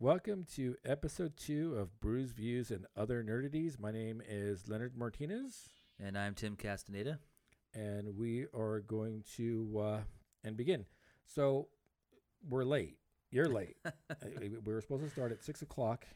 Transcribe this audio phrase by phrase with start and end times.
[0.00, 3.78] Welcome to episode two of Brews, Views, and Other Nerdities.
[3.78, 5.68] My name is Leonard Martinez,
[6.02, 7.18] And I'm Tim Castaneda.
[7.74, 9.98] and we are going to uh,
[10.42, 10.86] and begin.
[11.26, 11.68] So
[12.48, 12.96] we're late.
[13.30, 13.76] You're late.
[13.84, 13.90] Uh,
[14.40, 16.06] we were supposed to start at six o'clock,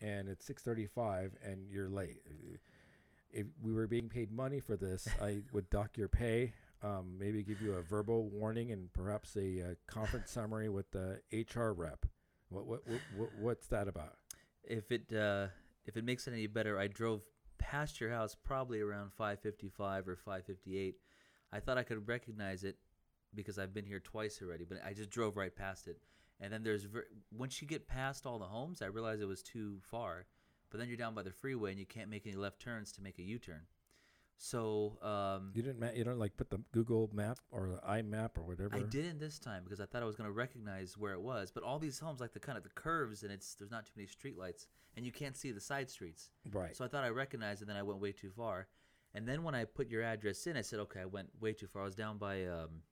[0.00, 2.22] and it's six thirty-five, and you're late.
[2.26, 2.56] Uh,
[3.30, 6.54] If we were being paid money for this, I would dock your pay.
[6.82, 11.20] Um, maybe give you a verbal warning and perhaps a uh, conference summary with the
[11.32, 12.06] HR rep.
[12.48, 14.16] What, what, what, what what's that about?
[14.62, 15.48] If it uh,
[15.84, 17.22] if it makes it any better, I drove
[17.58, 20.94] past your house probably around 5:55 or 5:58.
[21.52, 22.76] I thought I could recognize it
[23.34, 25.98] because I've been here twice already, but I just drove right past it.
[26.40, 29.42] And then there's ver- once you get past all the homes, I realized it was
[29.42, 30.26] too far.
[30.70, 33.02] But then you're down by the freeway and you can't make any left turns to
[33.02, 33.62] make a U-turn.
[34.38, 38.36] So um, You didn't ma- you don't like put the Google map or the iMap
[38.36, 38.74] or whatever.
[38.74, 41.50] I didn't this time because I thought I was going to recognize where it was.
[41.50, 43.92] But all these homes, like the kind of the curves, and it's there's not too
[43.96, 46.30] many streetlights, and you can't see the side streets.
[46.52, 46.76] Right.
[46.76, 48.68] So I thought I recognized it, and then I went way too far.
[49.14, 51.66] And then when I put your address in, I said, okay, I went way too
[51.66, 51.82] far.
[51.82, 52.82] I was down by um,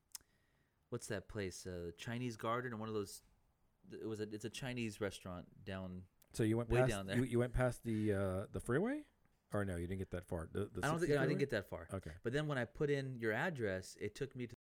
[0.89, 1.67] what's that place?
[1.67, 3.23] Uh, Chinese Garden, or one of those.
[3.93, 6.03] It was a it's a Chinese restaurant down.
[6.33, 7.17] So you went way past down there.
[7.17, 9.03] You, you went past the uh, the freeway,
[9.55, 9.77] or no?
[9.77, 10.49] You didn't get that far.
[10.53, 11.87] The, the I don't 60 think I didn't get that far.
[11.95, 12.11] Okay.
[12.23, 14.55] But then when I put in your address, it took me to.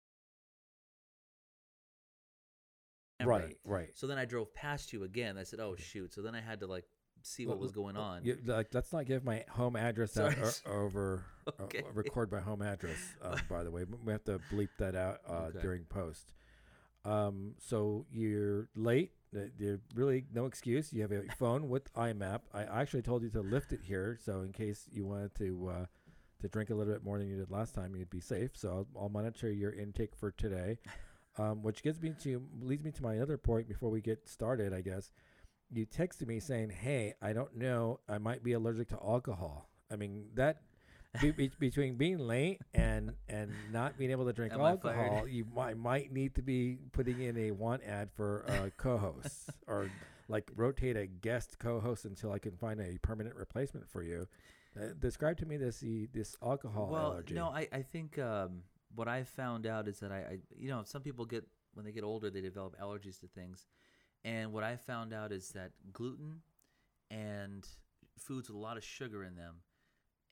[3.25, 3.57] Right.
[3.63, 3.89] Right.
[3.95, 5.37] So then I drove past you again.
[5.37, 6.83] I said, "Oh shoot!" So then I had to like
[7.21, 8.25] see what Well, was going on.
[8.25, 10.51] You, like, let's not give my home address out Sorry.
[10.65, 11.23] o- over.
[11.47, 11.83] uh, Okay.
[11.93, 12.97] record my home address.
[13.21, 15.59] Uh, by the way, we have to bleep that out uh, Okay.
[15.61, 16.33] during post.
[17.05, 19.11] Um, so you're late.
[19.33, 20.93] There's really no excuse.
[20.93, 22.41] You have a phone with iMap.
[22.53, 25.85] I actually told you to Lyft it here, so in case you wanted to uh,
[26.41, 28.51] to drink a little bit more than you did last time, you'd be safe.
[28.53, 30.77] So I'll, I'll monitor your intake for today,
[31.37, 34.73] um, which gets me to leads me to my other point before we get started.
[34.73, 35.11] I guess
[35.71, 37.99] you texted me saying, "Hey, I don't know.
[38.07, 40.61] I might be allergic to alcohol." I mean that.
[41.21, 44.97] Be, be, between being late and and not being able to drink Am I fired?
[44.97, 49.51] alcohol, you might might need to be putting in a want ad for uh, co-hosts
[49.67, 49.91] or
[50.27, 54.27] like rotate a guest co-host until I can find a permanent replacement for you.
[54.75, 57.35] Uh, describe to me this the, this alcohol well, allergy.
[57.35, 58.63] no, I I think um,
[58.95, 61.91] what I found out is that I, I you know some people get when they
[61.91, 63.67] get older they develop allergies to things,
[64.23, 66.41] and what I found out is that gluten
[67.11, 67.67] and
[68.17, 69.57] foods with a lot of sugar in them,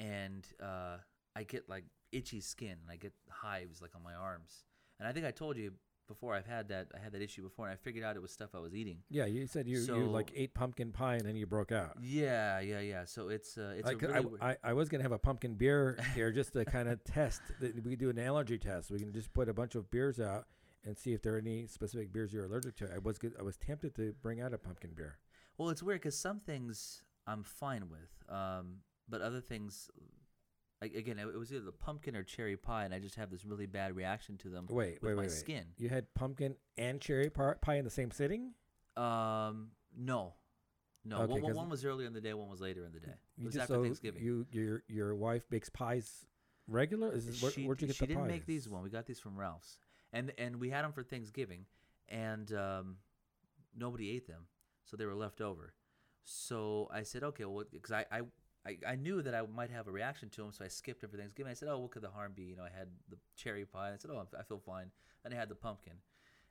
[0.02, 0.98] and uh,
[1.36, 4.66] I get like itchy skin and I get hives like on my arms,
[5.00, 5.74] and I think I told you
[6.08, 8.32] before I've had that I had that issue before and I figured out it was
[8.32, 8.98] stuff I was eating.
[9.10, 11.96] yeah, you said you, you like ate pumpkin pie and then you broke out.
[12.02, 13.06] Yeah, yeah, yeah.
[13.06, 15.98] So it's uh, it's I, really I, I, I was gonna have a pumpkin beer
[16.16, 17.42] here just to kind of test.
[17.62, 18.92] that We do an allergy test.
[18.92, 20.48] We can just put a bunch of beers out
[20.86, 22.90] and see if there are any specific beers you're allergic to.
[22.94, 25.18] I was good, I was tempted to bring out a pumpkin beer.
[25.58, 28.78] Well, it's weird because some things I'm fine with, um,
[29.12, 29.92] but other things,
[30.82, 33.46] like, again, it was either the pumpkin or cherry pie, and I just have this
[33.46, 35.32] really bad reaction to them Wait, with wait, my wait, wait.
[35.32, 35.66] skin.
[35.78, 38.54] You had pumpkin and cherry par- pie in the same sitting.
[38.98, 40.34] Um, no,
[41.06, 41.18] no.
[41.22, 43.14] Okay, one, one was earlier in the day, one was later in the day.
[43.38, 44.24] It was just after so Thanksgiving.
[44.24, 46.26] You your your wife bakes pies
[46.68, 47.14] regular.
[47.14, 48.08] Is this, where, she, where'd you get the pies?
[48.08, 48.32] she the didn't pies?
[48.32, 48.82] make these one.
[48.82, 49.78] We got these from Ralph's,
[50.14, 51.66] and and we had them for Thanksgiving,
[52.10, 52.98] and um,
[53.76, 54.48] nobody ate them,
[54.84, 55.74] so they were left over.
[56.24, 58.22] So I said, okay, well, because I, I
[58.66, 61.08] I I knew that I might have a reaction to them, so I skipped for
[61.08, 61.52] Thanksgiving.
[61.52, 62.44] I said, oh, what could the harm be?
[62.44, 63.94] You know, I had the cherry pie.
[63.94, 64.92] I said, oh, I feel fine.
[65.24, 65.94] Then I had the pumpkin,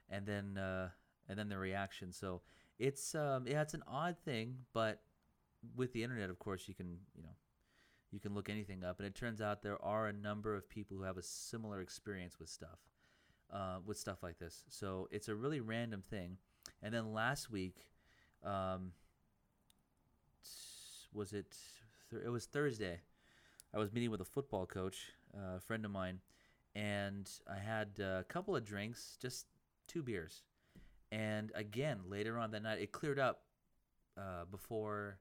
[0.09, 0.89] and then uh,
[1.29, 2.13] and then the reaction.
[2.13, 2.43] So
[2.79, 5.03] it's um yeah, it's an odd thing, but
[5.77, 7.37] with the internet, of course, you can you know
[8.11, 10.97] you can look anything up, and it turns out there are a number of people
[10.97, 12.79] who have a similar experience with stuff,
[13.53, 14.65] uh, with stuff like this.
[14.69, 16.39] So it's a really random thing.
[16.83, 17.87] And then last week,
[18.45, 18.93] um,
[21.13, 21.57] was it?
[22.11, 23.01] Th- it was Thursday.
[23.75, 26.21] I was meeting with a football coach, uh, a friend of mine,
[26.75, 29.47] and I had uh, a couple of drinks, just
[29.87, 30.43] two beers.
[31.13, 33.43] And again, later on that night, it cleared up
[34.17, 35.19] uh, before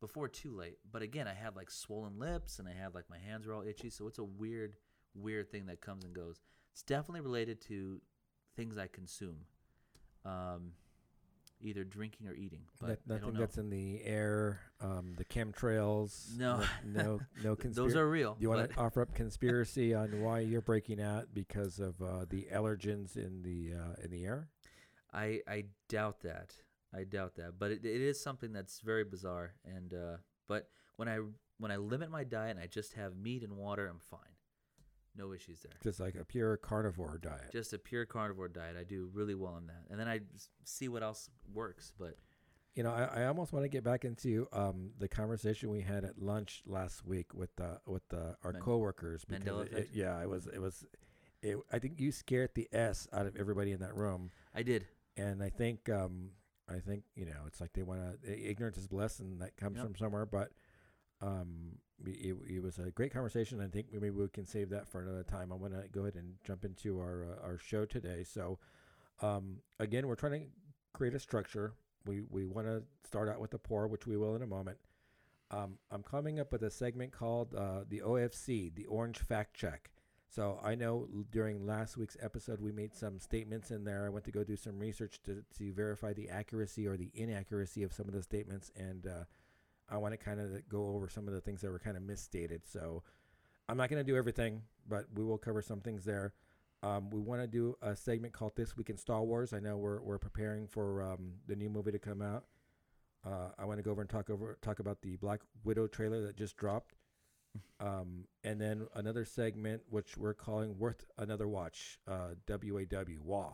[0.00, 0.78] before too late.
[0.90, 3.62] But again, I had like swollen lips and I had like my hands were all
[3.62, 3.90] itchy.
[3.90, 4.76] So it's a weird,
[5.14, 6.40] weird thing that comes and goes.
[6.72, 8.00] It's definitely related to
[8.56, 9.36] things I consume,
[10.24, 10.72] um,
[11.62, 12.62] either drinking or eating.
[12.80, 14.60] But That, nothing that's in the air.
[14.80, 16.36] Um, the chemtrails.
[16.36, 16.62] No.
[16.84, 18.34] no, no, no Th- Those are real.
[18.34, 22.24] Do you want to offer up conspiracy on why you're breaking out because of uh,
[22.28, 24.48] the allergens in the uh, in the air?
[25.12, 26.54] I I doubt that.
[26.94, 27.58] I doubt that.
[27.58, 29.54] But it, it is something that's very bizarre.
[29.64, 30.16] And uh,
[30.48, 31.20] but when I
[31.58, 34.20] when I limit my diet and I just have meat and water, I'm fine.
[35.16, 35.72] No issues there.
[35.82, 37.50] Just like a pure carnivore diet.
[37.52, 38.76] Just a pure carnivore diet.
[38.78, 39.84] I do really well on that.
[39.90, 40.20] And then I
[40.64, 41.92] see what else works.
[41.98, 42.16] But
[42.74, 46.04] You know, I, I almost want to get back into um, the conversation we had
[46.04, 49.24] at lunch last week with uh, with uh, our Man- coworkers.
[49.24, 50.84] because it- yeah, it was it was.
[51.42, 54.86] It, I think you scared the s out of everybody in that room, I did.
[55.16, 56.32] and I think um,
[56.68, 59.76] I think you know it's like they want to ignorance is bliss, and that comes
[59.78, 59.86] Yep.
[59.86, 60.26] from somewhere.
[60.26, 60.50] But
[61.22, 63.60] um, it, it was a great conversation.
[63.60, 65.52] I think maybe we can save that for another time.
[65.52, 68.24] I want to go ahead and jump into our uh, our show today.
[68.24, 68.58] So
[69.20, 70.46] um, again, we're trying to
[70.92, 71.74] create a structure.
[72.06, 74.78] We we want to start out with the poor, which we will in a moment.
[75.50, 79.90] Um, I'm coming up with a segment called uh, the OFC, the Orange Fact Check.
[80.28, 84.06] So I know during last week's episode we made some statements in there.
[84.06, 87.82] I went to go do some research to to verify the accuracy or the inaccuracy
[87.82, 89.24] of some of the statements, and uh,
[89.90, 92.02] I want to kind of go over some of the things that were kind of
[92.02, 92.62] misstated.
[92.66, 93.02] So
[93.68, 96.32] I'm not going to do everything, but we will cover some things there.
[96.82, 99.52] Um, we want to do a segment called This Week in Star Wars.
[99.52, 102.44] I know we're, we're preparing for um, the new movie to come out.
[103.24, 106.22] Uh, I want to go over and talk over talk about the Black Widow trailer
[106.22, 106.94] that just dropped,
[107.78, 112.86] um, and then another segment which we're calling "Worth Another Watch," uh, WAW,
[113.22, 113.52] WA,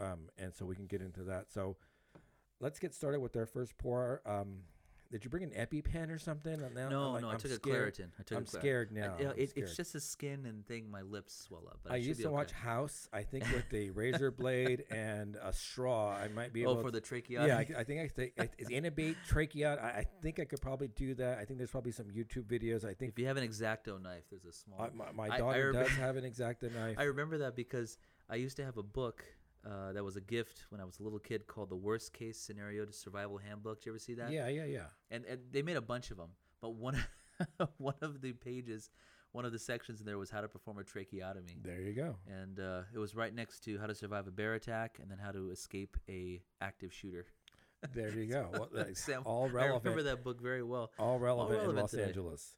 [0.00, 1.52] um, and so we can get into that.
[1.52, 1.76] So
[2.60, 4.22] let's get started with our first pour.
[4.26, 4.62] Um,
[5.10, 6.60] did you bring an EpiPen or something?
[6.74, 7.88] Now, no, I'm like- no, I I'm took scared.
[7.88, 8.08] a Claritin.
[8.18, 8.58] I took I'm a Claritin.
[8.58, 9.16] scared I- now.
[9.18, 9.66] you know, it, scared.
[9.68, 10.90] it's just a skin and thing.
[10.90, 11.80] My lips swell up.
[11.82, 12.34] But I should used to okay.
[12.34, 13.08] watch House.
[13.12, 16.72] I think with a razor blade and a straw, I might be able.
[16.72, 17.48] Oh, for to, the tracheotomy.
[17.48, 19.82] yeah, I, I think I think I- is intubate tracheot.
[19.82, 21.38] I, I think I could probably do that.
[21.38, 22.84] I think there's probably some YouTube videos.
[22.84, 24.80] I think if you have an X-Acto knife, there's a small.
[24.82, 26.96] uh, my, my I- I daughter does have an X-Acto knife.
[26.98, 27.98] I remember that because
[28.28, 29.24] I used to have a book
[29.66, 32.38] uh, that was a gift when I was a little kid called "The Worst Case
[32.38, 34.30] Scenario to Survival Handbook." Did you ever see that?
[34.30, 34.86] yeah, yeah, yeah.
[35.10, 36.30] And, and they made a bunch of them,
[36.60, 37.02] but one
[37.78, 38.90] one of the pages,
[39.32, 42.16] one of the sections in there was how to perform a tracheotomy, There you go.
[42.26, 45.18] and uh, it was right next to how to survive a bear attack and then
[45.18, 47.26] how to escape a active shooter.
[47.94, 48.48] There you go.
[48.52, 50.04] Well, Sam, all I remember relevant.
[50.06, 50.90] that book very well.
[50.98, 52.04] All relevant, in relevant Los today.
[52.04, 52.56] Angeles.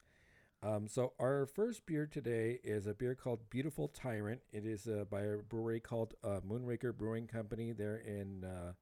[0.63, 4.41] Um, so our first beer today is a beer called Beautiful Tyrant.
[4.53, 7.71] It is uh, by a brewery called uh, Moonraker Brewing Company.
[7.73, 8.73] They're in, uh,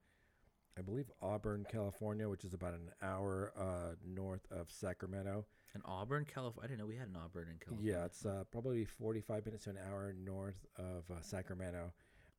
[0.79, 5.45] I believe, Auburn, California, which is about an hour uh, north of Sacramento.
[5.75, 6.63] In Auburn, California.
[6.65, 7.93] I didn't know we had an Auburn in California.
[7.93, 11.93] Yeah, it's uh, probably 45 minutes to an hour north of uh, Sacramento.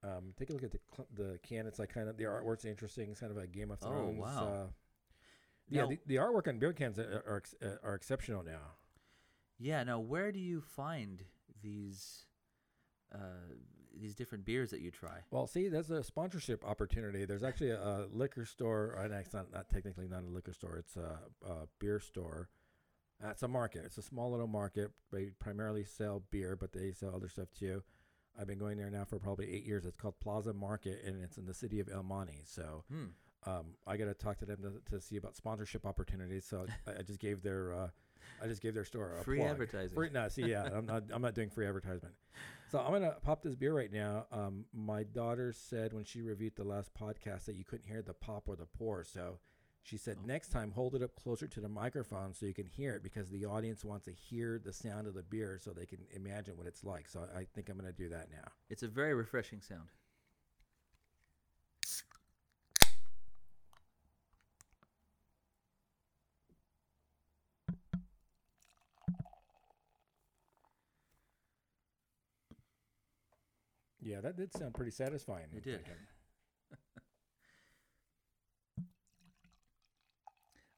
[0.04, 1.68] Um, take a look at the cl- the can.
[1.68, 3.12] It's like kind of the artwork's interesting.
[3.12, 4.18] It's kind of a Game of Thrones.
[4.20, 4.48] Oh, wow.
[4.48, 4.68] Uh,
[5.70, 8.74] yeah, Now- the, the artwork on beer cans are, are, are exceptional now.
[9.60, 9.84] Yeah.
[9.84, 11.24] Now, where do you find
[11.62, 12.26] these
[13.14, 13.18] uh,
[14.00, 15.20] these different beers that you try?
[15.32, 17.26] Well, see, there's a sponsorship opportunity.
[17.26, 20.54] There's actually a, a liquor store, or no, it's not, not technically not a liquor
[20.54, 20.78] store.
[20.78, 22.50] It's a, a beer store.
[23.24, 23.82] Uh, it's a market.
[23.86, 24.92] It's a small little market.
[25.12, 27.82] They primarily sell beer, but they sell other stuff too.
[28.40, 29.86] I've been going there now for probably eight years.
[29.86, 32.44] It's called Plaza Market, and it's in the city of El Monte.
[32.46, 33.06] So Hmm.
[33.48, 36.46] um, I got to talk to them to, to see about sponsorship opportunities.
[36.46, 37.88] So I, I just gave their uh,
[38.42, 39.50] I just gave their store a Free plug.
[39.52, 39.96] advertising.
[39.96, 42.14] Free, no, see, yeah, I'm not I'm not doing free advertisement.
[42.70, 44.26] So I'm gonna pop this beer right now.
[44.32, 48.14] Um, my daughter said when she reviewed the last podcast that you couldn't hear the
[48.14, 49.04] pop or the pour.
[49.04, 49.40] So
[49.84, 50.26] she said Oh.
[50.28, 53.30] next time hold it up closer to the microphone so you can hear it because
[53.30, 56.68] the audience wants to hear the sound of the beer so they can imagine what
[56.68, 57.08] it's like.
[57.08, 58.52] So I think I'm gonna do that now.
[58.70, 59.88] It's a very refreshing sound.
[74.08, 75.48] Yeah, that did sound pretty satisfying.
[75.54, 75.82] It did.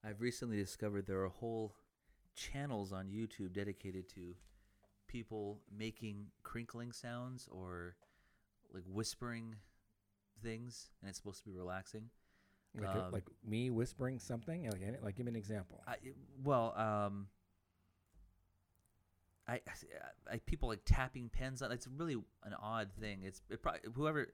[0.04, 1.76] I've recently discovered there are whole
[2.36, 4.34] channels on YouTube dedicated to
[5.08, 7.98] people making crinkling sounds or
[8.74, 9.58] like whispering
[10.42, 12.10] things, and it's supposed to be relaxing.
[12.76, 14.64] Like, Um, like me whispering something.
[14.72, 15.84] Like, like give me an example.
[15.86, 15.98] I,
[16.44, 17.28] well, um,
[19.50, 21.72] I, I, I people like tapping pens on.
[21.72, 23.22] It's really an odd thing.
[23.24, 24.28] It's it probably whoever.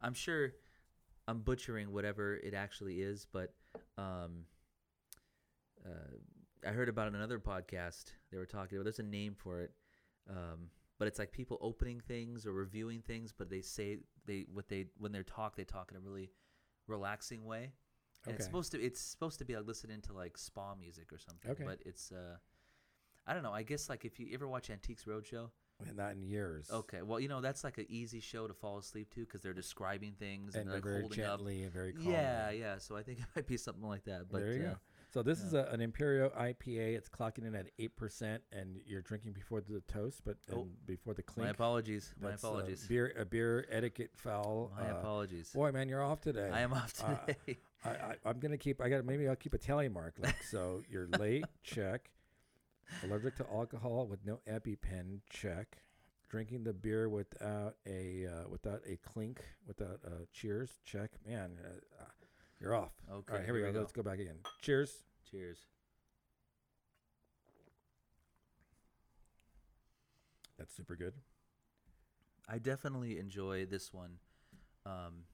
[0.00, 0.52] I'm sure
[1.26, 3.52] I'm butchering whatever it actually is, but
[3.98, 4.44] um,
[5.84, 8.12] uh, I heard about it in another podcast.
[8.30, 8.84] They were talking about.
[8.84, 9.72] There's a name for it,
[10.28, 14.68] um, but it's like people opening things or reviewing things, but they say they what
[14.68, 16.30] they when they talk, they talk in a really
[16.86, 17.72] relaxing way.
[18.26, 21.18] And it's supposed to it's supposed to be like listening to like spa music or
[21.18, 21.50] something.
[21.50, 21.64] Okay.
[21.64, 22.36] But it's uh
[23.26, 23.52] I don't know.
[23.52, 25.50] I guess like if you ever watch Antiques Roadshow,
[25.94, 26.68] Not in years.
[26.70, 29.52] okay, well you know that's like an easy show to fall asleep to because they're
[29.54, 31.40] describing things and, And like very holding up.
[31.40, 32.12] and very calmly.
[32.12, 32.78] Yeah, yeah.
[32.78, 34.26] So I think it might be something like that.
[34.30, 34.76] But there you uh, go.
[35.12, 36.96] So this is a, an Imperial IPA.
[36.96, 40.68] It's clocking in at eight percent, and you're drinking before the toast, but Oh.
[40.86, 41.46] before the clink.
[41.46, 42.14] My apologies.
[42.20, 42.86] My That's, uh, apologies.
[42.86, 44.70] beer, a beer etiquette foul.
[44.78, 45.50] My uh, apologies.
[45.52, 46.48] boy, man, you're off today.
[46.52, 47.58] I am off uh, today.
[47.84, 48.80] I, I, I'm gonna keep.
[48.80, 50.14] I got maybe I'll keep a tally mark.
[50.20, 51.44] Like so, you're late.
[51.64, 52.10] check.
[53.04, 55.20] Allergic to alcohol with no EpiPen.
[55.30, 55.78] Check.
[56.28, 60.78] Drinking the beer without a uh, without a clink, without uh, cheers.
[60.84, 61.10] Check.
[61.26, 62.04] Man, uh, uh,
[62.60, 62.92] you're off.
[63.10, 63.32] okay.
[63.32, 63.78] All right, here, we go.
[63.78, 64.36] Let's go back again.
[64.62, 65.02] Cheers.
[65.28, 65.58] Cheers.
[70.56, 71.14] That's super good.
[72.48, 74.18] I definitely enjoy this one
[74.84, 75.24] um,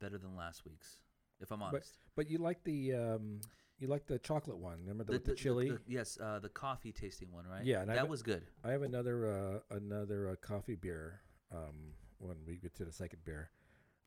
[0.00, 0.96] better than last week's,
[1.40, 1.98] if I'm honest.
[2.16, 3.40] But you like the um,
[3.80, 4.78] you like the chocolate one.
[4.80, 5.72] Remember the, with the, chili?
[5.88, 7.64] yes, uh, the coffee tasting one, right?
[7.64, 8.44] Yeah, that have- was good.
[8.62, 11.20] I have another uh, another uh, coffee beer
[11.52, 13.50] um, when we get to the second beer.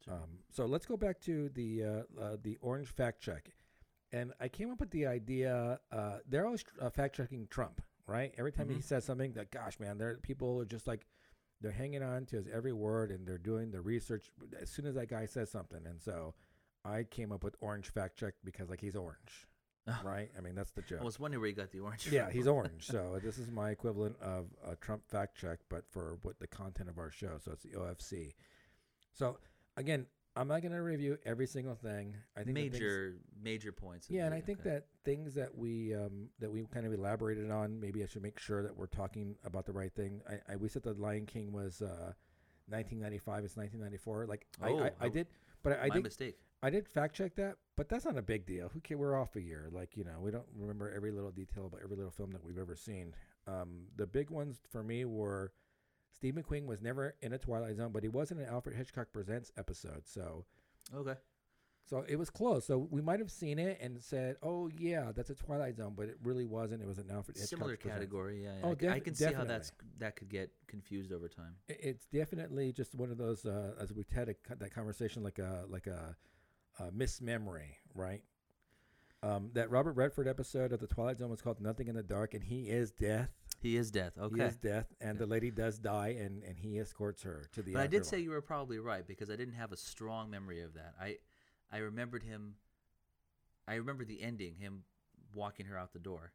[0.06, 0.14] Sure.
[0.16, 1.88] Um, so let's go back to the uh,
[2.22, 3.52] uh, the orange fact check,
[4.12, 5.80] and I came up with the idea.
[5.92, 8.34] Uh, they're always uh, fact checking Trump, right?
[8.38, 8.84] Every time he Mhm.
[8.84, 11.06] says something, that gosh, man, there people are just like
[11.62, 14.30] they're hanging on to his every word and they're doing the research
[14.62, 15.80] as soon as that guy says something.
[15.88, 16.34] And so
[16.84, 19.48] I came up with orange fact check because like he's orange,
[20.04, 20.30] right?
[20.38, 21.00] I mean that's the joke.
[21.02, 22.08] I was wondering where you got the orange.
[22.12, 22.34] Yeah, from.
[22.34, 22.88] he's orange.
[22.88, 26.90] So this is my equivalent of a Trump fact check, but for what the content
[26.90, 27.38] of our show.
[27.44, 28.34] So it's the OFC.
[29.14, 29.38] So
[29.78, 32.16] again, I'm not going to review every single thing.
[32.36, 34.10] I think the things- major major points.
[34.10, 34.70] yeah, and I think okay.
[34.70, 38.40] that things that we um, that we kind of elaborated on, maybe I should make
[38.40, 40.22] sure that we're talking about the right thing.
[40.28, 42.14] I, I we said the Lion King was uh,
[42.70, 43.44] 1995.
[43.44, 44.26] It's 1994.
[44.28, 45.28] Like I, Oh, I, I oh, did,
[45.62, 46.38] but I, I my did mistake.
[46.64, 48.70] I did fact check that, but that's not a big deal.
[48.70, 48.98] Who care?
[48.98, 49.68] We're off a year.
[49.72, 52.58] Like you know, we don't remember every little detail about every little film that we've
[52.58, 53.14] ever seen.
[53.48, 55.52] Um, the big ones for me were
[56.14, 59.08] Steve McQueen was never in a Twilight Zone, but he was in an Alfred Hitchcock
[59.12, 60.04] Presents episode.
[60.08, 60.46] So
[60.96, 61.16] Okay.
[61.86, 62.66] so it was close.
[62.66, 66.08] So we might have seen it and said, "Oh yeah, that's a Twilight Zone," but
[66.08, 66.82] it really wasn't.
[66.82, 67.94] It was an Alfred Hitchcock Similar Presents.
[68.00, 68.44] category.
[68.44, 68.54] Yeah.
[68.60, 68.66] yeah.
[68.66, 71.56] Oh, I c- I can see how that's that could get confused over time.
[71.68, 75.66] It's definitely just one of those, uh, as we had a, that conversation, like a
[75.68, 76.16] like a,
[76.80, 78.22] a mismemory, right?
[79.22, 82.34] Um, that Robert Redford episode of the Twilight Zone was called "Nothing in the Dark,"
[82.34, 83.30] and he is death.
[83.62, 84.14] He is death.
[84.20, 84.36] Okay.
[84.36, 85.20] He is death, and Okay.
[85.20, 87.74] the lady does die, and and he escorts her to the.
[87.74, 90.62] But I did say you were probably right because I didn't have a strong memory
[90.62, 90.96] of that.
[91.00, 91.20] I
[91.72, 92.56] I remembered him.
[93.66, 94.84] I remember the ending, him
[95.34, 96.34] walking her out the door.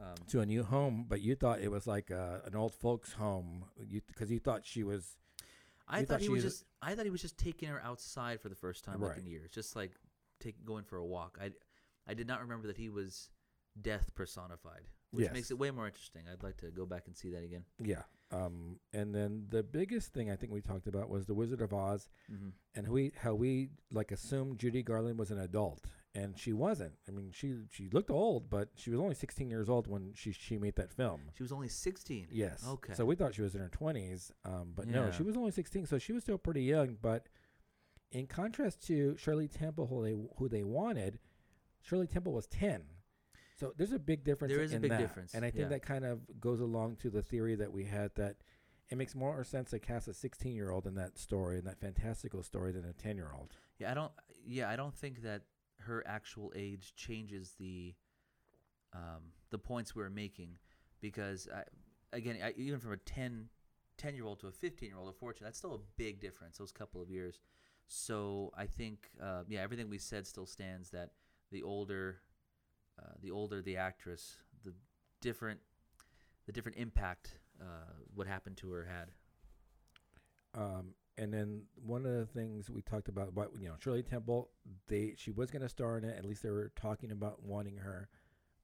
[0.00, 3.12] Um, to a new home, but you thought it was like uh, an old folks'
[3.12, 5.18] home, you because you thought she was.
[5.88, 6.64] I thought thought he was was- just.
[6.82, 9.50] I thought he was just taking her outside for the first time like in years,
[9.50, 9.92] just like
[10.40, 11.38] take going for a walk.
[11.42, 11.50] I
[12.06, 13.30] I did not remember that he was
[13.80, 16.22] death personified, which makes it way more interesting.
[16.32, 17.64] I'd like to go back and see that again.
[17.82, 18.02] Yeah.
[18.30, 21.72] Um, and then the biggest thing I think we talked about was the Wizard of
[21.72, 22.48] Oz, Mm-hmm.
[22.74, 25.80] and how we how we like assumed Judy Garland was an adult,
[26.18, 26.92] and she wasn't.
[27.06, 30.32] I mean, she she looked old, but she was only 16 years old when she
[30.32, 31.20] she made that film.
[31.36, 32.26] She was only sixteen.
[32.30, 32.64] Yes.
[32.66, 32.94] Okay.
[32.94, 35.10] So we thought she was in her 20s, um, but no, Yeah.
[35.12, 36.96] she was only 16, so she was still pretty young.
[37.00, 37.28] But
[38.10, 41.18] in contrast to Shirley Temple, who they who they wanted,
[41.82, 42.84] Shirley Temple was 10.
[43.56, 44.52] So there's a big difference.
[44.52, 45.00] There is a in big that.
[45.00, 45.68] difference, and I think yeah.
[45.68, 48.36] that kind of goes along to the theory that we had that
[48.90, 51.78] it makes more sense to cast a 16 year old in that story, in that
[51.78, 53.52] fantastical story, than a 10 year old.
[53.78, 54.12] Yeah, I don't.
[54.46, 55.42] Yeah, I don't think that
[55.80, 57.94] her actual age changes the
[58.94, 60.56] um, the points we were making
[61.00, 61.62] because I,
[62.16, 63.48] again, I, even from a 10,
[63.96, 66.58] 10 year old to a fifteen year old, a fourteen, that's still a big difference.
[66.58, 67.40] Those couple of years.
[67.86, 70.90] So I think, uh, yeah, everything we said still stands.
[70.90, 71.10] That
[71.50, 72.20] the older,
[72.98, 74.74] uh, the older the actress, the
[75.20, 75.60] different,
[76.46, 79.10] the different impact uh, what happened to her had.
[80.54, 84.50] Um, and then one of the things we talked about, you know, Shirley Temple,
[84.86, 86.16] they she was going to star in it.
[86.16, 88.08] At least they were talking about wanting her,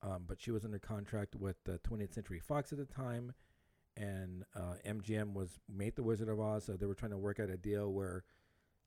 [0.03, 3.35] um, but she was under contract with the 20th Century Fox at the time,
[3.97, 7.41] and uh, MGM was made the Wizard of Oz, so they were trying to work
[7.41, 8.25] out a deal where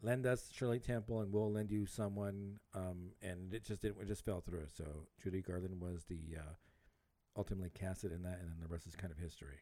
[0.02, 4.08] lend us Shirley Temple and we'll lend you someone, um, and it just didn't, it
[4.08, 4.68] just fell through.
[4.76, 4.86] So
[5.22, 6.54] Judy Garland was the uh,
[7.36, 9.60] ultimately casted in that, and then the rest is kind of history.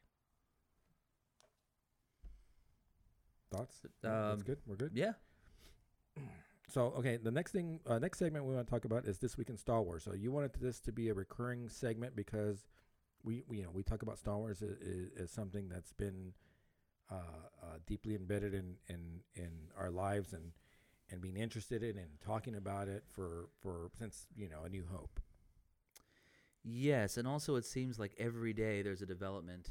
[3.56, 3.82] Thoughts?
[4.04, 4.58] No, That's Um, good.
[4.66, 4.92] We're good.
[4.94, 5.14] Yeah.
[6.68, 9.38] So okay, the next thing, uh, next segment we want to talk about is this
[9.38, 10.04] week in Star Wars.
[10.04, 12.66] So you wanted this to be a recurring segment because
[13.24, 14.72] we, we you know, we talk about Star Wars as,
[15.20, 16.34] as something that's been
[17.12, 17.16] uh,
[17.62, 20.52] uh, deeply embedded in, in in our lives and
[21.12, 24.86] and being interested in and talking about it for for since you know A New
[24.92, 25.20] Hope.
[26.64, 29.70] Yes, and also it seems like every day there's a development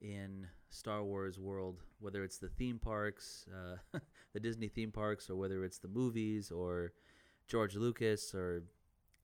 [0.00, 3.98] in Star Wars world, whether it's the theme parks, uh,
[4.32, 6.92] the Disney theme parks, or whether it's the movies or
[7.46, 8.64] George Lucas or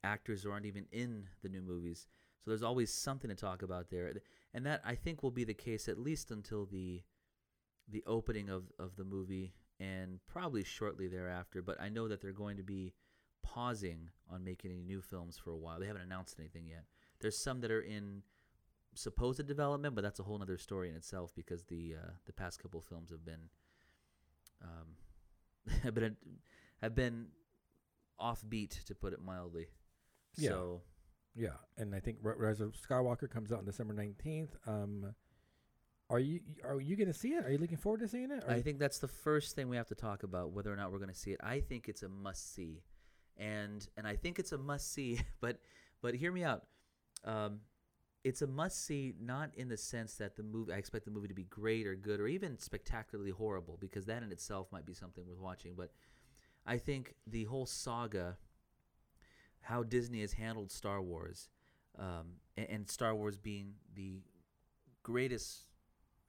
[0.04, 2.07] actors who aren't even in the new movies.
[2.42, 4.12] So there's always something to talk about there,
[4.54, 7.02] and that I think will be the case at least until the
[7.88, 11.62] the opening of of the movie and probably shortly thereafter.
[11.62, 12.95] But I know that they're going to be
[13.42, 15.80] pausing on making any new films for a while.
[15.80, 16.85] They haven't announced anything yet.
[17.21, 18.23] There's some that are in
[18.95, 22.63] supposed development, but that's a whole other story in itself because the uh, the past
[22.63, 23.49] couple films have been
[24.63, 26.17] um, have been
[26.83, 27.29] have been
[28.21, 29.67] offbeat to put it mildly.
[30.37, 30.51] Yeah.
[30.51, 30.83] So
[31.35, 34.57] Yeah, and I think Ri- Rise of Skywalker comes out on December nineteenth.
[34.67, 35.15] Um,
[36.09, 37.47] are you are you going to see it?
[37.47, 38.43] Are you looking forward to seeing it?
[38.49, 40.99] I think that's the first thing we have to talk about whether or not we're
[40.99, 41.41] going to see it.
[41.43, 42.83] I think it's a must see,
[43.37, 45.21] and and I think it's a must see.
[45.41, 45.59] But
[46.03, 46.65] but hear me out.
[47.25, 47.61] Um,
[48.23, 51.29] it's a must see not in the sense that the movie I expect the movie
[51.29, 54.95] to be great or good or even spectacularly horrible because that in itself might be
[54.95, 55.75] something worth watching.
[55.77, 55.91] But
[56.67, 58.37] I think the whole saga,
[59.62, 61.49] how Disney has handled Star Wars,
[61.99, 64.21] um, and, and Star Wars being the
[65.03, 65.65] greatest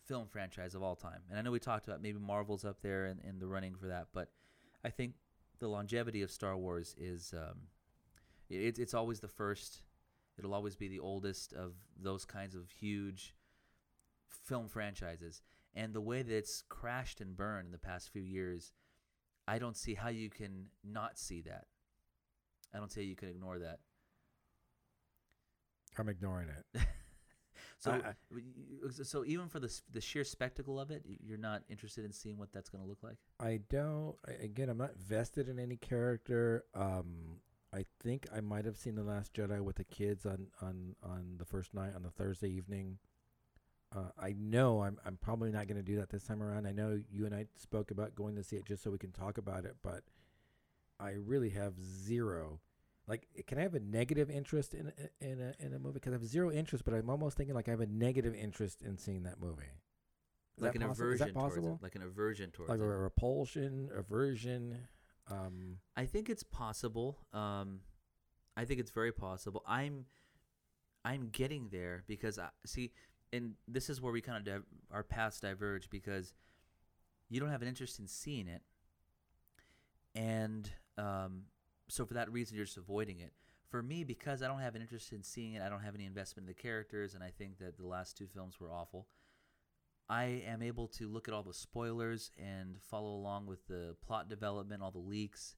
[0.05, 1.21] film franchise of all time.
[1.29, 3.87] And I know we talked about maybe Marvel's up there in, in the running for
[3.87, 4.29] that, but
[4.83, 5.13] I think
[5.59, 7.59] the longevity of Star Wars is um,
[8.49, 9.81] it, it's always the first.
[10.41, 13.35] It'll always be the oldest of those kinds of huge
[14.27, 15.43] film franchises.
[15.75, 18.73] And the way that it's crashed and burned in the past few years,
[19.47, 21.65] I don't see how you can not see that.
[22.73, 23.81] I don't see how you can ignore that.
[25.97, 26.81] I'm ignoring it.
[27.77, 31.03] So, I- I- w- y- y- so even for the the sheer spectacle of it,
[31.19, 33.17] you're not interested in seeing what that's going to look like.
[33.39, 34.15] I don't.
[34.39, 36.63] Again, I'm not vested in any character.
[36.75, 37.39] Um,
[37.73, 41.35] I think I might have seen the Last Jedi with the kids on on on
[41.37, 42.97] the first night on the Thursday evening.
[43.95, 46.67] Uh, I know I'm I'm probably not going to do that this time around.
[46.67, 49.11] I know you and I spoke about going to see it just so we can
[49.11, 50.03] talk about it, but
[50.99, 52.59] I really have zero.
[53.07, 55.95] Like, can I have a negative interest in in a in a movie?
[55.95, 58.81] Because I have zero interest, but I'm almost thinking like I have a negative interest
[58.81, 59.63] in seeing that movie.
[60.57, 61.79] Is like that an possi- aversion Is that towards possible?
[61.81, 61.83] it.
[61.83, 62.83] Like an aversion towards like it.
[62.83, 64.87] a repulsion, aversion.
[65.29, 67.19] Um, I think it's possible.
[67.33, 67.81] Um,
[68.57, 69.63] I think it's very possible.
[69.67, 70.05] I'm,
[71.05, 72.91] I'm getting there because I see,
[73.31, 76.33] and this is where we kind of our paths diverge because
[77.29, 78.61] you don't have an interest in seeing it,
[80.15, 81.43] and um,
[81.87, 83.31] so for that reason you're just avoiding it.
[83.69, 86.05] For me, because I don't have an interest in seeing it, I don't have any
[86.05, 89.07] investment in the characters, and I think that the last two films were awful.
[90.11, 94.27] I am able to look at all the spoilers and follow along with the plot
[94.27, 95.55] development, all the leaks,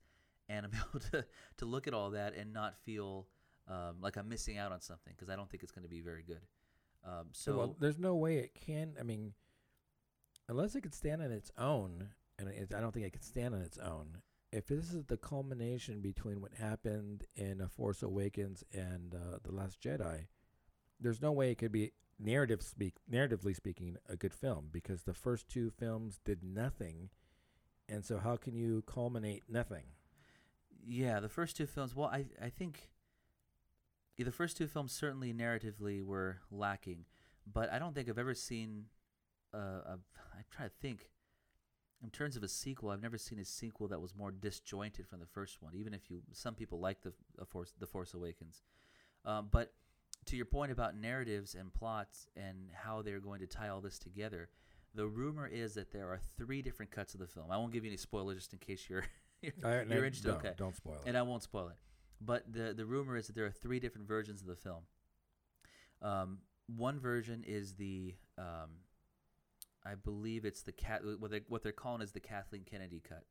[0.48, 1.26] and I'm able to,
[1.58, 3.26] to look at all that and not feel
[3.68, 6.02] um, like I'm missing out on something because I don't think it's going to be
[6.02, 6.42] very good.
[7.04, 8.94] Um, so well, there's no way it can.
[9.00, 9.34] I mean,
[10.48, 13.56] unless it could stand on its own, and it, I don't think it could stand
[13.56, 14.20] on its own.
[14.52, 19.52] If this is the culmination between what happened in A Force Awakens and uh, The
[19.52, 20.28] Last Jedi,
[21.00, 25.14] there's no way it could be narrative speak narratively speaking a good film because the
[25.14, 27.10] first two films did nothing,
[27.90, 29.84] and so how can you culminate nothing?
[30.88, 31.96] yeah, the first two films.
[31.96, 32.90] Well, I I think
[34.18, 37.06] the first two films certainly narratively were lacking,
[37.52, 38.86] but I don't think I've ever seen.
[39.54, 41.10] Uh, a, I'm trying to think.
[42.04, 45.22] In terms of a sequel, I've never seen a sequel that was more disjointed from
[45.22, 45.74] the first one.
[45.74, 48.62] Even if you, some people like the the Force, the Force Awakens,
[49.24, 49.72] um, but
[50.26, 54.00] to your point about narratives and plots and how they're going to tie all this
[54.00, 54.50] together,
[54.96, 57.48] the rumor is that there are three different cuts of the film.
[57.52, 59.06] I won't give you any spoilers just in case you're
[59.42, 60.28] you're, you're interested.
[60.28, 61.02] don't, okay, don't spoil it.
[61.06, 61.76] and I won't spoil it.
[62.22, 64.84] But the the rumor is that there are three different versions of the film.
[66.02, 68.70] Um, one version is the, um,
[69.86, 73.24] I believe it's the cat what they what they're calling is the Kathleen Kennedy cut,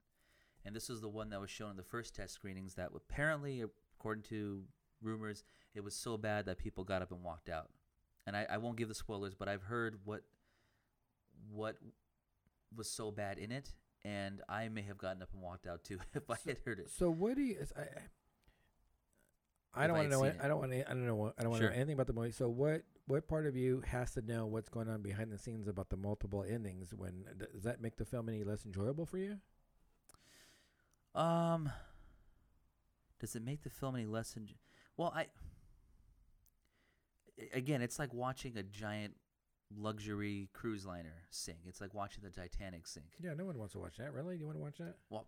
[0.65, 2.75] and this was the one that was shown in the first test screenings.
[2.75, 3.65] That apparently,
[3.99, 4.65] according to
[5.03, 7.69] rumors, it was so bad that people got up and walked out.
[8.27, 10.23] And I, I won't give the spoilers, but I've heard what
[11.51, 11.77] what
[12.77, 13.73] was so bad in it,
[14.05, 16.91] and I may have gotten up and walked out too if I had heard it.
[16.91, 17.59] So what do you?
[17.77, 17.83] I,
[19.75, 20.23] I don't want to know.
[20.23, 20.41] seen it- it.
[20.45, 20.89] I don't want to.
[20.91, 21.33] I don't know.
[21.39, 21.71] I don't want to Sure.
[21.71, 22.31] know anything about the movie.
[22.31, 22.83] So what?
[23.07, 25.97] What part of you has to know what's going on behind the scenes about the
[25.97, 26.95] multiple endings?
[26.95, 29.39] When does that make the film any less enjoyable for you?
[31.15, 31.71] Um,
[33.21, 34.35] does it make the film any less?
[34.39, 34.55] Enj-
[34.97, 35.27] well, I
[37.53, 39.15] again, it's like watching a giant
[39.77, 41.59] luxury cruise liner sink.
[41.67, 43.07] It's like watching the Titanic sink.
[43.23, 44.13] Yeah, no one wants to watch that.
[44.13, 44.37] Really?
[44.37, 44.97] You want to watch that?
[45.11, 45.27] Well,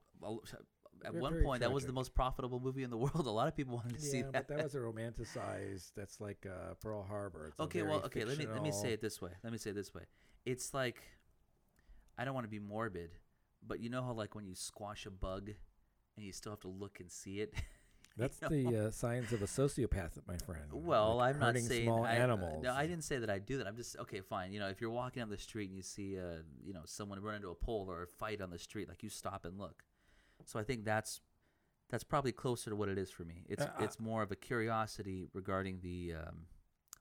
[1.05, 3.27] at one point, that was the most profitable movie in the world.
[3.27, 4.33] A lot of people wanted to see that.
[4.33, 5.93] but that was a romanticized.
[5.97, 7.49] That's like uh, Pearl Harbor.
[7.49, 8.25] It's okay, well, okay.
[8.25, 9.31] Let me let me say it this way.
[9.43, 10.03] Let me say it this way.
[10.45, 11.03] It's like
[12.19, 13.11] I don't want to be morbid,
[13.67, 15.51] but you know how like when you squash a bug
[16.17, 17.55] and you still have to look and see it.
[18.17, 18.49] That's know?
[18.51, 20.65] the uh, signs of a sociopath, my friend.
[20.73, 22.63] Well, like I'm not saying small I, uh, animals.
[22.63, 23.67] no, I didn't say that I do that.
[23.67, 24.53] I'm just okay, fine.
[24.53, 27.21] You know, if you're walking down the street and you see, uh, you know, someone
[27.21, 29.85] run into a pole or a fight on the street, like you stop and look.
[30.45, 31.21] So I think that's
[31.91, 33.45] that's probably closer to what it is for me.
[33.49, 36.47] It's Uh, it's more of a curiosity regarding the um,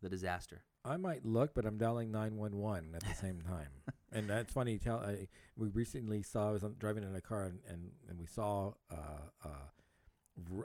[0.01, 0.63] the disaster.
[0.85, 3.69] I might look, but I'm dialing 911 at the same time.
[4.11, 4.77] and that's funny.
[4.77, 8.25] Tell I, we recently saw I was driving in a car and, and, and we
[8.25, 9.47] saw uh, uh,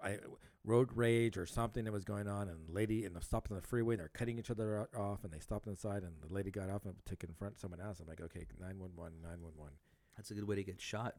[0.03, 0.19] I-
[0.65, 3.57] road rage or something that was going on, and the lady and the stopped on
[3.57, 3.95] the freeway.
[3.95, 6.85] and They're cutting each other off, and they stopped inside, and the lady got off
[6.85, 8.01] and to confront someone else.
[8.01, 9.75] I'm like, okay, 911, 911.
[10.17, 11.15] That's a good way to get shot.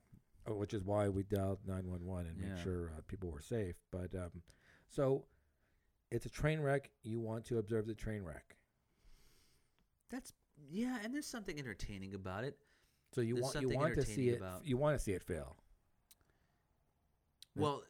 [0.47, 2.53] Oh, which is why we dialed 911 and Yeah.
[2.55, 3.75] make sure uh, people were safe.
[3.91, 4.41] But um,
[4.88, 5.25] so
[6.12, 6.89] it's a train wreck.
[7.03, 8.55] You want to observe the train wreck.
[10.09, 10.33] That's
[10.69, 12.57] yeah, and there's something entertaining about it.
[13.13, 14.38] So you There's want you want to see it.
[14.38, 15.55] about- You want to see it fail.
[17.55, 17.83] Well,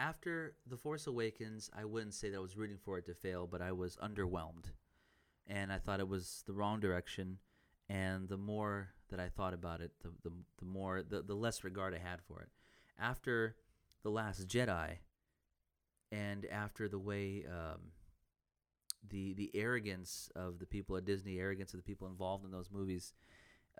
[0.00, 3.46] after The Force Awakens, I wouldn't say that I was rooting for it to fail,
[3.46, 4.72] but I was underwhelmed.
[5.46, 7.38] And I thought it was the wrong direction.
[7.88, 11.64] And the more that I thought about it, the, the, the more, the, the less
[11.64, 12.48] regard I had for it.
[12.98, 13.56] After
[14.02, 14.98] The Last Jedi,
[16.12, 17.92] and after the way um,
[19.08, 22.70] the the arrogance of the people at Disney, arrogance of the people involved in those
[22.70, 23.12] movies,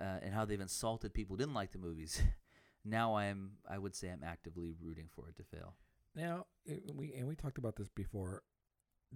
[0.00, 2.22] uh, and how they've insulted people who didn't like the movies,
[2.84, 5.74] now I'm I would say I'm actively rooting for it to fail.
[6.14, 8.42] Now it, we and we talked about this before.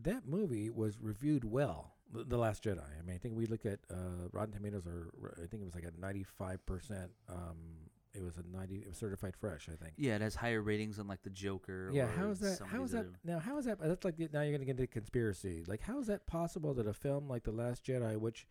[0.03, 1.93] That movie was reviewed well.
[2.13, 2.83] The, the Last Jedi.
[2.83, 5.75] I mean, I think we look at uh, Rotten Tomatoes, or I think it was
[5.75, 7.11] like a ninety-five percent.
[7.29, 8.77] Um, it was a ninety.
[8.77, 9.69] It was certified fresh.
[9.73, 9.95] I think.
[9.97, 11.91] Yeah, it has higher ratings than like the Joker.
[11.93, 12.61] Yeah, or how is that?
[12.67, 13.07] How is these that?
[13.25, 13.79] Now, how is that?
[13.81, 15.65] That's like the, now you're gonna get into conspiracy.
[15.67, 18.47] Like, how is that possible that a film like The Last Jedi, which,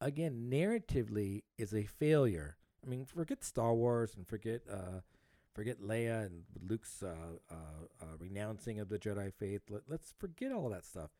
[0.00, 2.56] again, narratively is a failure.
[2.84, 5.00] I mean, forget Star Wars and forget, uh,
[5.54, 7.14] forget Leia and Luke's uh,
[7.50, 7.54] uh,
[8.02, 9.62] uh, renouncing of the Jedi faith.
[9.68, 11.10] Let, let's forget all that stuff.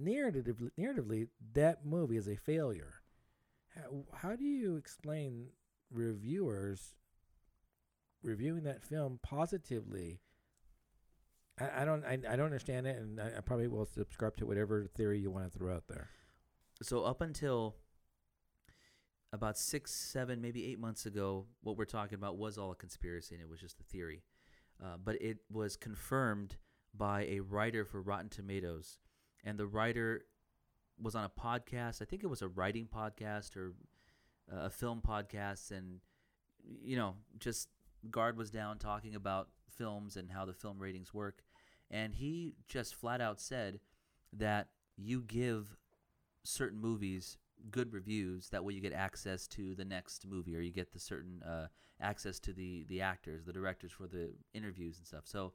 [0.00, 2.94] Narratively, narratively, that movie is a failure.
[3.74, 5.48] How, how do you explain
[5.90, 6.94] reviewers
[8.22, 10.20] reviewing that film positively?
[11.60, 14.46] I, I don't I, I don't understand it, and I, I probably will subscribe to
[14.46, 16.10] whatever theory you want to throw out there.
[16.82, 17.76] So up until
[19.34, 23.34] about six, seven, maybe eight months ago, what we're talking about was all a conspiracy,
[23.34, 24.22] and it was just a theory.
[24.82, 26.56] Uh, but it was confirmed
[26.96, 28.98] by a writer for Rotten Tomatoes,
[29.44, 30.24] and the writer
[31.02, 32.00] was on a podcast.
[32.00, 33.74] I think it was a writing podcast or
[34.52, 35.98] uh, a film podcast, and
[36.82, 37.68] you know, just
[38.10, 41.42] guard was down talking about films and how the film ratings work,
[41.90, 43.80] and he just flat out said
[44.32, 45.76] that you give
[46.44, 47.36] certain movies
[47.70, 50.98] good reviews that way you get access to the next movie or you get the
[50.98, 51.66] certain uh,
[52.00, 55.24] access to the the actors the directors for the interviews and stuff.
[55.24, 55.52] So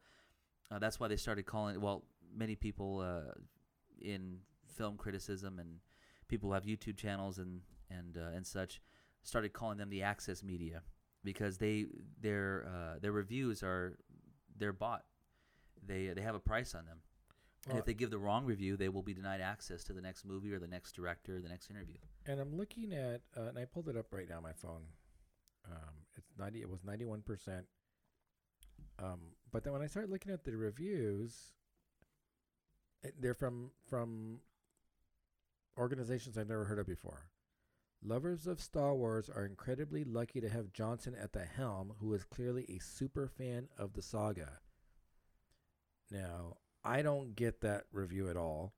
[0.72, 2.04] uh, that's why they started calling well
[2.36, 3.34] many people uh,
[4.02, 4.38] in
[4.76, 5.80] film criticism and
[6.28, 8.82] people who have youtube channels and and uh, and such
[9.24, 10.84] started calling them the access media
[11.24, 11.86] because they
[12.22, 13.98] their uh, their reviews are
[14.58, 15.04] they're bought.
[15.86, 17.00] They they have a price on them
[17.70, 20.02] and Well, if they give the wrong review, they will be denied access to the
[20.02, 21.98] next movie or the next director or the next interview.
[22.26, 24.82] And I'm looking at, uh, and I pulled it up right now on my phone.
[25.70, 26.62] Um, it's ninety.
[26.62, 27.66] It was ninety-one percent.
[28.98, 29.20] Um,
[29.52, 31.54] but then when I started looking at the reviews,
[33.20, 34.40] they're from from
[35.78, 37.30] organizations I've never heard of before.
[38.02, 42.24] Lovers of Star Wars are incredibly lucky to have Johnson at the helm, who is
[42.24, 44.60] clearly a super fan of the saga.
[46.10, 48.74] Now, I don't get that review at all.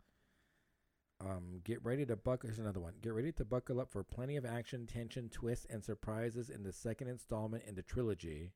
[1.19, 2.47] Um, get ready to buckle.
[2.47, 2.93] Here's another one.
[3.01, 6.73] Get ready to buckle up for plenty of action, tension, twists, and surprises in the
[6.73, 8.53] second installment in the trilogy.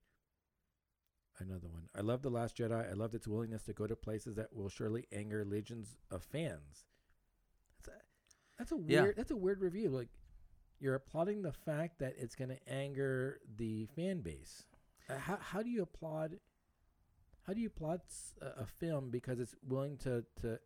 [1.38, 1.90] Another one.
[1.96, 2.90] I love The Last Jedi.
[2.90, 6.86] I loved its willingness to go to places that will surely anger legions of fans.
[7.78, 8.02] That's a,
[8.58, 9.02] that's a Yeah.
[9.04, 9.16] weird.
[9.18, 9.90] That's a weird review.
[9.90, 10.08] Like
[10.80, 14.66] you're applauding the fact that it's going to anger the fan base.
[15.10, 16.40] Uh, how how do you applaud?
[17.46, 18.02] How do you applaud
[18.42, 20.60] a film because it's willing to to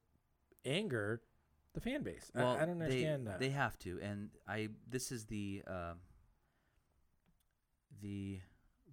[0.65, 1.21] anger
[1.73, 2.31] the fan base?
[2.33, 3.39] I- Well, I, don't they, understand that.
[3.39, 4.69] They have to, and I.
[4.87, 5.97] This is the um,
[8.01, 8.39] the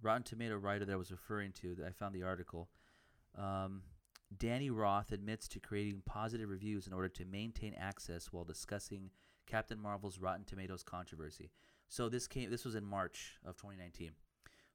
[0.01, 1.75] Rotten Tomato writer that I was referring to.
[1.75, 2.69] That I found the article.
[3.37, 3.83] Um,
[4.37, 9.11] Danny Roth admits to creating positive reviews in order to maintain access while discussing
[9.45, 11.51] Captain Marvel's Rotten Tomatoes controversy.
[11.87, 12.49] So this came.
[12.49, 14.11] This was in March of 2019.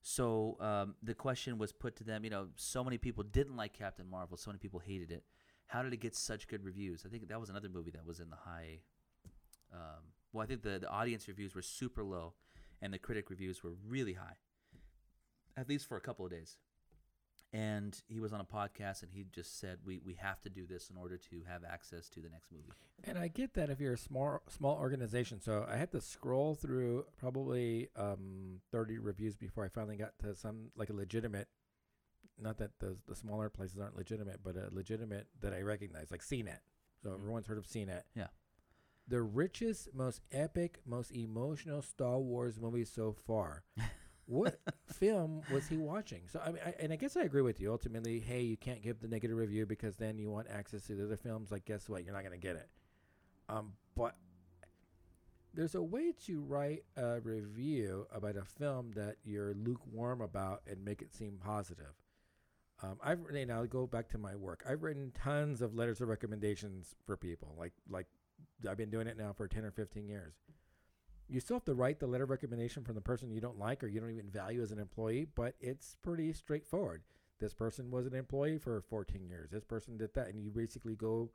[0.02, 2.24] So um, the question was put to them.
[2.24, 4.36] You know, so many people didn't like Captain Marvel.
[4.36, 5.22] So many people hated it.
[5.66, 7.04] How did it get such good reviews?
[7.06, 8.80] I think that was another movie that was in the high.
[9.72, 12.34] Um, well, I think the the audience reviews were super low,
[12.82, 14.36] and the critic reviews were really high.
[15.56, 16.56] At least for a couple of days.
[17.52, 20.66] And he was on a podcast and he just said we we have to do
[20.66, 22.72] this in order to have access to the next movie.
[23.04, 25.40] And I get that if you're a small small organization.
[25.40, 30.34] So I had to scroll through probably um, 30 reviews before I finally got to
[30.34, 31.48] some like a legitimate.
[32.40, 36.22] Not that the the smaller places aren't legitimate, but a legitimate that I recognize, like
[36.22, 36.60] CNET.
[37.02, 37.14] So Mhm.
[37.14, 38.02] everyone's heard of CNET.
[38.14, 38.28] Yeah.
[39.08, 43.64] The richest, most epic, most emotional Star Wars movie so far.
[44.26, 46.22] what film was he watching?
[46.28, 47.70] So I mean, I, and I guess I agree with you.
[47.70, 51.04] Ultimately, hey, you can't give the negative review because then you want access to the
[51.04, 51.50] other films.
[51.50, 52.04] Like, guess what?
[52.04, 52.68] You're not gonna get it.
[53.48, 54.16] Um, but
[55.54, 60.84] there's a way to write a review about a film that you're lukewarm about and
[60.84, 61.94] make it seem positive.
[62.82, 64.64] Um, I've know, I'll go back to my work.
[64.68, 67.54] I've written tons of letters of recommendations for people.
[67.56, 68.06] Like like
[68.68, 70.34] I've been doing it now for ten or fifteen years.
[71.32, 73.82] You still have to write the letter of recommendation from the person you don't like
[73.82, 77.04] or you don't even value as an employee, but it's pretty straightforward.
[77.40, 79.48] This person was an employee for 14 years.
[79.50, 81.30] This person did that, and you basically go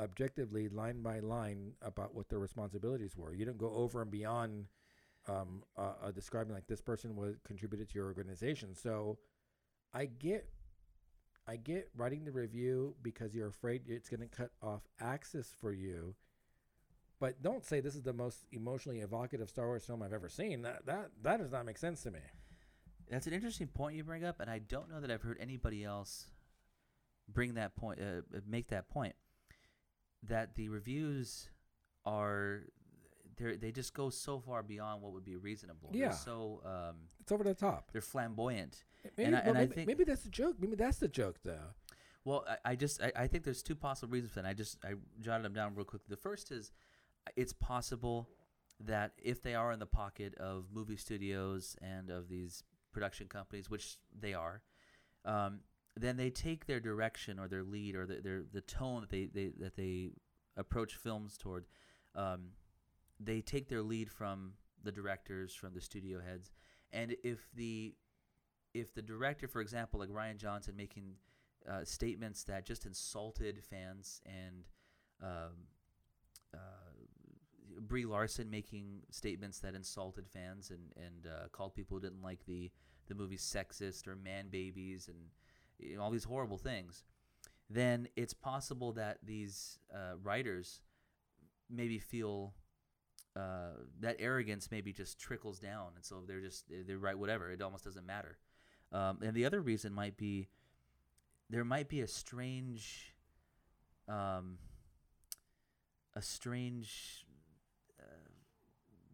[0.00, 3.32] objectively line by line about what their responsibilities were.
[3.32, 4.66] You don't go over and beyond
[5.28, 8.74] um, uh, uh, describing like this person was contributed to your organization.
[8.74, 9.16] So
[9.94, 10.48] I get,
[11.46, 15.72] I get writing the review because you're afraid it's going to cut off access for
[15.72, 16.16] you.
[17.22, 20.62] But don't say this is the most emotionally evocative Star Wars film I've ever seen.
[20.62, 22.18] That that that does not make sense to me.
[23.08, 25.84] That's an interesting point you bring up, and I don't know that I've heard anybody
[25.84, 26.26] else
[27.32, 29.14] bring that point, uh, uh, make that point.
[30.24, 31.48] That the reviews
[32.04, 32.62] are,
[33.36, 35.90] they they just go so far beyond what would be reasonable.
[35.92, 36.08] Yeah.
[36.08, 37.92] They're so um, It's over the top.
[37.92, 38.82] they're flamboyant.
[39.16, 40.56] Maybe, I- well, and I think- maybe that's the joke.
[40.58, 41.70] Maybe that's the joke, though.
[42.24, 44.48] Well, I, I just I, I think there's two possible reasons for that.
[44.48, 46.02] I just I jotted them down real quick.
[46.08, 46.72] The first is
[47.36, 48.28] it's possible
[48.80, 53.70] that if they are in the pocket of movie studios and of these production companies,
[53.70, 54.62] which they are,
[55.24, 55.60] um,
[55.96, 59.26] then they take their direction or their lead or the, their the tone that they,
[59.26, 60.10] they that they
[60.56, 61.66] approach films toward.
[62.14, 62.48] Um,
[63.20, 66.50] they take their lead from the directors, from the studio heads,
[66.92, 67.94] and if the
[68.74, 71.14] if the director, for example, like Rian Johnson, making
[71.68, 74.64] uh, statements that just insulted fans and
[75.22, 75.68] um,
[76.54, 76.81] uh,
[77.86, 82.44] Brie Larson making statements that insulted fans and and uh, called people who didn't like
[82.46, 82.70] the
[83.08, 85.16] the movie sexist or man babies and
[85.78, 87.04] you know, all these horrible things,
[87.68, 90.80] then it's possible that these uh, writers
[91.68, 92.54] maybe feel
[93.34, 97.50] uh, that arrogance maybe just trickles down, and so they're just they write whatever.
[97.50, 98.38] It almost doesn't matter.
[98.92, 100.48] Um, and the other reason might be
[101.48, 103.14] there might be a strange,
[104.08, 104.58] um,
[106.14, 107.26] a strange.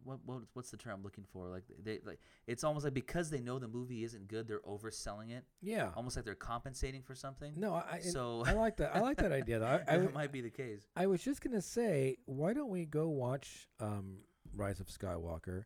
[0.09, 1.47] What, what what's the term I'm looking for?
[1.47, 5.29] Like they like it's almost like because they know the movie isn't good, they're overselling
[5.31, 5.45] it.
[5.61, 5.91] Yeah.
[5.95, 7.53] Almost like they're compensating for something.
[7.55, 8.95] No, I, I- So I like that.
[8.95, 9.59] I like that idea.
[9.59, 9.65] Though.
[9.67, 10.81] I, I, that might be the case.
[10.95, 14.17] I was just gonna say, why don't we go watch um,
[14.55, 15.63] Rise of Skywalker,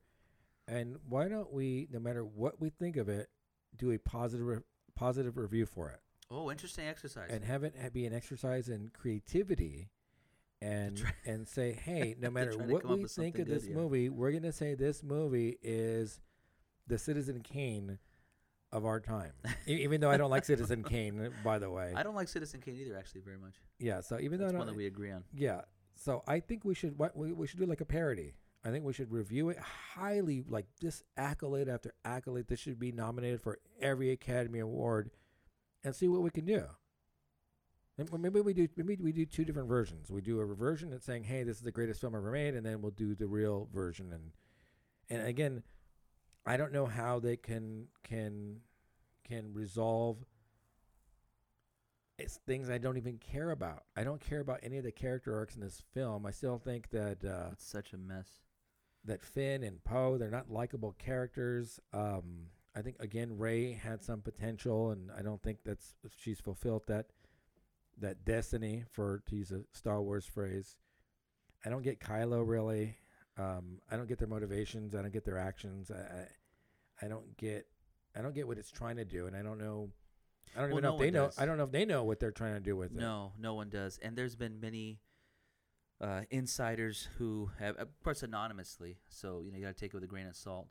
[0.67, 3.29] and why don't we, no matter what we think of it,
[3.77, 4.57] do a positive re-
[4.95, 7.29] positive review for it, Oh, interesting exercise.
[7.31, 9.89] and have it be an exercise in creativity,
[10.63, 13.75] and try- and say, hey, no matter what we think of this good, yeah.
[13.75, 16.19] movie, we're gonna say this movie is
[16.87, 17.99] the Citizen Kane
[18.71, 19.33] of our time.
[19.67, 21.93] Even though I don't like Citizen Kane, by the way.
[21.95, 23.55] I don't like Citizen Kane either, actually, very much.
[23.79, 24.01] Yeah.
[24.01, 25.23] So even though That's I one that we agree on.
[25.33, 25.61] Yeah.
[25.95, 28.33] So I think we should we, we should do like a parody.
[28.65, 32.47] I think we should review it highly like this accolade after accolade.
[32.47, 35.11] This should be nominated for every Academy Award
[35.83, 36.63] and see what we can do.
[37.97, 40.09] Maybe we do maybe we do two different versions.
[40.11, 42.65] We do a version that's saying, "Hey, this is the greatest film ever made," and
[42.65, 44.31] then we'll do the real version and
[45.09, 45.63] and again,
[46.45, 48.61] I don't know how they can can
[49.23, 50.25] can resolve
[52.19, 53.83] it's things I don't even care about.
[53.95, 56.25] I don't care about any of the character arcs in this film.
[56.25, 58.39] I still think that uh, It's such a mess.
[59.05, 61.79] that Finn and Poe they're not likable characters.
[61.91, 66.83] Um, I think again Rey had some potential, and I don't think that's she's fulfilled
[66.87, 67.07] that
[68.03, 70.75] that destiny for to use a Star Wars phrase.
[71.65, 72.97] I don't get Kylo really.
[73.37, 74.93] Um, I don't get their motivations.
[74.95, 75.89] I don't get their actions.
[75.91, 77.65] I, I, I don't get.
[78.15, 79.89] I don't get what it's trying to do, and I don't know.
[80.55, 81.25] I don't Well, even know no if they know.
[81.25, 81.39] does.
[81.39, 82.97] I don't know if they know what they're trying to do with it.
[82.99, 83.97] No, no one does.
[84.03, 84.99] And there's been many
[85.99, 88.97] uh, insiders who have, of course, anonymously.
[89.09, 90.67] So you know you got to take it with a grain of salt.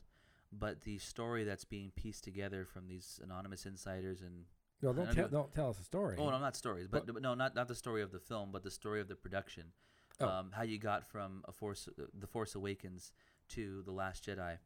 [0.52, 4.44] But the story that's being pieced together from these anonymous insiders and
[4.82, 5.28] No, don't tell.
[5.28, 6.16] Don't tell us a story.
[6.18, 8.50] oh no, not stories, but, But- but no, not not the story of the film,
[8.52, 9.72] but the story of the production.
[10.20, 10.28] Oh.
[10.28, 13.12] Um, how you got from a Force, uh, the Force Awakens
[13.50, 14.58] to the Last Jedi.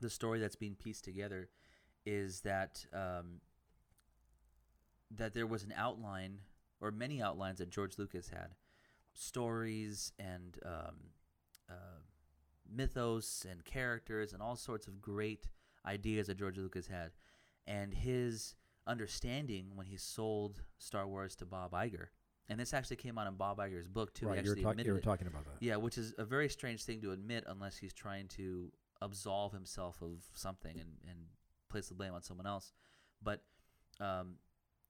[0.00, 1.48] The story that's being pieced together
[2.06, 3.40] is that um,
[5.10, 6.40] that there was an outline
[6.80, 8.54] or many outlines that George Lucas had,
[9.12, 10.94] stories and um,
[11.68, 12.00] uh,
[12.70, 15.48] mythos and characters and all sorts of great
[15.84, 17.10] ideas that George Lucas had,
[17.66, 18.54] and his
[18.88, 22.06] understanding when he sold Star Wars to Bob Iger,
[22.48, 24.26] and this actually came out in Bob Iger's book too.
[24.26, 25.56] right, you were, admitted you were talking about that.
[25.60, 28.72] Yeah, which is a very strange thing to admit unless he's trying to
[29.02, 31.18] absolve himself of something and, and
[31.68, 32.72] place the blame on someone else.
[33.22, 33.42] But
[34.00, 34.36] um,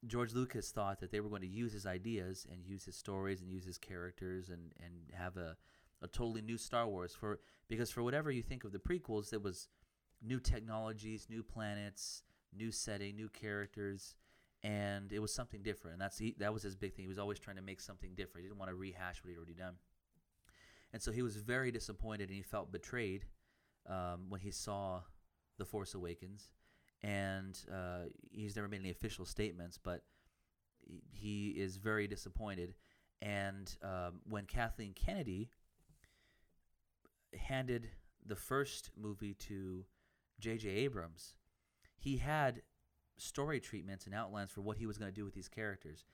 [0.07, 3.41] George Lucas thought that they were going to use his ideas and use his stories
[3.41, 5.57] and use his characters and, and have a,
[6.03, 9.41] a totally new Star Wars for because for whatever you think of the prequels, there
[9.41, 9.69] was
[10.23, 12.23] new technologies, new planets,
[12.57, 14.15] new setting, new characters,
[14.63, 15.95] and it was something different.
[15.95, 17.05] And that's he, that was his big thing.
[17.05, 18.45] He was always trying to make something different.
[18.45, 19.75] He didn't want to rehash what he'd already done.
[20.93, 23.27] And so he was very disappointed and he felt betrayed
[23.89, 25.03] um, when he saw
[25.59, 26.51] The Force Awakens.
[27.03, 30.03] And uh, he's never made any official statements, but
[31.13, 32.75] he- is very disappointed.
[33.23, 35.51] And um, when Kathleen Kennedy
[37.37, 37.89] handed
[38.25, 39.85] the first movie to
[40.41, 40.69] J.J.
[40.69, 41.35] Abrams,
[41.99, 42.63] he had
[43.17, 46.05] story treatments and outlines for what he was going to do with these characters.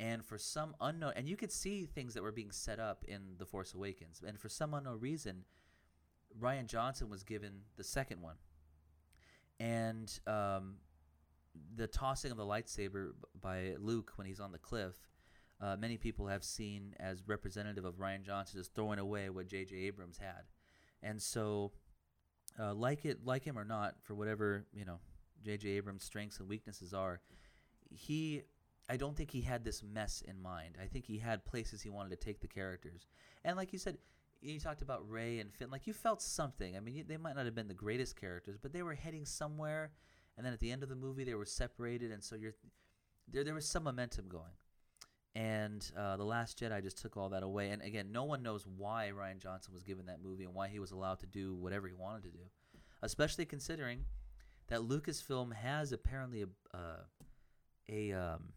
[0.00, 3.34] And for some unknown, and you could see things that were being set up in
[3.38, 4.22] The Force Awakens.
[4.24, 5.44] And for some unknown reason,
[6.38, 8.36] Rian Johnson was given the second one.
[9.58, 10.76] And um,
[11.74, 14.94] the tossing of the lightsaber by Luke when he's on the cliff,
[15.60, 19.74] uh, many people have seen as representative of Rian Johnson just throwing away what J.J.
[19.74, 20.42] Abrams had.
[21.02, 21.72] And so,
[22.58, 25.00] uh, like it, like him or not, for whatever you know,
[25.44, 25.68] J.J.
[25.70, 27.20] Abrams' strengths and weaknesses are,
[27.90, 28.42] he,
[28.88, 30.76] I don't think he had this mess in mind.
[30.82, 33.06] I think he had places he wanted to take the characters,
[33.44, 33.98] and like you said,
[34.40, 35.70] you talked about Rey and Finn.
[35.70, 36.76] Like you felt something.
[36.76, 39.90] I mean, they might not have been the greatest characters, but they were heading somewhere.
[40.36, 42.54] And then at the end of the movie, they were separated, and so you're
[43.26, 43.42] there.
[43.42, 44.52] There was some momentum going.
[45.34, 47.70] And uh, the Last Jedi just took all that away.
[47.70, 50.78] And again, no one knows why Rian Johnson was given that movie and why he
[50.78, 52.44] was allowed to do whatever he wanted to do,
[53.02, 54.04] especially considering
[54.68, 57.02] that Lucasfilm has apparently a uh,
[57.88, 58.52] a um,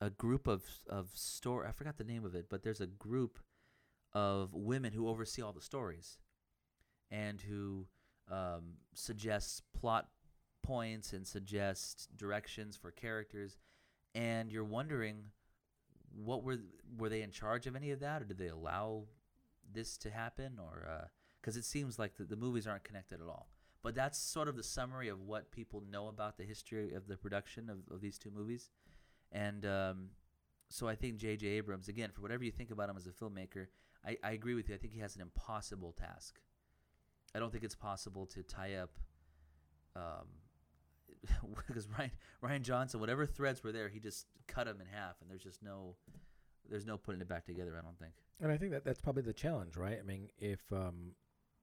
[0.00, 1.66] a group of of store.
[1.66, 3.38] I forgot the name of it, but there's a group
[4.12, 6.18] of women who oversee all the stories
[7.10, 7.86] and who
[8.30, 10.08] um, suggests plot
[10.62, 13.58] points and suggest directions for characters.
[14.14, 15.24] And you're wondering,
[16.14, 16.58] what were
[16.98, 19.04] were they in charge of any of that, or did they allow
[19.72, 21.08] this to happen, or
[21.40, 23.48] because it seems like the, the movies aren't connected at all.
[23.82, 27.16] But that's sort of the summary of what people know about the history of the
[27.16, 28.68] production of, of these two movies.
[29.32, 30.08] And um,
[30.68, 31.46] so I think J.J.
[31.46, 33.66] Abrams, again, for whatever you think about him as a filmmaker,
[34.06, 34.74] I, I agree with you.
[34.74, 36.40] I think he has an impossible task.
[37.34, 38.90] I don't think it's possible to tie up,
[39.96, 40.26] um,
[41.66, 42.10] because Rian
[42.42, 45.62] Rian Johnson, whatever threads were there, he just cut them in half, and there's just
[45.62, 45.96] no,
[46.68, 47.76] there's no putting it back together.
[47.78, 48.14] I don't think.
[48.40, 49.98] And I think that that's probably the challenge, right?
[49.98, 51.12] I mean, if um,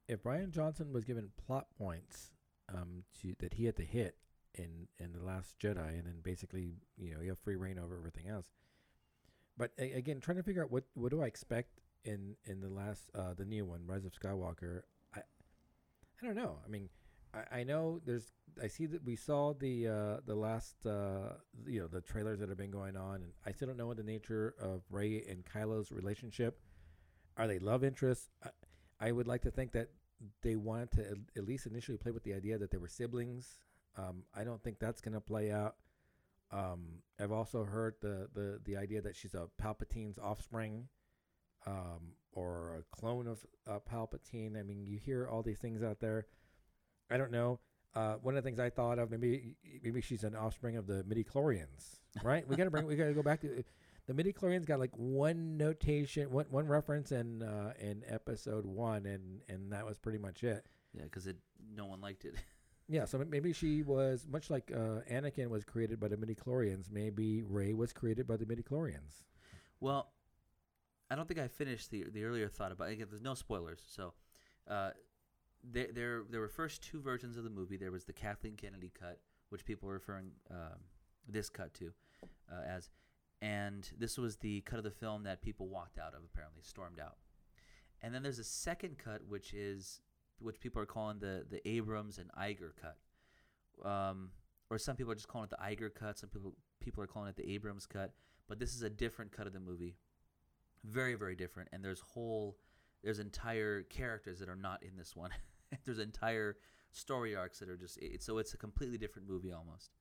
[0.08, 2.32] if Rian Johnson was given plot points
[2.74, 4.16] um, to that he had to hit
[4.56, 7.98] in in the Last Jedi, and then basically, you know, you have free reign over
[7.98, 8.48] everything else.
[9.58, 12.70] But a- again, trying to figure out what what do I expect in in the
[12.70, 14.82] last uh, the new one, Rise of Skywalker.
[15.16, 15.20] I
[16.22, 16.60] I don't know.
[16.66, 16.90] I mean,
[17.34, 18.32] I, I know there's.
[18.62, 21.34] I see that we saw the uh, the last uh,
[21.66, 23.98] you know the trailers that have been going on, and I still don't know what
[23.98, 26.60] the nature of Rey and Kylo's relationship.
[27.36, 28.30] Are they love interests?
[28.44, 28.50] I,
[29.00, 29.90] I would like to think that
[30.42, 33.60] they wanted to at, least initially play with the idea that they were siblings.
[33.98, 35.76] Um, I don't think that's going to play out.
[36.52, 40.88] Um, I've also heard the, the the idea that she's a Palpatine's offspring,
[41.66, 44.58] um, or a clone of uh, Palpatine.
[44.58, 46.26] I mean, you hear all these things out there.
[47.12, 47.60] I don't know.
[47.96, 51.04] Uh, one of the things I thought of maybe maybe she's an offspring of the
[51.06, 52.48] midi chlorians, right?
[52.48, 53.64] we gotta bring we gotta go back to
[54.08, 54.66] the midi chlorians.
[54.66, 59.86] Got like one notation, one one reference in uh, in episode one, and and that
[59.86, 60.66] was pretty much it.
[60.94, 61.38] Yeah, because it
[61.76, 62.36] no one liked it.
[62.90, 66.90] Yeah, so maybe she was much like uh, Anakin was created by the midi chlorians.
[66.90, 69.24] Maybe Rey was created by the midi chlorians.
[69.82, 70.14] Well,
[71.12, 72.88] I don't think I finished the the earlier thought about.
[72.88, 74.14] Again, there's no spoilers, so
[74.70, 74.92] uh,
[75.64, 77.76] there there there were first two versions of the movie.
[77.76, 79.20] There was the Kathleen Kennedy cut,
[79.50, 80.80] which people are referring um,
[81.28, 81.92] this cut to
[82.50, 82.90] uh, as,
[83.42, 86.22] and this was the cut of the film that people walked out of.
[86.24, 87.18] Apparently, stormed out.
[88.02, 90.02] And then there's a second cut, which is
[90.40, 94.30] which people are calling the the Abrams and Iger cut, um,
[94.70, 96.18] or some people are just calling it the Iger cut.
[96.18, 98.14] Some people people are calling it the Abrams cut.
[98.48, 99.98] But this is a different cut of the movie,
[100.84, 101.70] very very different.
[101.74, 102.58] And there's whole
[103.04, 105.32] there's entire characters that are not in this one.
[105.86, 106.58] there's entire
[106.92, 109.92] story arcs that are just so it's a completely different movie almost.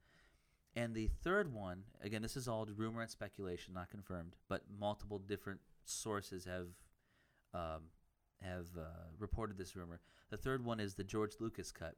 [0.76, 5.18] And the third one, again, this is all rumor and speculation, not confirmed, but multiple
[5.18, 6.68] different sources have
[7.54, 7.84] um,
[8.42, 10.00] have uh, reported this rumor.
[10.28, 11.94] The third one is the George Lucas cut.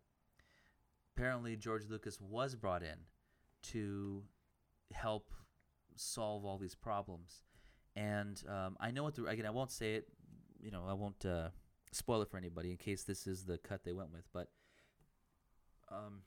[1.17, 2.99] Apparently, George Lucas was brought in
[3.65, 4.23] to
[4.93, 5.33] help
[5.97, 7.43] solve all these problems,
[7.97, 9.47] and um, I know what the again.
[9.47, 10.07] I won't say it.
[10.63, 11.49] You know, I won't uh,
[11.91, 14.49] spoil it for anybody in case this is the cut they went with, but.
[15.91, 16.21] Um,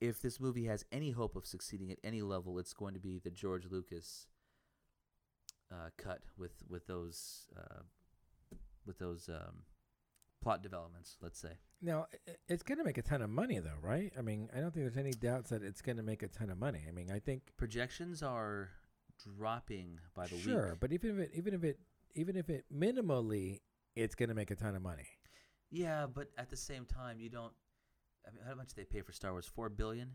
[0.00, 3.18] if this movie has any hope of succeeding at any level, it's going to be
[3.18, 4.26] the George Lucas
[5.72, 7.82] uh, cut with with those uh,
[8.86, 9.64] with those um,
[10.42, 11.16] plot developments.
[11.20, 11.58] Let's say.
[11.82, 12.06] Now,
[12.48, 14.10] it's going to make a ton of money, though, right?
[14.18, 16.48] I mean, I don't think there's any doubts that it's going to make a ton
[16.48, 16.80] of money.
[16.88, 18.70] I mean, I think Projections are
[19.36, 20.44] dropping by the sure, week.
[20.46, 21.78] Sure, but even if it, even if it,
[22.14, 23.60] even if it minimally,
[23.96, 25.06] it's going to make a ton of money.
[25.70, 27.52] Yeah, but at the same time, you don't.
[28.26, 29.46] I mean, how much did they pay for Star Wars?
[29.46, 30.12] Four billion.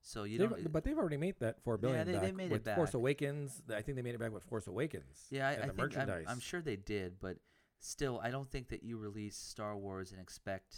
[0.00, 0.72] So you They've- don't.
[0.72, 2.94] but they've already made that four billion they- back they made it with Force.
[2.94, 3.62] Awakens.
[3.68, 5.26] I think they made it back with Force Awakens.
[5.30, 6.10] yeah, I, I think I'm.
[6.28, 7.36] I'm sure they did, but
[7.80, 10.76] still, I don't think that you release Star Wars and expect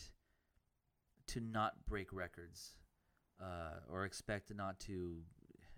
[1.28, 2.76] to not break records,
[3.40, 5.18] uh, or expect not to.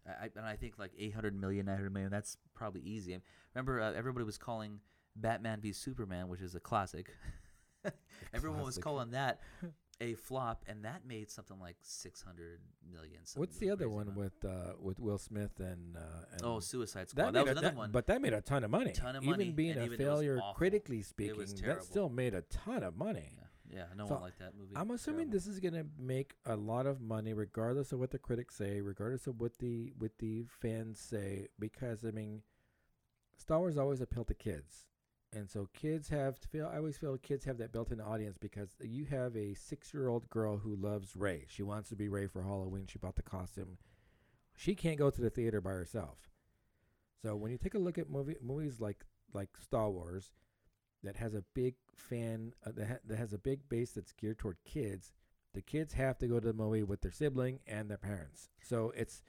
[0.06, 3.20] I, I- and I think like 800 million, 900 million, that's probably easy.
[3.54, 4.78] Remember, uh, everybody was calling
[5.16, 7.10] Batman v Superman, which is a classic.
[8.32, 9.40] Everyone was calling that
[10.02, 12.60] a flop, and that made something like 600
[12.92, 13.20] million.
[13.24, 14.18] something What's the other one amount.
[14.18, 16.00] with uh, with Will Smith and, uh,
[16.32, 17.26] and Oh, Suicide Squad.
[17.26, 17.90] that, That, was a, another that- one.
[17.92, 18.92] But that made a ton of money.
[18.92, 22.82] Ton of even money, being a even failure critically speaking, that still made a ton
[22.82, 23.30] of money.
[23.70, 24.74] yeah, yeah, no So, one liked that movie.
[24.76, 25.32] I'm assuming Terrible.
[25.34, 28.80] this is going to make a lot of money, regardless of what the critics say,
[28.80, 32.42] regardless of what the what the fans say, because I mean,
[33.36, 34.86] Star Wars always appealed to kids,
[35.32, 36.70] and so kids have to feel.
[36.72, 40.76] I always feel kids have that built-in audience because you have a six-year-old girl who
[40.76, 41.46] loves Rey.
[41.48, 42.86] She wants to be Rey for Halloween.
[42.86, 43.78] She bought the costume.
[44.54, 46.18] She can't go to the theater by herself.
[47.22, 50.32] So when you take a look at movie movies like like Star Wars,
[51.02, 54.38] that has a big fan uh, that, ha- that has a big base that's geared
[54.38, 55.12] toward kids
[55.54, 58.92] the kids have to go to the movie with their sibling and their parents so
[58.96, 59.22] it's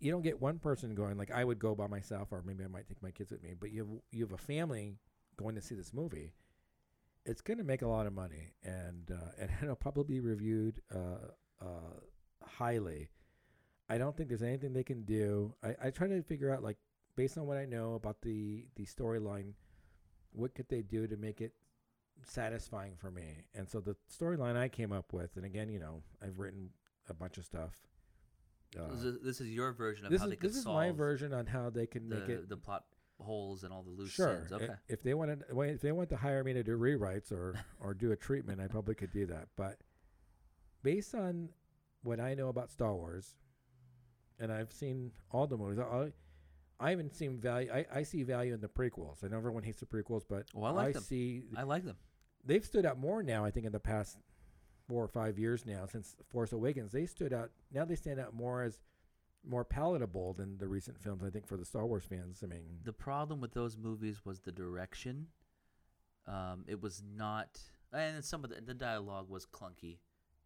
[0.00, 2.68] you don't get one person going like i would go by myself or maybe i
[2.68, 4.94] might take my kids with me but you have you have a family
[5.36, 6.32] going to see this movie
[7.24, 10.80] it's going to make a lot of money and uh, and it'll probably be reviewed
[10.94, 11.28] uh,
[11.60, 12.00] uh,
[12.44, 13.08] highly
[13.88, 16.76] i don't think there's anything they can do I, I try to figure out like
[17.16, 19.52] based on what i know about the the storyline
[20.32, 21.52] what could they do to make it
[22.24, 23.44] satisfying for me?
[23.54, 26.70] And so the storyline I came up with, and again, you know, I've written
[27.08, 27.72] a bunch of stuff.
[28.78, 30.64] Uh, this, is, this is your version of this how is they could this is
[30.64, 32.48] solve my version on how they can make the, it.
[32.48, 32.84] the plot
[33.20, 34.52] holes and all the loose Sure, ends.
[34.52, 34.74] i- Okay.
[34.88, 38.12] if they wanted, if they want to hire me to do rewrites or or do
[38.12, 39.48] a treatment, I probably could do that.
[39.56, 39.78] But
[40.82, 41.48] based on
[42.02, 43.34] what I know about Star Wars,
[44.38, 46.12] and I've seen all the movies, I,
[46.78, 47.70] I haven't seen value.
[47.72, 49.24] I, I see value in the prequels.
[49.24, 51.02] I know everyone hates the prequels, but Well, I like them.
[51.02, 51.96] see I like them.
[52.44, 53.44] they've stood out more now.
[53.44, 54.18] I think in the past
[54.86, 57.50] four or five years now, since Force Awakens, they stood out.
[57.72, 58.78] Now they stand out more as
[59.46, 61.22] more palatable than the recent films.
[61.24, 62.40] I think for the Star Wars fans.
[62.42, 65.28] I mean, The problem with those movies was the direction.
[66.26, 67.60] Um, it was not,
[67.92, 69.98] and some of the, the dialogue was clunky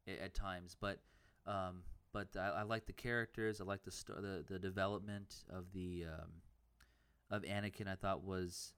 [0.06, 0.98] at, at times, but
[1.46, 1.82] um,
[2.12, 3.60] but I, I like the characters.
[3.60, 6.30] I like the sto- the the development of the um,
[7.30, 7.88] of Anakin.
[7.88, 8.74] I thought was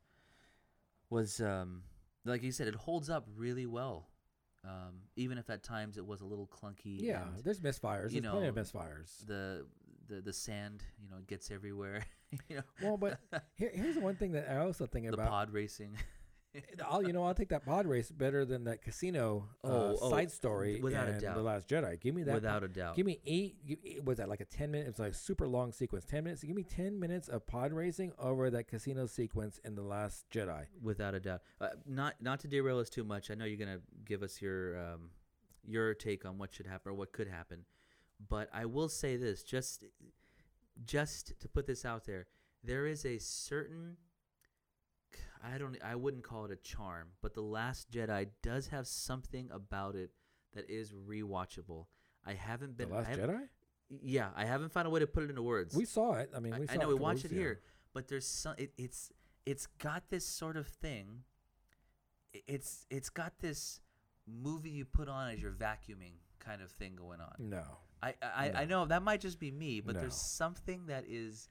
[1.11, 1.83] was um,
[2.25, 4.09] like you said, it holds up really well.
[4.65, 7.01] Um, even if at times it was a little clunky.
[7.01, 8.13] yeah, and there's misfires.
[8.13, 9.27] you There's plenty of misfires.
[9.27, 9.67] the
[10.09, 12.05] the the sand, you know, gets everywhere.
[12.49, 13.19] you know, Well, but
[13.55, 15.29] here, here's the one thing that I also think the about.
[15.29, 15.97] pod racing.
[16.87, 20.11] I'll you know I'll take that pod race better than that casino uh, Oh, oh,
[20.11, 21.35] side story without a doubt.
[21.37, 21.99] the Last Jedi.
[21.99, 22.35] Give me that.
[22.35, 22.95] Without a doubt.
[22.95, 23.57] Give me eight.
[23.67, 24.87] gi- it- Was that like a ten minute?
[24.87, 26.05] It's like a super long sequence.
[26.05, 26.43] Ten minutes.
[26.43, 30.67] Give me ten minutes of pod racing over that casino sequence in the Last Jedi.
[30.83, 31.41] Without a doubt.
[31.59, 33.31] Uh, not not to derail us too much.
[33.31, 35.09] I know you're gonna give us your um,
[35.67, 37.65] your take on what should happen or what could happen,
[38.29, 39.85] but I will say this just
[40.85, 42.27] just to put this out there,
[42.65, 43.97] there is a certain
[45.45, 49.51] I don't I wouldn't call it a charm, but the Last Jedi does have something
[49.53, 50.11] about it
[50.55, 51.87] that is rewatchable.
[52.25, 53.41] I haven't been the Last I Jedi.
[54.03, 55.75] Yeah, I haven't found a way to put it into words.
[55.75, 56.31] We saw it.
[56.35, 57.61] I mean, I- we I saw know it we watched it here,
[57.93, 58.55] but there's some.
[58.57, 59.11] It, it's
[59.45, 61.25] it's got this sort of thing.
[62.33, 63.81] It's it's got this
[64.27, 66.13] movie you put on as you're vacuuming
[66.45, 67.35] kind of thing going on.
[67.39, 67.63] No.
[68.03, 70.01] I I, I know that might just be me, but No.
[70.01, 71.49] there's something that is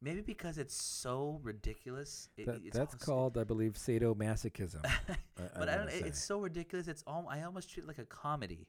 [0.00, 2.28] maybe because it's so ridiculous.
[2.36, 4.82] It, That, it's that's called, I believe, sadomasochism.
[5.36, 5.86] But I, I don't.
[5.86, 6.86] wanna It's so ridiculous.
[6.88, 7.26] It's all.
[7.28, 8.68] I almost treat it like a comedy.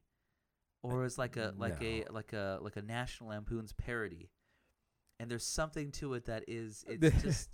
[0.84, 4.30] or uh, it's like a like a like a like a National Lampoon's parody,
[5.20, 7.49] and there's something to it that is it's just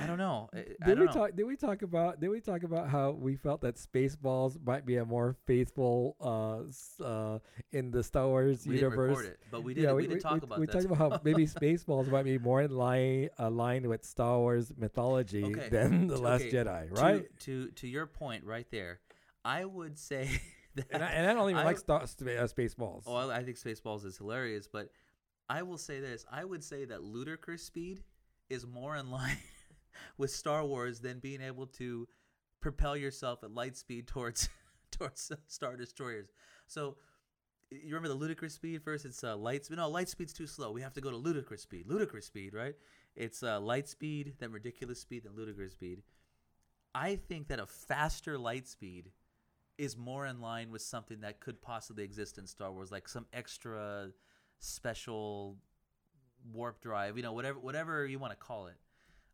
[0.00, 0.48] I don't know.
[0.52, 1.12] I, Did we know.
[1.12, 1.36] talk?
[1.36, 2.20] Did we talk about?
[2.20, 7.04] Did we talk about how we felt that Spaceballs might be a more faithful uh,
[7.04, 7.38] uh
[7.72, 9.26] in the Star Wars we didn't universe?
[9.26, 9.92] it, but we did.
[9.94, 10.72] we, did talk about we that.
[10.72, 15.44] talked about how maybe Spaceballs might be more in line aligned with Star Wars mythology
[15.44, 17.26] Okay, than the t- Last Jedi, right?
[17.40, 19.00] To, to your point right there,
[19.44, 20.28] I would say
[20.76, 23.04] that And I, and I don't even I- like Star, uh, Spaceballs.
[23.06, 24.90] Oh, I, I think Spaceballs is hilarious, but
[25.48, 28.02] I will say this: I would say that ludicrous speed
[28.48, 29.38] is more in line
[30.18, 32.08] with Star Wars than being able to
[32.60, 34.48] propel yourself at light speed towards
[34.90, 36.28] towards star destroyers.
[36.66, 36.96] So
[37.70, 39.04] you remember the ludicrous speed first?
[39.04, 39.76] It's uh, light speed.
[39.76, 40.70] No, light speed's too slow.
[40.70, 41.86] We have to go to ludicrous speed.
[41.86, 42.74] Ludicrous speed, right?
[43.16, 46.02] It's uh, light speed, then ridiculous speed, then ludicrous speed.
[46.94, 49.10] I think that a faster light speed
[49.78, 53.26] is more in line with something that could possibly exist in Star Wars, like some
[53.32, 54.08] extra
[54.58, 55.56] special
[56.52, 58.76] warp drive, you know, whatever whatever you want to call it,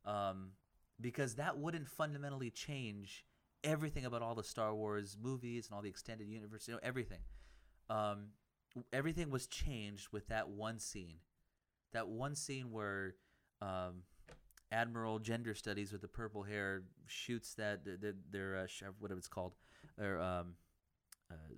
[0.09, 0.53] um,
[1.01, 3.25] because that wouldn't fundamentally change
[3.63, 7.21] everything about all the Star Wars movies and all the extended universe, you know, everything.
[7.91, 8.29] Um,
[8.93, 11.17] everything was changed with that one scene,
[11.93, 13.15] that one scene where
[13.61, 14.03] um,
[14.73, 18.67] Admiral Gender Studies with the purple hair shoots that th- th- their uh,
[18.99, 19.55] whatever it's called,
[19.97, 20.55] their um,
[21.31, 21.55] uh,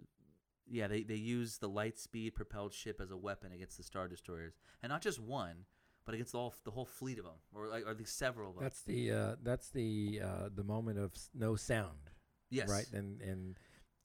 [0.68, 4.08] yeah, they they use the light speed propelled ship as a weapon against the star
[4.08, 5.64] destroyers, and not just one,
[6.06, 8.50] but against the whole the whole fleet of them, or like or at least several
[8.50, 8.64] of them.
[8.64, 12.10] that's the uh, that's the uh, the moment of no sound,
[12.50, 12.86] yes, right?
[12.92, 13.58] And and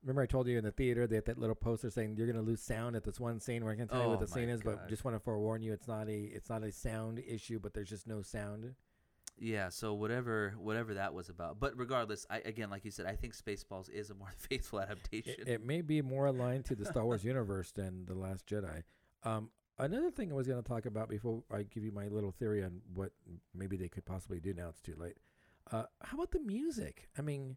[0.03, 2.37] remember I told you in the theater they had that little poster saying you're going
[2.37, 3.63] to lose sound at this one scene.
[3.65, 5.19] We're going to tell you what Oh the scene my is, but just want to
[5.19, 8.75] forewarn you, it's not a it's not a sound issue, but there's just no sound.
[9.37, 9.69] yeah.
[9.69, 13.35] So whatever whatever that was about, but regardless, I again like you said, I think
[13.35, 15.33] Spaceballs is a more faithful adaptation.
[15.39, 18.83] It, it may be more aligned to the Star Wars universe than the Last Jedi.
[19.23, 22.32] Um, another thing I was going to talk about before I give you my little
[22.32, 23.11] theory on what
[23.53, 25.17] maybe they could possibly do now it's too late.
[25.71, 27.09] Uh, how about the music?
[27.17, 27.55] I mean,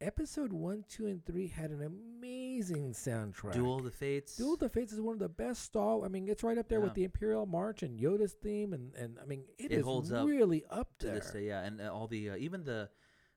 [0.00, 3.52] episode one, two, and three had an amazing soundtrack.
[3.52, 4.36] Duel of the Fates.
[4.36, 6.04] Duel of the Fates is one of the best Star.
[6.04, 9.18] I mean, it's right up there with the Imperial March and Yoda's theme, and and
[9.22, 11.14] I mean, It is holds up really up to there.
[11.16, 12.88] this day, yeah, and uh, all the uh, even the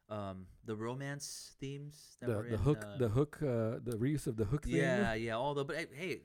[0.09, 3.97] um the romance themes that the were the in, hook, uh, the hook, uh, the
[3.99, 4.77] reuse of the hook theme.
[4.77, 6.21] yeah yeah all the but hey,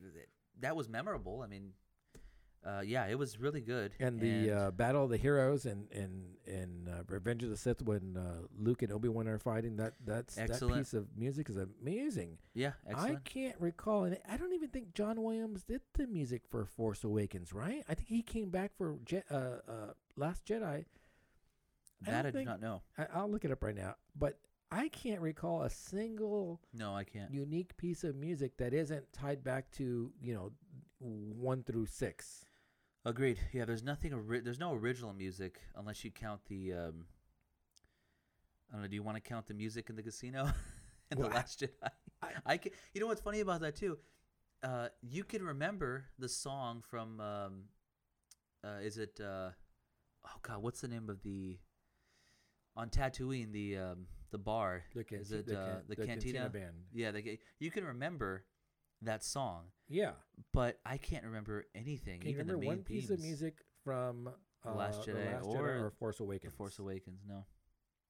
[0.60, 1.42] that was memorable.
[1.42, 1.70] I mean,
[2.64, 3.92] uh, yeah, it was really good.
[3.98, 7.82] and the uh, battle of the heroes and and and uh, Revenge of the Sith
[7.82, 11.56] when uh, Luke and Obi Wan are fighting that that's that piece of music is
[11.56, 12.38] amazing.
[12.54, 13.16] yeah, excellent.
[13.18, 17.02] I can't recall, and I don't even think John Williams did the music for Force
[17.02, 17.82] Awakens, right?
[17.88, 20.84] I think he came back for Je- uh, uh, Last Jedi.
[22.02, 22.82] That I, don't do think- not know.
[22.96, 24.38] I, I'll look it up right now, but
[24.74, 27.30] I can't recall a single No, I can't.
[27.30, 30.52] unique piece of music that isn't tied back to you know
[30.98, 32.46] one through six.
[33.04, 33.38] Agreed.
[33.52, 34.12] Yeah, there's nothing.
[34.14, 36.72] Ori- there's no original music unless you count the.
[36.72, 37.04] Um,
[38.70, 38.88] I don't know.
[38.88, 40.44] Do you want to count the music in the casino
[41.10, 41.90] in Well, the Last Jedi?
[42.22, 42.72] I- I can.
[42.94, 43.98] You know what's funny about that too?
[44.62, 47.20] Uh, you can remember the song from.
[47.20, 47.52] Um,
[48.64, 49.20] uh, is it?
[49.20, 49.50] Uh,
[50.24, 51.58] oh God, what's the name of the?
[52.76, 54.82] On Tatooine, the um, the bar.
[54.94, 56.48] The, Is it, the, uh, the the Cantina?
[56.48, 56.74] band?
[56.92, 58.44] Yeah, they, you can remember
[59.02, 60.12] that song, Yeah.
[60.52, 62.20] but I can't remember anything.
[62.20, 64.28] Can you even remember the main one piece of music from
[64.64, 66.54] The uh, Last Jedi Last or or Force The Awakens?
[66.54, 67.20] Force Awakens.
[67.28, 67.44] No.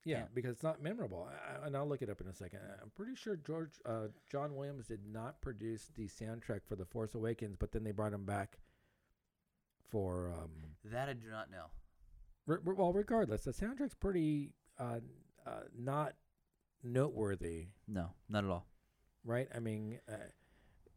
[0.05, 2.59] Yeah, because it's not memorable, I, and I'll look it up in a second.
[2.83, 7.15] I'm pretty sure George uh, John Williams did not produce the soundtrack for The Force
[7.15, 8.59] Awakens, but then they brought him back
[9.91, 10.33] for.
[10.37, 10.51] Um,
[10.85, 11.67] That I do not know.
[12.47, 14.99] re- well, regardless, the soundtrack's pretty uh,
[15.47, 16.15] uh, not
[16.83, 18.67] noteworthy, No, not at all.
[19.25, 19.49] right?
[19.55, 20.17] I mean, uh,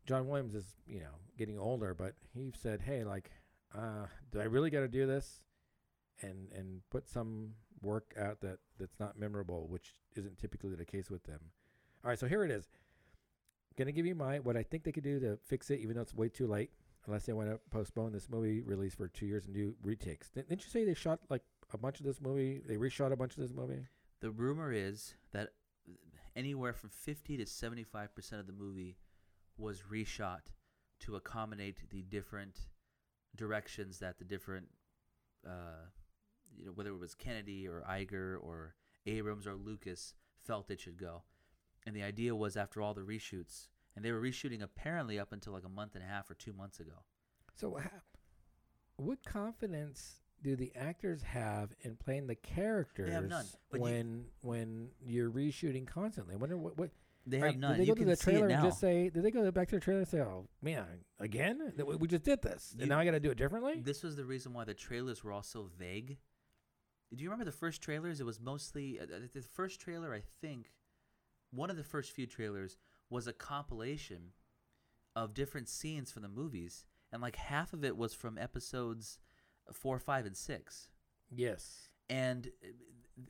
[0.06, 3.32] John Williams is you know getting older, but he said, "Hey, like,
[3.76, 5.42] uh, do I really got to do this?"
[6.22, 11.10] And and put some work out that that's not memorable, which isn't typically the case
[11.10, 11.40] with them.
[12.04, 12.70] All right, so here it is.
[13.78, 16.02] Gonna give you my what I think they could do to fix it, even though
[16.02, 16.72] it's way too late,
[17.06, 20.30] unless they want to postpone this movie release for two years and do retakes.
[20.30, 21.44] Didn't didn't you say they shot like
[21.74, 22.62] a bunch of this movie?
[22.66, 23.86] They reshot a bunch of this movie.
[24.22, 25.50] The rumor is that
[26.36, 28.98] anywhere from 50 to 75% of the movie
[29.58, 30.52] was reshot
[31.02, 32.68] to accommodate the different
[33.36, 34.68] directions that the different,
[35.46, 35.90] uh,
[36.58, 40.14] you know, whether it was Kennedy or Iger or Abrams or Lucas
[40.44, 41.24] felt it should go.
[41.86, 45.54] And the idea was after all the reshoots, and they were reshooting apparently up until
[45.54, 47.04] like a month and a half or two months ago.
[47.54, 47.90] So, ha-
[48.98, 54.90] what confidence do the actors have in playing the characters none, but you- when when
[55.06, 56.36] you're reshooting constantly?
[56.36, 56.92] I wonder what what
[57.28, 57.72] They Like, have none.
[57.72, 59.10] Did they you go to the trailer and just say?
[59.10, 61.74] Did they go back to the trailer and say, "Oh man, again?
[61.76, 64.16] We just did this, You- and now I got to do it differently." This was
[64.16, 66.20] the reason why the trailers were all so vague.
[67.16, 68.20] Do you remember the first trailers?
[68.22, 70.14] It was mostly uh, uh, the first trailer.
[70.14, 70.72] I think
[71.50, 72.78] one of the first few trailers
[73.10, 74.34] was a compilation
[75.16, 79.18] of different scenes from the movies, and like half of it was from episodes
[79.74, 80.90] four, five, and six.
[81.30, 81.90] yes.
[82.10, 82.68] And uh,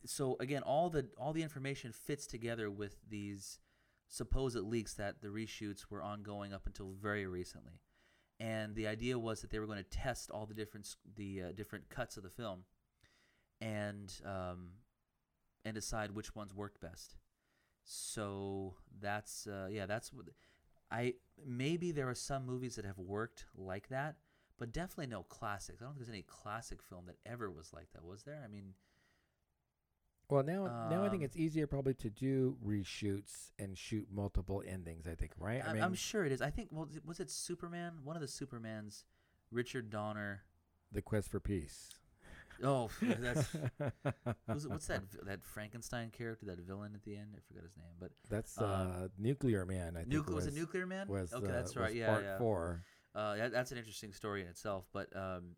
[0.05, 3.59] so again, all the all the information fits together with these
[4.07, 7.79] supposed leaks that the reshoots were ongoing up until very recently.
[8.39, 11.51] And the idea was that they were going to test all the different the uh,
[11.53, 12.65] different cuts of the film,
[13.61, 14.71] and um,
[15.63, 17.15] and decide which ones worked best.
[17.85, 20.25] So that's uh, yeah, that's what
[20.91, 21.13] I
[21.45, 24.15] maybe there are some movies that have worked like that,
[24.57, 25.81] but definitely no classics.
[25.81, 28.03] I don't think there's any classic film that ever was like that.
[28.03, 28.41] Was there?
[28.43, 28.73] I mean,
[30.29, 34.63] Well, now now I think Um, it's easier probably to do reshoots and shoot multiple
[34.65, 35.05] endings.
[35.07, 35.63] I think, right?
[35.63, 36.41] I am I'm sure it is.
[36.41, 37.99] I think well, was it- Superman?
[38.03, 39.03] One of the Supermans,
[39.51, 40.43] Richard Donner.
[40.91, 41.89] the quest for peace.
[42.63, 43.53] Oh, that's
[44.65, 47.35] what's that that Frankenstein character, that villain at the end?
[47.35, 49.95] I forgot his name, but That's Um, uh, Nuclear Man.
[49.95, 51.07] I think Nuclear was, was it Nuclear Man?
[51.07, 51.93] Was okay, uh, that's was right.
[51.93, 52.37] Yeah, part yeah.
[52.37, 52.83] four.
[53.15, 54.85] Uh, that, that's an interesting story in itself.
[54.93, 55.55] But um,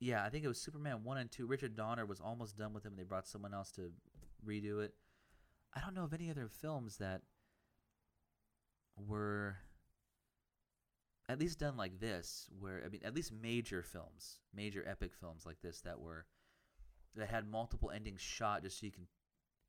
[0.00, 1.46] yeah, I think it was Superman one and two.
[1.46, 3.90] Richard Donner was almost done with him, and they brought someone else to
[4.46, 4.94] redo it.
[5.74, 7.22] I don't know of any other films that
[8.96, 9.56] were
[11.28, 15.44] at least done like this, where I mean, at least major films, major epic films
[15.44, 16.26] like this that were
[17.16, 19.06] that had multiple endings shot just so you can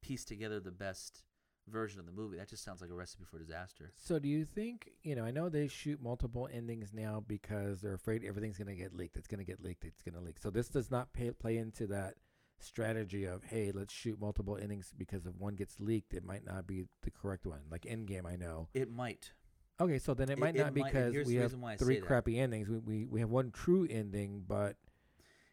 [0.01, 1.23] piece together the best
[1.67, 2.37] version of the movie.
[2.37, 3.91] That just sounds like a recipe for disaster.
[3.95, 5.23] So do you think you know?
[5.25, 9.17] I know they shoot multiple endings now because they're afraid everything's going to get leaked.
[9.17, 9.83] It's going to get leaked.
[9.85, 10.37] It's going to leak.
[10.39, 12.15] So this does not pay, play into that
[12.59, 16.65] strategy of hey, let's shoot multiple endings because if one gets leaked, it might not
[16.67, 17.61] be the correct one.
[17.69, 18.69] Like Endgame, I know.
[18.73, 19.31] It might.
[19.79, 21.61] Okay, so then it It- might it not might- and because here's we have reason
[21.61, 22.07] why I three say that.
[22.07, 22.69] crappy endings.
[22.69, 24.77] We, we we have one true ending, but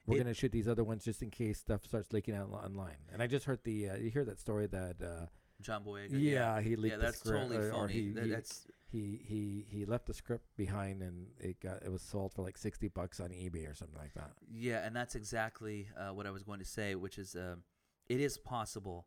[0.06, 2.98] we're It- gonna shoot these other ones just in case stuff starts leaking out online.
[3.12, 5.26] And I just heard the uh, you hear that story that uh,
[5.62, 6.08] John Boyega.
[6.12, 7.92] yeah, he leaked yeah, the that's script totally or, or phony.
[7.92, 11.90] he, That- he, that's he he he left the script behind and it got it
[11.90, 14.32] was sold for like sixty bucks on eBay or something like that.
[14.52, 17.62] yeah, and that's exactly uh, what I was going to say, which is um,
[18.08, 19.06] it is possible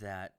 [0.00, 0.32] that.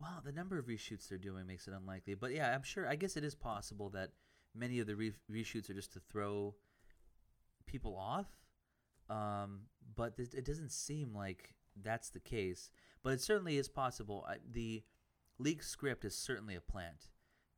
[0.00, 2.88] Well, the number of reshoots they're doing makes it unlikely, but yeah, I'm sure.
[2.88, 4.12] I guess it is possible that
[4.54, 6.54] many of the re- reshoots are just to throw
[7.66, 8.26] people off.
[9.10, 9.62] Um,
[9.96, 12.70] but it doesn't seem like that's the case.
[13.02, 14.26] But it certainly is possible.
[14.28, 14.82] I, the
[15.38, 17.08] leaked script is certainly a plant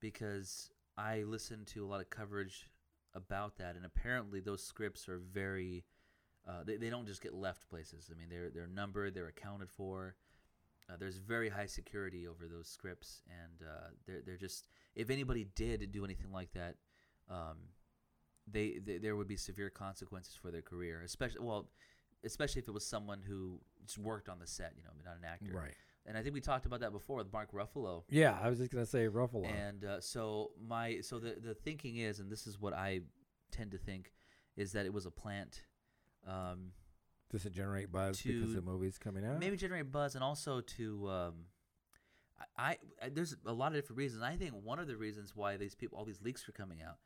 [0.00, 2.70] because I listened to a lot of coverage
[3.14, 5.84] about that, and apparently those scripts are very.
[6.48, 8.10] Uh, they, they don't just get left places.
[8.12, 10.16] I mean, they're they're numbered, they're accounted for.
[10.90, 15.46] Uh, there's very high security over those scripts, and uh, they're they're just if anybody
[15.54, 16.76] did do anything like that,
[17.30, 17.56] um,
[18.50, 21.68] they, they there would be severe consequences for their career, especially well,
[22.24, 25.24] especially if it was someone who just worked on the set, you know, not an
[25.24, 25.58] actor.
[25.58, 25.74] Right.
[26.04, 28.02] And I think we talked about that before with Mark Ruffalo.
[28.08, 29.46] Yeah, I was just gonna say Ruffalo.
[29.46, 33.00] And uh, so my so the the thinking is, and this is what I
[33.52, 34.12] tend to think,
[34.56, 35.62] is that it was a plant.
[36.26, 36.72] Um,
[37.30, 39.40] just to generate buzz because the movie's coming out.
[39.40, 41.34] maybe generate buzz and also to um,
[42.58, 44.22] I, I there's a lot of different reasons.
[44.22, 46.98] I think one of the reasons why these people all these leaks are coming out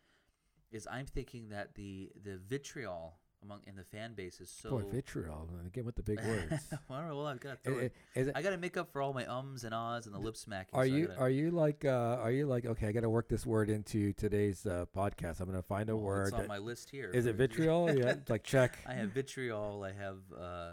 [0.72, 4.82] is I'm thinking that the the vitriol among in the fan base is so Boy,
[4.90, 6.64] vitriol again with the big words.
[6.88, 8.32] well I've got to throw I- it.
[8.34, 10.78] I got to make up for all my ums and ahs and the lip smacking.
[10.78, 12.88] Are so you gotta- are you like uh are you like okay?
[12.88, 15.40] I got to work this word into today's uh, podcast.
[15.40, 16.24] I'm gonna find a well, word.
[16.28, 17.10] It's on that- my list here.
[17.12, 17.92] is it vitriol?
[17.94, 18.78] yeah, like check.
[18.86, 19.84] I have vitriol.
[19.84, 20.70] I have uh,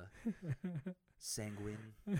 [1.23, 1.77] sanguine.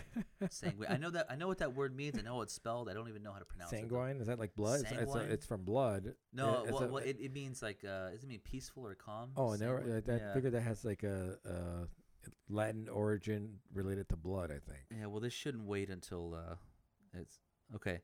[0.50, 0.90] Sanguine.
[0.90, 1.28] I know that.
[1.30, 2.18] I know what that word means.
[2.18, 2.90] I know how it's spelled.
[2.90, 3.78] I don't even know how to pronounce it.
[3.78, 4.82] Sanguine is that like blood?
[4.82, 5.32] It's, it's, a, Sanguine?
[5.32, 6.14] it's from blood.
[6.32, 7.84] No, it's well, a- well it, it means like.
[7.84, 9.32] Uh, does it mean peaceful or calm?
[9.36, 9.58] oh, I.
[9.58, 10.04] Sanguine?
[10.08, 10.34] I, I yeah.
[10.34, 11.88] figured that has like a, a
[12.50, 14.52] Latin origin related to blood.
[14.52, 14.86] I think.
[14.98, 15.08] Yeah.
[15.08, 16.56] Well, this shouldn't wait until uh,
[17.14, 17.40] it's
[17.76, 18.00] okay.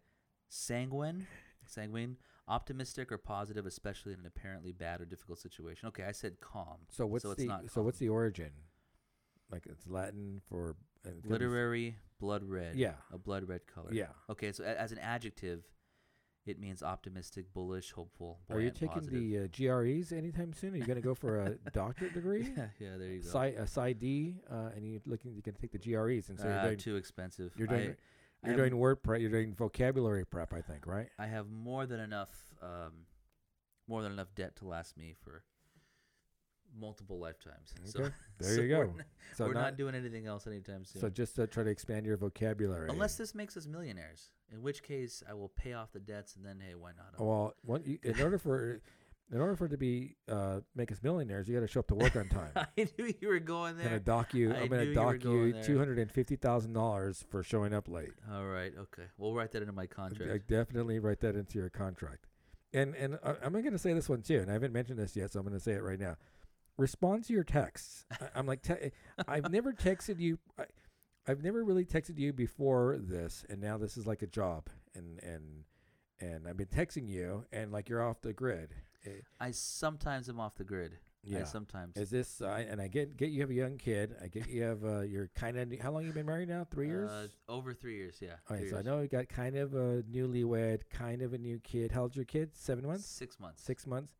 [0.49, 1.25] Sanguine.
[1.65, 2.17] Sanguine.
[2.47, 5.87] Optimistic or positive, especially in an apparently bad or difficult situation.
[5.89, 6.77] Okay, I said calm.
[6.89, 8.49] So what's it's the not so what's the origin?
[9.51, 10.75] Like it's Latin for
[11.05, 12.75] it could be s- literary blood red?
[12.75, 12.93] Yeah.
[13.13, 13.89] A blood red color.
[13.93, 14.07] Yeah.
[14.29, 15.63] Okay, so a- as an adjective,
[16.45, 18.39] it means optimistic, bullish, hopeful.
[18.49, 19.11] Are you taking positive.
[19.19, 20.73] the uh, GREs anytime soon?
[20.73, 22.51] Are you gonna go for a doctorate degree?
[22.57, 23.27] yeah, yeah, there you go.
[23.29, 25.33] Sci, a Sci D, uh, and you're looking.
[25.35, 27.53] You can take the GREs, and so you're Uh, doing too expensive.
[27.57, 29.19] you're doing- I, I you're have, doing word prep.
[29.21, 30.53] You're doing vocabulary prep.
[30.53, 31.09] I think, right?
[31.19, 33.05] I have more than enough, um,
[33.87, 35.43] more than enough debt to last me for
[36.77, 37.73] multiple lifetimes.
[37.85, 38.91] So, Okay, there so you We're, go.
[38.97, 39.05] n-
[39.35, 41.01] So we're not, not, doing anything else anytime soon.
[41.01, 42.89] so just to try to expand your vocabulary.
[42.89, 44.29] Unless this makes us millionaires.
[44.51, 47.13] In which case, I will pay off the debts, and then hey, why not?
[47.19, 48.81] I'll- Well, one, you, in order for
[49.31, 51.87] in order for it to be uh, make us millionaires, you got to show up
[51.89, 52.51] to work on time.
[52.55, 52.65] I
[52.97, 53.99] knew you were going I'm gonna there.
[53.99, 54.51] dock you.
[54.51, 57.71] I I'm gonna knew you dock you two hundred and fifty thousand dollars for showing
[57.73, 58.09] up late.
[58.33, 59.03] All right, okay.
[59.19, 60.31] We'll write that into my contract.
[60.31, 62.25] I definitely write that into your contract.
[62.73, 65.15] And and uh, I'm going to say this one too, and I haven't mentioned this
[65.15, 66.15] yet, so I'm going to say it right now.
[66.79, 68.05] Respond to your texts.
[68.11, 68.91] I, I'm like, te-
[69.27, 70.39] I've never texted you.
[70.57, 70.63] I,
[71.27, 75.21] I've never really texted you before this, and now this is like a job, and
[75.21, 75.65] and
[76.19, 78.73] and I've been texting you, and like you're off the grid.
[79.05, 80.97] Eh, I sometimes am off the grid.
[81.25, 81.43] I yeah.
[81.43, 81.97] sometimes.
[81.97, 82.41] Is this?
[82.41, 84.15] Uh, and I get get you have a young kid.
[84.23, 85.79] I get you have uh, you're kind of.
[85.81, 86.65] How long you been married now?
[86.71, 87.11] Three years.
[87.11, 88.35] Uh, over three years, yeah.
[88.49, 91.91] Okay, so I know you got kind of a newlywed, kind of a new kid.
[91.91, 92.55] How old's your kid?
[92.55, 93.05] Seven months?
[93.05, 93.63] Six months.
[93.63, 94.13] Six months?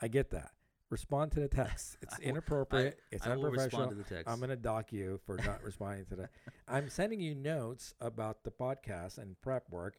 [0.00, 0.52] I get that.
[0.92, 1.96] Respond to the text.
[2.02, 2.98] It's I will- inappropriate.
[3.10, 3.80] it's I will unprofessional.
[3.86, 4.28] respond to the text.
[4.30, 6.30] I'm gonna dock you for not responding to that.
[6.68, 9.96] I'm sending you notes about the podcast and prep work,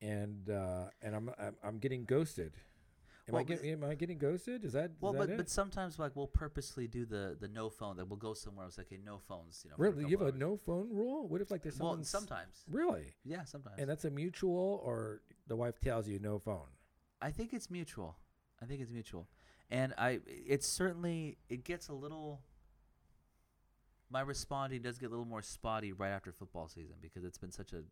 [0.00, 2.54] and uh, and I'm, I'm I'm getting ghosted.
[3.28, 4.64] Am I Well, get, am I getting ghosted?
[4.64, 5.36] Is that well, that but it?
[5.36, 7.98] but sometimes like we'll purposely do the the no phone.
[7.98, 8.66] Like we'll go somewhere.
[8.66, 9.60] Like, okay, no phones.
[9.64, 9.76] You know.
[9.78, 11.28] really, you have a no phone rule?
[11.28, 12.64] What if like there's Well, sometimes.
[12.70, 13.76] really, Yeah, sometimes.
[13.78, 16.70] and that's a mutual, or the wife tells you no phone.
[17.20, 18.16] I think it's mutual.
[18.62, 19.28] I think it's mutual,
[19.70, 22.40] and I it's certainly it gets a little.
[24.10, 27.52] My responding does get a little more spotty right after football season because it's been
[27.52, 27.82] such a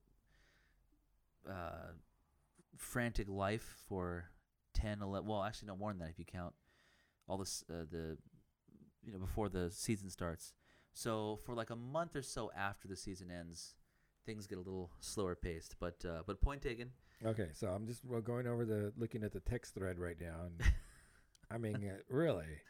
[1.50, 1.92] uh,
[2.78, 4.30] frantic life for
[4.74, 6.54] 10, 11, well, actually no more than that if you count
[7.28, 8.16] all this uh, the
[9.04, 10.52] you know before the season starts.
[10.92, 13.74] So for like a month or so after the season ends,
[14.24, 15.76] things get a little slower paced.
[15.78, 16.90] But uh, but point taken.
[17.24, 20.60] Okay, so I'm just going over the looking at the text thread right now, and
[21.50, 22.60] I mean, uh, really,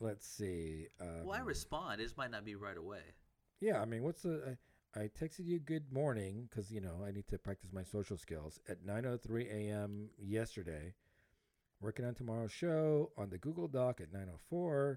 [0.00, 0.86] let's see.
[1.00, 2.00] Um, Well, I respond.
[2.00, 3.02] It might not be right away.
[3.60, 4.56] Yeah, I mean, what's the?
[4.96, 8.16] I, I texted you good morning because you know I need to practice my social
[8.16, 10.10] skills at 9:03 a.m.
[10.18, 10.94] yesterday.
[11.80, 14.96] Working on tomorrow's show on the Google Doc at 9:04.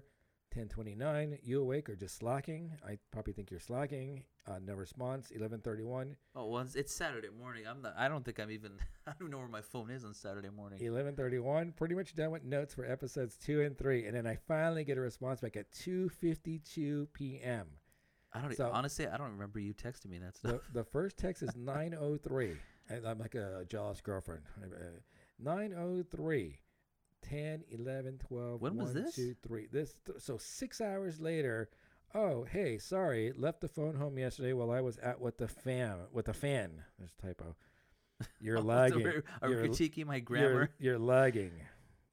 [0.54, 1.38] 10:29.
[1.42, 2.72] You awake or just slacking?
[2.86, 4.24] I probably think you're slacking.
[4.46, 5.32] Uh, no response.
[5.34, 6.14] 11:31.
[6.36, 7.64] Oh, well, it's, it's Saturday morning.
[7.66, 7.94] I'm not.
[7.96, 8.72] I don't think I'm even.
[9.06, 10.78] I don't know where my phone is on Saturday morning.
[10.80, 11.74] 11:31.
[11.76, 14.98] Pretty much done with notes for episodes two and three, and then I finally get
[14.98, 17.66] a response back at 2:52 p.m.
[18.32, 18.56] I don't.
[18.56, 20.60] So- honestly, I don't remember you texting me that stuff.
[20.72, 22.56] The, the first text is 903.
[22.90, 24.42] And I'm like a jealous girlfriend.
[24.62, 24.66] Uh,
[25.38, 26.58] 903.
[27.28, 28.60] 10, 11, 12.
[28.60, 29.14] When was this?
[29.16, 29.68] 2, 3.
[29.72, 31.68] This, th- so six hours later.
[32.14, 33.32] Oh, hey, sorry.
[33.36, 35.96] Left the phone home yesterday while I was out with the fan.
[36.12, 36.82] With the fan.
[36.98, 37.56] There's a typo.
[38.40, 39.02] You're Oh, lagging.
[39.02, 40.70] we're- Are You're- critiquing my You're, grammar?
[40.78, 41.52] you're lagging.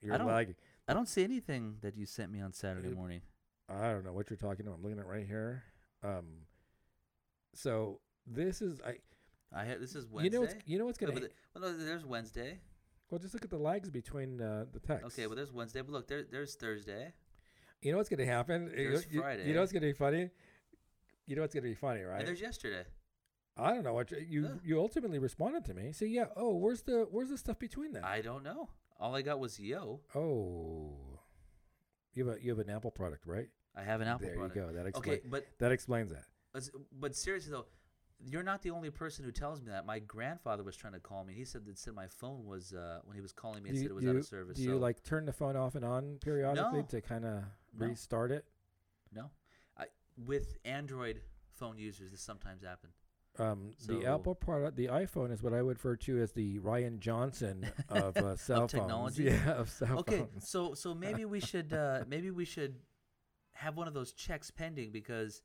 [0.02, 0.56] You're don't- lagging.
[0.88, 3.22] I don't see anything that you sent me on Saturday Uh, morning.
[3.70, 4.78] I don't know what you're talking about.
[4.78, 5.64] I'm looking at it right here.
[6.04, 6.26] Um,
[7.54, 8.96] so this is I.
[9.54, 10.26] I this is Wednesday.
[10.26, 12.60] You know what's you know what's gonna but the- well, no, there's Wednesday.
[13.12, 15.14] Well, just look at the lags between uh, the texts.
[15.14, 15.82] Okay, well, there's Wednesday.
[15.82, 17.12] But look, there, there's Thursday.
[17.82, 18.72] you know what's going to happen?
[18.76, 20.30] You know- There's you, you know what's going to be funny?
[21.28, 22.20] You know what's going to be funny, right?
[22.20, 22.86] And there's yesterday.
[23.58, 25.92] I don't know what you you, you ultimately responded to me.
[25.92, 26.26] So yeah.
[26.38, 28.06] Oh, where's the where's the stuff between that?
[28.06, 28.70] I don't know.
[28.98, 30.00] All I got was yo.
[30.16, 31.20] oh,
[32.14, 33.50] you have a you have an Apple product, right?
[33.76, 34.56] I have an Apple there product.
[34.56, 34.72] you go.
[34.72, 36.26] That explains Okay, but that explains that.
[36.98, 37.66] But seriously though,
[38.30, 39.86] you're not the only person who tells me that.
[39.86, 41.34] My grandfather was trying to call me.
[41.34, 43.70] He said that said my phone was uh, when he was calling me.
[43.72, 44.58] It do said it was do out of service.
[44.58, 46.86] do so you like turn the phone off and on periodically No.
[46.88, 47.44] to kind of
[47.78, 47.88] No.
[47.88, 48.46] restart it?
[49.14, 49.30] no,
[49.78, 49.86] I,
[50.26, 51.22] with Android
[51.54, 52.96] phone users, this sometimes happens.
[53.40, 57.00] Um, the Apple product, the iPhone is what I would refer to as the Rian
[57.00, 58.72] Johnson of uh, cell phones.
[58.72, 59.24] technology?
[59.26, 60.50] Yeah, of cell Okay, phones.
[60.50, 62.76] so so maybe we should uh, maybe we should
[63.54, 65.42] have one of those checks pending because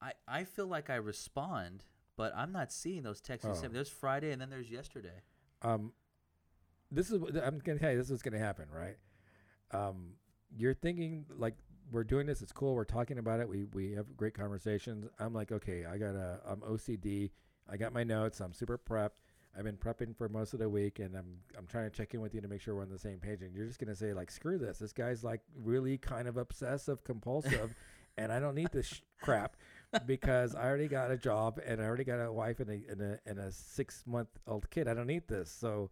[0.00, 1.84] I I feel like I respond,
[2.18, 3.46] but I'm not seeing those texts.
[3.46, 3.54] you Oh.
[3.54, 3.72] sent.
[3.72, 5.22] There's Friday and then there's yesterday.
[5.62, 5.92] Um,
[6.90, 7.96] this is what I'm gonna tell you.
[7.96, 8.96] This is what's gonna happen, right?
[9.70, 10.14] Um,
[10.56, 11.54] you're thinking like
[11.90, 12.42] we're doing this.
[12.42, 12.74] It's cool.
[12.74, 13.48] We're talking about it.
[13.48, 15.06] We we have great conversations.
[15.18, 17.30] I'm like, okay, I got a I'm OCD.
[17.68, 18.40] I got my notes.
[18.40, 19.20] I'm super prepped.
[19.56, 22.20] I've been prepping for most of the week, and I'm I'm trying to check in
[22.20, 23.42] with you to make sure we're on the same page.
[23.42, 24.78] And you're just gonna say like, screw this.
[24.78, 27.74] This guy's like really kind of obsessive compulsive,
[28.16, 29.56] and I don't need this sh- crap
[30.06, 33.00] because I already got a job and I already got a wife and a and
[33.00, 34.88] a, and a six month old kid.
[34.88, 35.50] I don't need this.
[35.50, 35.90] So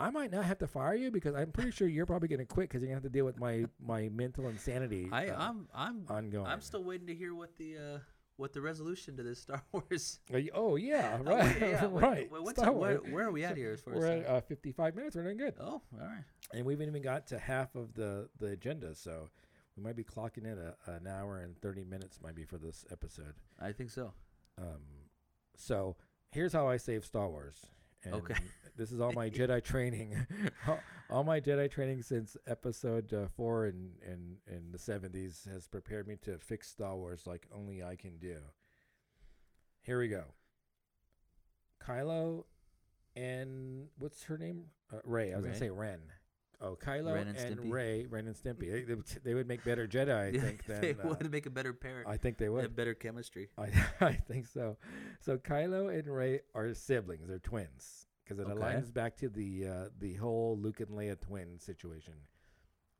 [0.00, 2.68] I might not have to fire you because I'm pretty sure you're probably gonna quit
[2.68, 5.08] because you're gonna have to deal with my my mental insanity.
[5.12, 6.46] I uh, I'm I'm ongoing.
[6.46, 7.98] I'm still waiting to hear what the uh,
[8.36, 10.20] what the resolution to this Star Wars.
[10.32, 12.30] Uh, y- Oh yeah, Oh, right, yeah, right.
[12.30, 13.12] what's Star it- where, Wars.
[13.12, 14.24] where are we at here as far We're as?
[14.24, 15.14] at uh, 55 minutes.
[15.16, 16.24] We're doing good, oh, all right.
[16.54, 18.94] and we haven't even got to half of the the agenda.
[18.94, 19.28] So
[19.76, 22.84] we might be clocking in a, an hour and 30 minutes, might be for this
[22.90, 23.34] episode.
[23.60, 24.12] I think so.
[24.58, 24.82] Um,
[25.56, 25.96] so
[26.30, 27.66] here's how I save Star Wars.
[28.04, 28.34] And Okay.
[28.74, 30.16] This is all my Jedi training,
[30.66, 35.68] all, all my Jedi training since Episode uh, four in in in the seventies has
[35.68, 38.38] prepared me to fix Star Wars like only I can do.
[39.82, 40.24] Here we go.
[41.86, 42.44] Kylo
[43.14, 44.64] and what's her name?
[44.90, 45.34] Uh, Rey.
[45.34, 46.00] I was gonna say Ren.
[46.64, 48.70] Oh, Kylo Ren and, and Rey, Ren and Stimpy.
[48.70, 50.64] They, they, would, they would make better Jedi, I think.
[50.64, 52.04] Than, they uh, would make a better pair.
[52.06, 52.62] I think they They would.
[52.62, 53.48] have better chemistry.
[53.58, 53.68] I,
[54.00, 54.76] I think so.
[55.20, 57.26] So Kylo and Rey are siblings.
[57.28, 58.60] They're twins because it Okay.
[58.60, 62.14] aligns back to the uh, the whole Luke and Leia twin situation.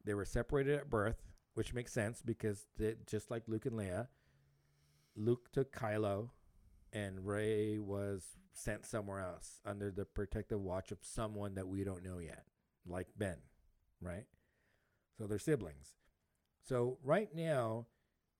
[0.04, 1.22] They were separated at birth,
[1.54, 4.08] which makes sense because they, just like Luke and Leia,
[5.14, 6.30] Luke took Kylo,
[6.92, 12.02] and Rey was sent somewhere else under the protective watch of someone that we don't
[12.02, 12.44] know yet,
[12.84, 13.36] like Ben,
[14.02, 14.24] right?
[15.16, 15.96] So they're siblings.
[16.62, 17.86] So right now,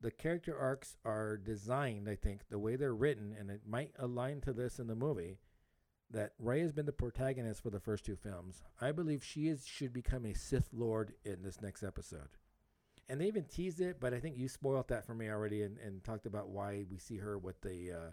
[0.01, 4.41] the character arcs are designed, I think, the way they're written, and it might align
[4.43, 5.39] to this in the movie,
[6.11, 8.63] that Rey has been the protagonist for the first two films.
[8.81, 12.29] I believe she is should become a Sith Lord in this next episode.
[13.09, 15.79] And they even teased it, but I think you spoiled that for me already and,
[15.79, 18.11] and talked about why we see her with the uh,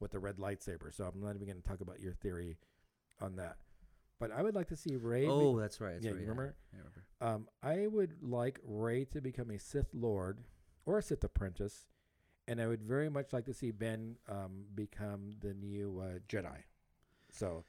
[0.00, 0.94] with the red lightsaber.
[0.94, 2.58] So I'm not even going to talk about your theory
[3.20, 3.56] on that.
[4.18, 5.26] But I would like to see Rey.
[5.26, 5.94] Oh, that's right.
[5.94, 6.20] That's yeah, right.
[6.20, 6.54] you remember?
[6.72, 7.04] I remember.
[7.20, 10.38] Um, I would like Rey to become a Sith Lord
[10.86, 11.86] or a Sith apprentice,
[12.48, 16.56] and I would very much like to see Ben um, become the new uh, Jedi.
[17.30, 17.64] So,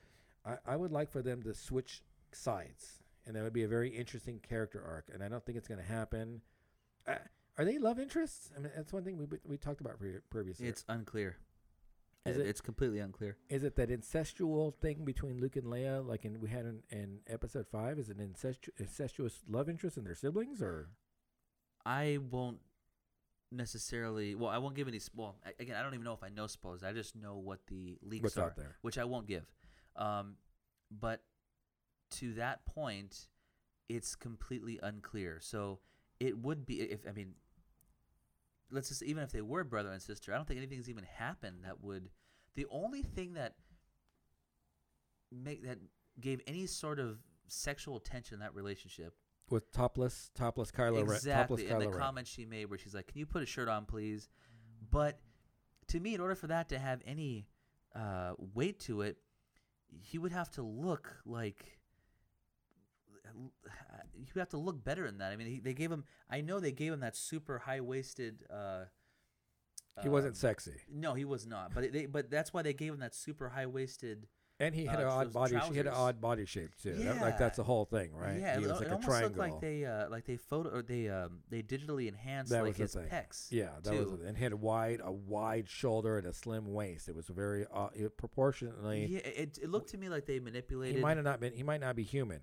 [0.46, 3.90] I, I would like for them to switch sides, and that would be a very
[3.90, 5.10] interesting character arc.
[5.14, 6.42] And I don't think it's going to happen.
[7.06, 7.16] Uh,
[7.58, 8.52] are they love interests?
[8.56, 10.68] I mean, that's one thing we we talked about pre- previously.
[10.68, 11.38] It's unclear.
[12.30, 13.38] Is it- it's completely unclear.
[13.50, 17.20] Is it that incestual thing between Luke and Leia, like in we had in, in
[17.28, 18.00] Episode Five?
[18.00, 20.90] Is it incestu- incestuous love interest in their siblings, or
[21.86, 22.60] I won't
[23.52, 24.36] necessarily.
[24.36, 25.00] Well, I won't give any.
[25.16, 26.84] Well, again, I don't even know if I know spoilers.
[26.84, 28.76] I just know what the leaks what's are, out there?
[28.82, 29.46] which I won't give.
[29.96, 30.36] Um,
[30.92, 31.22] but
[32.12, 33.28] to that point,
[33.90, 35.40] it's completely unclear.
[35.42, 35.80] So
[36.20, 37.36] it would be if I mean,
[38.72, 41.64] let's just even if they were brother and sister, I don't think anything's even happened
[41.64, 42.10] that would.
[42.56, 43.56] The only thing that
[45.32, 45.78] make that
[46.20, 49.14] gave any sort of sexual tension in that relationship
[49.50, 52.00] with topless, topless Kylo Ren, topless exactly and Kylo the Ren.
[52.00, 54.28] comment she made where she's like can you put a shirt on please
[54.92, 55.20] but
[55.88, 57.48] to me in order for that to have any
[57.96, 59.18] uh, weight to it
[60.02, 61.77] he would have to look like
[64.16, 66.60] you have to look better than that i mean he, they gave him i know
[66.60, 68.86] they gave him that super high-waisted uh,
[70.02, 72.94] He wasn't um, sexy, no he was not but they but that's why they gave
[72.94, 74.28] him that super high-waisted
[74.60, 75.56] and he had uh, an odd body.
[75.70, 76.94] He had an odd body shape too.
[76.94, 78.40] That- like that's the whole thing, right?
[78.40, 79.30] Yeah, he it, was it like a almost triangle.
[79.30, 82.70] looked like they uh, like they photo or they um they digitally enhanced That like
[82.70, 83.06] was his thing.
[83.06, 83.48] pecs.
[83.52, 84.00] yeah, that too.
[84.00, 84.22] was it.
[84.22, 87.08] and he had a wide, a wide shoulder and a slim waist.
[87.08, 89.06] It was very uh, it, proportionately.
[89.06, 90.96] Yeah, it, it looked to me like they manipulated.
[90.96, 91.54] he might have not been.
[91.54, 92.40] He might not be human,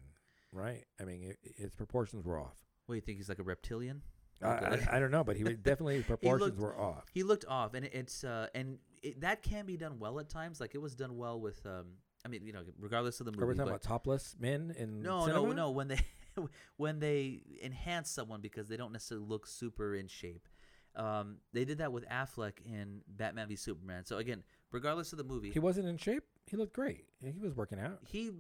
[0.54, 0.84] right?
[1.00, 2.56] I mean, it, his proportions were off.
[2.86, 3.18] what do you think?
[3.18, 4.02] He's like a reptilian.
[4.42, 7.04] I, I, I don't know, but he was- definitely his proportions looked- were off.
[7.12, 10.60] He looked off, and it's uh and it, that can be done well at times.
[10.60, 11.86] Like it was done well with um.
[12.26, 13.42] I mean, you know, regardless of the movie.
[13.42, 15.46] Are we talking but about topless men in no, cinema?
[15.48, 15.70] no, no.
[15.72, 16.00] When they
[16.78, 20.48] when they enhance someone because they don't necessarily look super in shape.
[20.96, 24.04] Um, they did that with Affleck in Batman v Superman.
[24.06, 24.42] So again,
[24.72, 26.22] regardless of the movie, He wasn't in shape.
[26.46, 27.04] He looked great.
[27.20, 27.98] He was working out.
[28.06, 28.30] he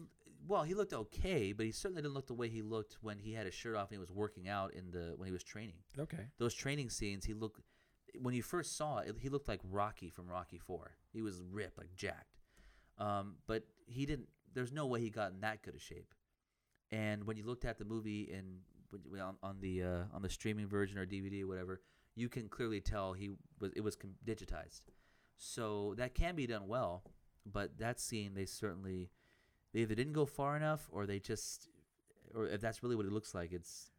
[0.46, 3.32] well he looked okay but he certainly didn't look the way he looked when he
[3.32, 5.76] had his shirt off and he was working out in the when he was training.
[5.98, 6.26] Okay.
[6.38, 7.60] those training scenes he looked
[8.20, 11.78] when you first saw it he looked like rocky from rocky 4 he was ripped
[11.78, 12.38] like jacked.
[12.98, 16.14] Um, but he didn't there's no way he got in that good a shape.
[16.92, 18.60] And when you looked at the movie and
[19.20, 21.80] on, on the uh, on the streaming version or dvd or whatever
[22.14, 24.82] you can clearly tell he was it was digitized.
[25.36, 27.02] So that can be done well
[27.50, 29.10] but that scene they certainly
[29.74, 31.68] they either didn't go far enough or they just
[32.34, 33.90] or if that's really what it looks like it's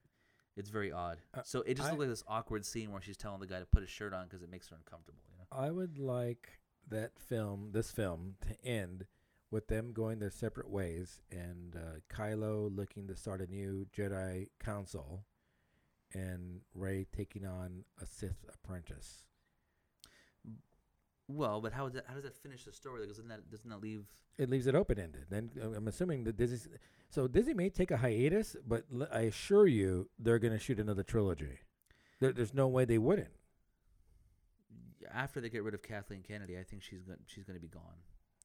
[0.57, 3.17] it's very odd Uh, so it just I- looked like this awkward scene where she's
[3.17, 5.45] telling the guy to put his shirt on because it makes her uncomfortable you know
[5.51, 6.59] I would like
[6.89, 9.05] that film, this film, to end
[9.51, 14.47] with them going their separate ways and uh, Kylo looking to start a new Jedi
[14.59, 15.23] Council
[16.13, 19.23] and Rey taking on a Sith apprentice.
[21.27, 23.69] Well but how, does that, how does that finish the story because doesn't that doesn't
[23.69, 24.05] that leave
[24.37, 25.25] It leaves it open ended.
[25.29, 26.59] Then I'm assuming that Disney.
[27.09, 30.79] So Disney may take a hiatus, but l- I assure you they're going to shoot
[30.79, 31.59] another trilogy.
[32.19, 33.29] There, there's no way they wouldn't.
[35.13, 37.67] after they get rid of Kathleen Kennedy I think she's going she's going to be
[37.69, 37.99] gone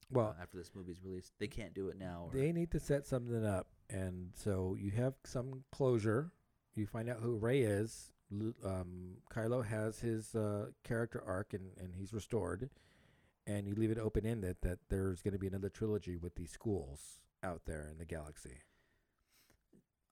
[0.09, 2.79] Well, uh, after this movie's released they can't do it now or, They need to
[2.79, 6.31] set something up, and so you have some closure.
[6.75, 8.13] You find out who Rey is.
[8.31, 12.69] Um, Kylo has his uh, character arc, and, and he's restored.
[13.47, 16.51] and you leave it open ended that there's going to be another trilogy with these
[16.51, 18.57] schools out there in the galaxy.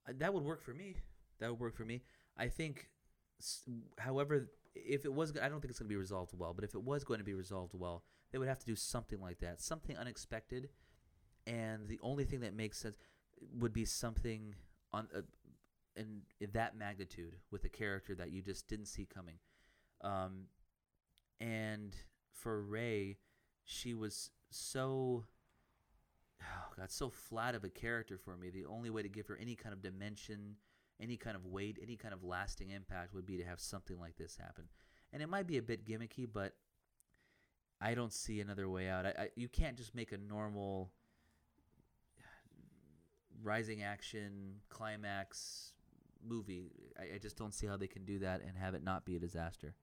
[0.08, 0.96] Uh, That would work for me.
[1.40, 2.02] That would work for me.
[2.38, 2.90] I think,
[3.98, 6.54] however, if it was, I don't think it's going to be resolved well.
[6.54, 9.20] But if it was going to be resolved well, they would have to do something
[9.20, 10.70] like that, something unexpected,
[11.48, 12.98] and the only thing that makes sense
[13.58, 14.56] would be something
[14.92, 15.22] on uh,
[16.00, 19.36] in, in that magnitude with a character that you just didn't see coming.
[20.02, 20.46] Um,
[21.40, 21.96] and
[22.32, 23.18] for Rey,
[23.66, 25.26] she was so
[26.42, 28.50] oh god, so flat of a character for me.
[28.50, 30.56] The only way to give her any kind of dimension,
[31.02, 34.18] any kind of weight, any kind of lasting impact would be to have something like
[34.18, 34.66] this happen.
[35.12, 36.54] And it might be a bit gimmicky, but
[37.82, 39.06] I don't see another way out.
[39.06, 40.92] I, I, you can't just make a normal
[43.42, 45.74] rising action climax
[46.26, 46.72] movie.
[47.00, 49.16] I, I just don't see how they can do that and have it not be
[49.16, 49.76] a disaster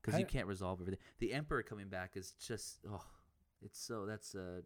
[0.00, 1.00] because you can't resolve everything.
[1.18, 3.04] The Emperor coming back is just oh,
[3.62, 4.62] it's so that's a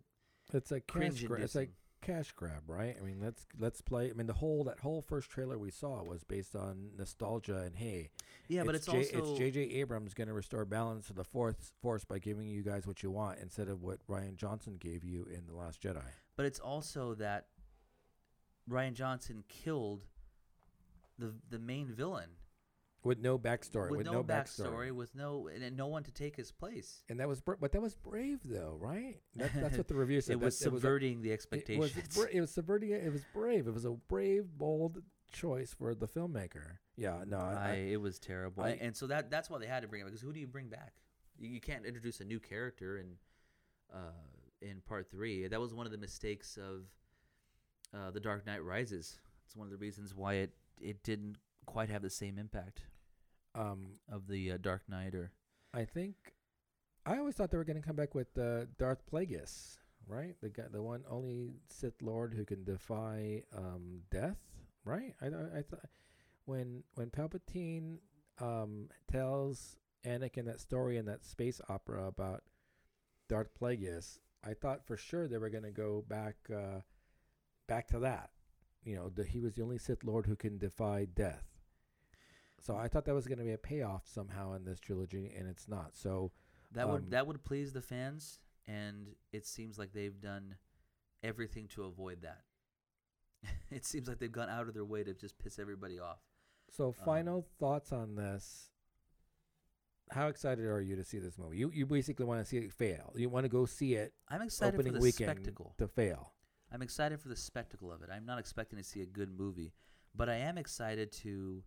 [0.52, 1.42] It's a cash grab.
[1.42, 1.70] It's like
[2.02, 2.96] cash grab, right?
[3.00, 4.10] I mean, let's let's play.
[4.10, 7.76] I mean, the whole that whole first trailer we saw was based on nostalgia and
[7.76, 8.10] hey,
[8.48, 9.60] yeah, but it's J- also it's J.J.
[9.80, 13.10] Abrams going to restore balance to the fourth force by giving you guys what you
[13.10, 16.04] want instead of what Rian Johnson gave you in the Last Jedi.
[16.36, 17.46] but it's also that
[18.70, 20.04] Rian Johnson killed
[21.18, 22.30] the the main villain
[23.04, 23.90] With no backstory.
[23.90, 24.66] with, With, no, backstory.
[24.88, 27.02] backstory, with no and, no one to take his place.
[27.08, 29.20] And that was, br- but that was brave though, right?
[29.36, 30.32] That, that's what the review said.
[30.34, 31.94] it was That- a- subverting the It expectations.
[31.94, 33.04] was, bra- it was subverting it.
[33.04, 33.66] It was brave.
[33.66, 35.02] It was a brave, bold
[35.32, 36.78] choice for the filmmaker.
[36.96, 39.66] Yeah, no, I, I, I, it was terrible, I- and, so that that's why they
[39.66, 40.94] had to bring him because who do you bring back?
[41.38, 43.16] You, you can't introduce a new character in
[43.94, 43.98] uh,
[44.62, 45.46] in part three.
[45.46, 46.86] That was one of the mistakes of
[47.94, 49.18] uh, the Dark Knight Rises.
[49.44, 50.50] It's one of the reasons why it
[50.80, 52.82] it didn't quite have the same impact
[53.54, 55.32] um, of the uh, Dark Knight or
[55.74, 56.14] I think
[57.04, 59.76] I always thought they were going to come back with uh, Darth Plagueis,
[60.08, 60.34] right?
[60.40, 64.38] The guy, the one only Sith Lord who can defy um, death,
[64.84, 65.14] right?
[65.22, 65.86] I I, I thought
[66.46, 67.98] when when Palpatine
[68.40, 72.42] um, tells Anakin that story in that space opera about
[73.28, 76.80] Darth Plagueis, I thought for sure they were going to go back uh,
[77.68, 78.30] back to that.
[78.86, 81.44] You know, the, he was the only Sith Lord who can defy death.
[82.60, 85.48] So I thought that was going to be a payoff somehow in this trilogy, and
[85.48, 85.96] it's not.
[85.96, 86.30] So
[86.72, 90.56] that would Um, that would please the fans, and it seems like they've done
[91.22, 92.42] everything to avoid that.
[93.70, 96.20] it seems like they've gone out of their way to just piss everybody off.
[96.70, 98.70] So, Um, final thoughts on this.
[100.12, 101.58] How excited are you to see this movie?
[101.58, 103.12] You you basically want to see it fail.
[103.16, 105.74] You want to go see it I'm excited opening for the weekend spectacle.
[105.78, 106.32] to fail.
[106.72, 108.10] I'm excited for the spectacle of it.
[108.12, 109.72] I'm not expecting to see a good movie,
[110.14, 111.62] but I am excited to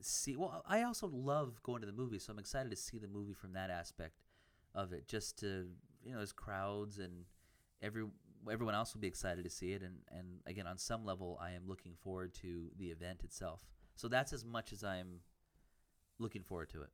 [0.00, 0.36] see.
[0.36, 3.34] Well, I also love going to the movies, so I'm excited to see the movie
[3.34, 4.20] from that aspect
[4.74, 5.06] of it.
[5.06, 5.66] Just to
[6.04, 7.24] you know, there's crowds and
[7.82, 8.04] every
[8.50, 11.52] everyone else will be excited to see it, and and again, on some level, I
[11.52, 13.62] am looking forward to the event itself.
[13.94, 15.20] So that's as much as I'm
[16.18, 16.90] looking forward to it.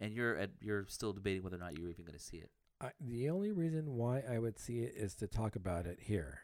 [0.00, 2.50] And you're at, you're still debating whether or not you're even going to see it.
[2.80, 6.40] I, the only reason why I would see it is to talk about it here.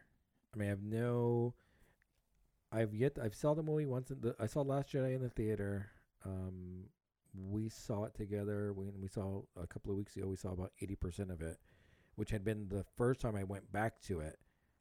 [0.54, 1.54] I mean, I have no.
[2.72, 3.18] I've yet.
[3.22, 4.10] I've saw the movie once.
[4.10, 5.90] In the, I saw Last Jedi in the theater.
[6.24, 6.84] Um,
[7.34, 8.72] we saw it together.
[8.72, 11.58] When we saw a couple of weeks ago, we saw about eighty percent of it,
[12.16, 14.38] which had been the first time I went back to it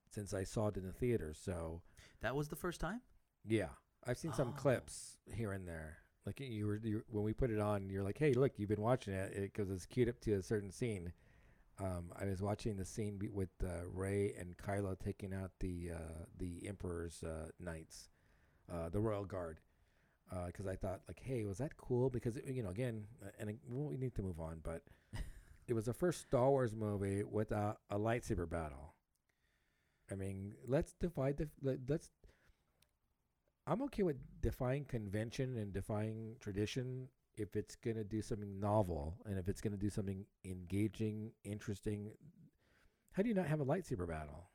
[0.09, 1.33] since I saw it in the theater.
[1.33, 1.81] So
[2.21, 3.01] That was the first time.
[3.45, 3.69] yeah,
[4.05, 4.59] I've seen some Oh.
[4.59, 5.97] clips here and there.
[6.25, 8.81] Like you were you, when we put it on, you're like, "Hey, look, you've been
[8.81, 11.13] watching it because it's queued up to a certain scene."
[11.79, 15.91] Um, I was watching the scene be- with uh, Rey and Kylo taking out the
[15.93, 18.09] uh, the Emperor's uh, knights,
[18.71, 19.59] uh, the Royal Guard,
[20.47, 23.49] because I thought like, "Hey, was that cool?" Because it, you know, again, uh, and
[23.49, 24.83] it, well, we need to move on, but
[25.67, 28.95] it was the first Star Wars movie without a lightsaber battle.
[30.09, 32.09] I mean, let's divide the let, let's
[33.67, 39.17] I'm okay with defying convention and defying tradition if it's going to do something novel
[39.25, 42.11] and if it's going to do something engaging, interesting.
[43.13, 44.49] How do you not have a lightsaber battle?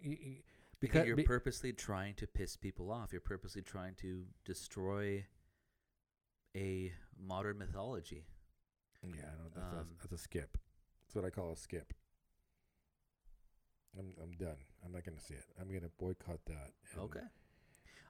[0.00, 0.42] You- you-
[0.80, 3.12] Because you're be- purposely trying to piss people off.
[3.12, 5.26] You're purposely trying to destroy
[6.56, 8.26] a modern mythology.
[9.02, 9.54] yeah, I don't.
[9.54, 10.56] That's, um, a, that's a skip.
[11.02, 11.94] That's what I call a skip.
[13.98, 14.58] I'm I'm done.
[14.84, 15.44] I'm not going to see it.
[15.60, 16.72] I'm going to boycott that.
[16.92, 17.26] and- okay.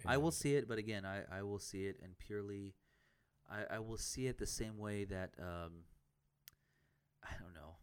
[0.06, 2.74] I will see it, but again, I, I will see it and purely,
[3.50, 5.72] I, I will see it the same way that, um,
[7.24, 7.76] I don't know.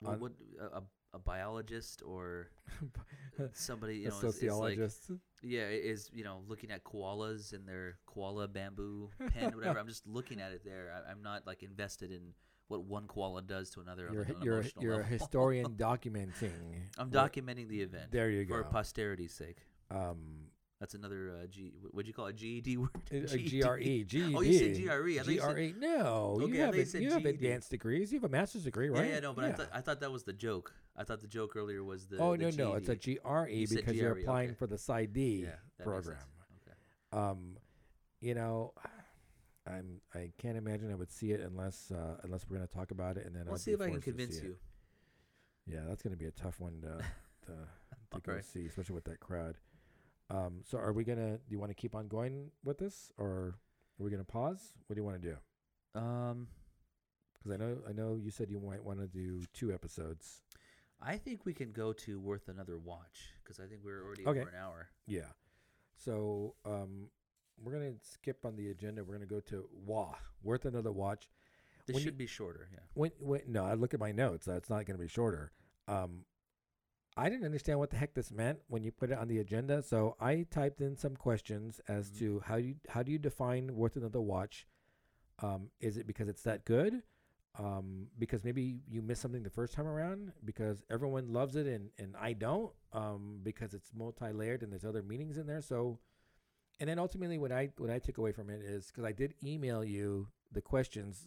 [0.00, 0.82] What, On- what a,
[1.14, 2.50] a biologist or
[3.52, 5.10] somebody you know is, is like sociologist.
[5.42, 10.06] yeah is you know looking at koalas in their koala bamboo pen whatever i'm just
[10.06, 12.34] looking at it there I, i'm not like invested in
[12.68, 16.52] what one koala does to another you're on you're emotional you're a historian documenting.
[16.98, 18.56] i'm documenting the event There you go.
[18.56, 19.56] for posterity's sake
[19.90, 20.50] Um,
[20.80, 21.72] that's another uh, G.
[21.90, 22.36] What'd you call it?
[22.36, 22.90] GED word?
[23.10, 24.34] a- a GRE, GED.
[24.36, 24.92] Oh, you said GRE.
[24.92, 25.78] I you said- GRE.
[25.78, 28.12] No, Okay, you have you you have advanced degrees.
[28.12, 29.08] You have a master's degree, right?
[29.08, 30.72] yeah, no, but I thought I thought that was the joke.
[30.96, 32.18] I thought the joke earlier was the.
[32.18, 34.56] oh the no, no, it's a GRE You because you're applying okay.
[34.56, 35.50] for the PsyD yeah,
[35.82, 36.16] program.
[36.66, 36.76] Okay.
[37.12, 37.56] Um,
[38.20, 38.72] you know,
[39.66, 42.90] I'm I can't imagine I would see it unless uh, unless we're going to talk
[42.90, 44.44] about it, and then We'll I'll see if I can convince see it.
[44.46, 44.56] you.
[45.66, 46.88] Yeah, that's going to be a tough one to
[47.46, 48.44] to, to go Alright.
[48.44, 49.56] see, especially with that crowd.
[50.30, 51.38] Um, so are we gonna?
[51.38, 54.72] Do you want to keep on going with this, or are we gonna pause?
[54.86, 56.00] What do you want to do?
[56.00, 56.48] Um,
[57.38, 60.42] Because I know I know you said you might want to do two episodes.
[61.00, 64.40] I think we can go to worth another watch because I think we're already Okay.
[64.40, 64.88] over an hour.
[65.06, 65.30] Yeah.
[65.96, 67.08] So um,
[67.62, 69.04] we're gonna skip on the agenda.
[69.04, 71.28] We're gonna go to Wah, worth another watch.
[71.86, 72.68] This When you- should be shorter.
[72.72, 72.80] Yeah.
[72.94, 74.44] When, when no, I look at my notes.
[74.44, 75.52] That's not going to be shorter.
[75.86, 76.26] Um,
[77.18, 79.82] I didn't understand what the heck this meant when you put it on the agenda.
[79.82, 82.18] So I typed in some questions as Mhm.
[82.18, 84.66] to how you how do you define worth another watch?
[85.40, 87.02] Um, is it because it's that good?
[87.56, 91.90] Um, because maybe you missed something the first time around because everyone loves it and,
[91.98, 95.60] and I don't um, because it's multi-layered and there's other meanings in there.
[95.60, 95.98] So,
[96.78, 99.34] and then ultimately what I what I took away from it is because I did
[99.42, 101.26] email you the questions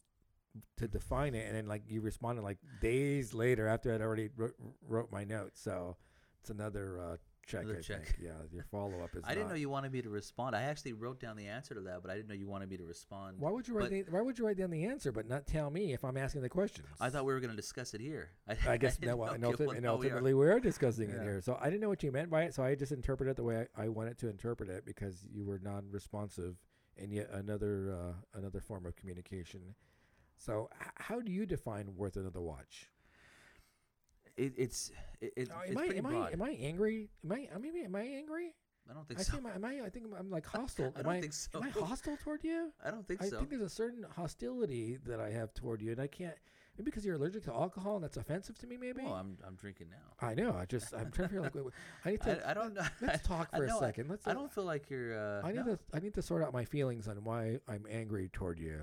[0.78, 4.56] to define it, and then like you responded like days later after I'd already wrote,
[4.88, 5.62] wrote my notes.
[5.62, 5.98] So
[6.42, 7.62] it's another uh, check.
[7.64, 8.06] Another I check.
[8.08, 8.18] think.
[8.22, 9.24] Yeah, your follow up is.
[9.26, 10.56] I didn't know you wanted me to respond.
[10.56, 12.78] I actually wrote down the answer to that, but I didn't know you wanted me
[12.78, 13.38] to respond.
[13.40, 13.92] Why would you write?
[13.92, 16.18] but- The, why would you write down the answer but not tell me if I'm
[16.18, 16.88] asking the questions?
[17.00, 18.32] I thought we were going to discuss it here.
[18.68, 20.10] I guess didn't no, know- and, ulti- and now we are.
[20.10, 21.42] ultimately we are discussing it here.
[21.42, 23.44] So I didn't know what you meant by it, so I just interpreted it the
[23.44, 26.56] way I, I wanted to interpret it because you were non-responsive
[26.98, 29.76] and yet another uh, another form of communication.
[30.42, 32.90] So h- how do you define worth another watch?
[34.38, 37.10] It, it's it, it, Uh, it's am I am I am I angry?
[37.24, 38.56] Am I I mean am I angry?
[38.90, 39.34] I don't think I so.
[39.34, 40.92] think am I I think I'm, like hostile.
[40.96, 41.60] I am don't I think so.
[41.60, 42.72] am I hostile toward you?
[42.84, 43.36] I don't think I so.
[43.36, 46.34] I think there's a certain hostility that I have toward you, and I can't.
[46.76, 48.78] Maybe because you're allergic to alcohol, and that's offensive to me.
[48.78, 49.04] Maybe.
[49.04, 50.28] well, I'm I'm drinking now.
[50.28, 50.56] I know.
[50.58, 51.74] I just I'm trying to figure like wait, wait,
[52.04, 52.48] I need to.
[52.48, 52.82] I, I don't know.
[53.02, 54.10] Let's talk for a know, second.
[54.10, 54.26] Let's.
[54.26, 55.14] I don't feel like you're.
[55.20, 55.76] Uh, I need no.
[55.76, 55.80] to.
[55.94, 58.82] I need to sort out my feelings on why I'm angry toward you.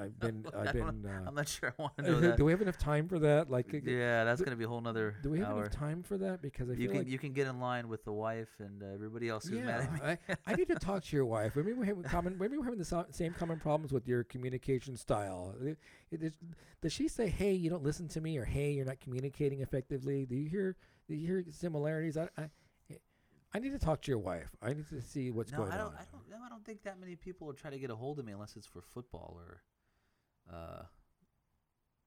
[0.00, 0.46] I've been.
[0.56, 1.06] I've been.
[1.06, 2.36] Uh, I'm not sure I want to know that.
[2.36, 3.50] do we have enough time for that?
[3.50, 5.60] Like, uh, yeah, that's do- gonna be a whole nother do we have hour.
[5.60, 6.40] enough time for that?
[6.42, 8.82] Because I You feel can like you can get in line with the wife and
[8.82, 10.00] uh, everybody else who's mad at me.
[10.02, 11.54] I, I need to talk to your wife.
[11.56, 12.36] Maybe we're having common.
[12.38, 15.54] Maybe we're having the same common problems with your communication style.
[15.62, 15.78] It-
[16.10, 16.34] it is-
[16.82, 20.26] does she say, "Hey, you don't listen to me," or "Hey, you're not communicating effectively"?
[20.26, 20.76] Do you hear?
[21.08, 22.16] Do you hear similarities?
[22.16, 22.48] I, I,
[23.52, 24.50] I need to talk to your wife.
[24.62, 25.86] I need to see what's no, going I don't.
[25.88, 25.94] on.
[25.94, 26.30] I don't.
[26.30, 28.32] No, I don't think that many people will try to get a hold of me
[28.32, 29.62] unless it's for football or
[30.52, 30.82] uh,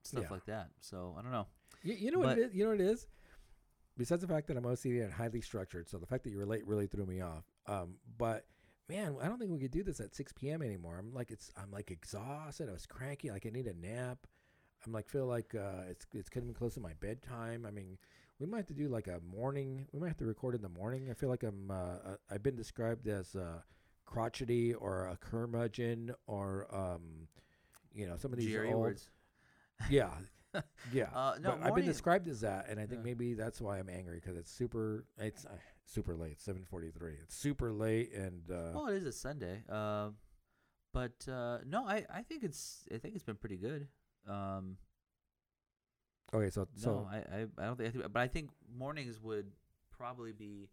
[0.03, 0.29] stuff Yeah.
[0.31, 0.69] like that.
[0.81, 1.47] So I don't know.
[1.83, 2.53] You, you know what it is?
[2.55, 3.07] You know what it is?
[3.97, 6.45] Besides the fact that I'm OCD and highly structured, so the fact that you were
[6.45, 7.43] late really threw me off.
[7.67, 8.45] Um, but
[8.89, 10.61] man, I don't think we could do this at 6 p.m.
[10.63, 10.97] anymore.
[10.99, 12.69] I'm like it's I'm like exhausted.
[12.69, 13.29] I was cranky.
[13.31, 14.19] Like I need a nap.
[14.85, 17.65] I'm like feel like uh, it's it's getting close to my bedtime.
[17.65, 17.97] I mean,
[18.39, 19.85] we might have to do like a morning.
[19.93, 21.07] We might have to record in the morning.
[21.09, 23.59] I feel like I'm uh, uh, I've been described as uh,
[24.05, 27.27] crotchety or a curmudgeon or um,
[27.93, 29.09] you know some of these GRE old words.
[29.89, 30.09] yeah.
[30.91, 33.05] Yeah, Uh, no, but I've been described as that, and I think Yeah.
[33.05, 35.05] maybe that's why I'm angry because it's super.
[35.17, 37.15] It's uh, super late, seven forty three.
[37.23, 39.63] It's super late, and uh, Well, it is a Sunday.
[39.67, 40.15] Um,
[40.93, 43.87] but uh, no, I, I think it's I think it's been pretty good.
[44.29, 44.78] Um,
[46.33, 49.20] okay, so no, so I, I, I don't think, I think, but I think mornings
[49.20, 49.51] would
[49.89, 50.70] probably be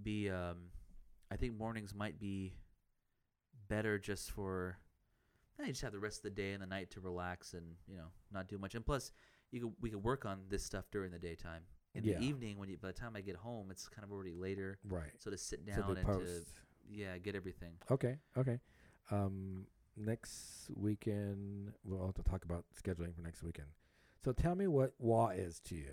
[0.00, 0.70] be um,
[1.32, 2.54] I think mornings might be
[3.68, 4.78] better just for.
[5.60, 7.96] You just have the rest of the day and the night to relax and you
[7.96, 8.74] know not do much.
[8.74, 9.12] And plus,
[9.50, 11.62] you could, we could work on this stuff during the daytime.
[11.94, 12.18] In Yeah.
[12.18, 14.78] the evening, when you by the time I get home, it's kind of already later.
[14.88, 15.12] right.
[15.18, 16.26] So to sit down the and post.
[16.56, 17.74] to yeah get everything.
[17.90, 18.58] Okay, okay.
[19.10, 19.66] Um,
[19.96, 23.68] next weekend we'll have to talk about scheduling for next weekend.
[24.24, 25.92] So tell me what WA is to you.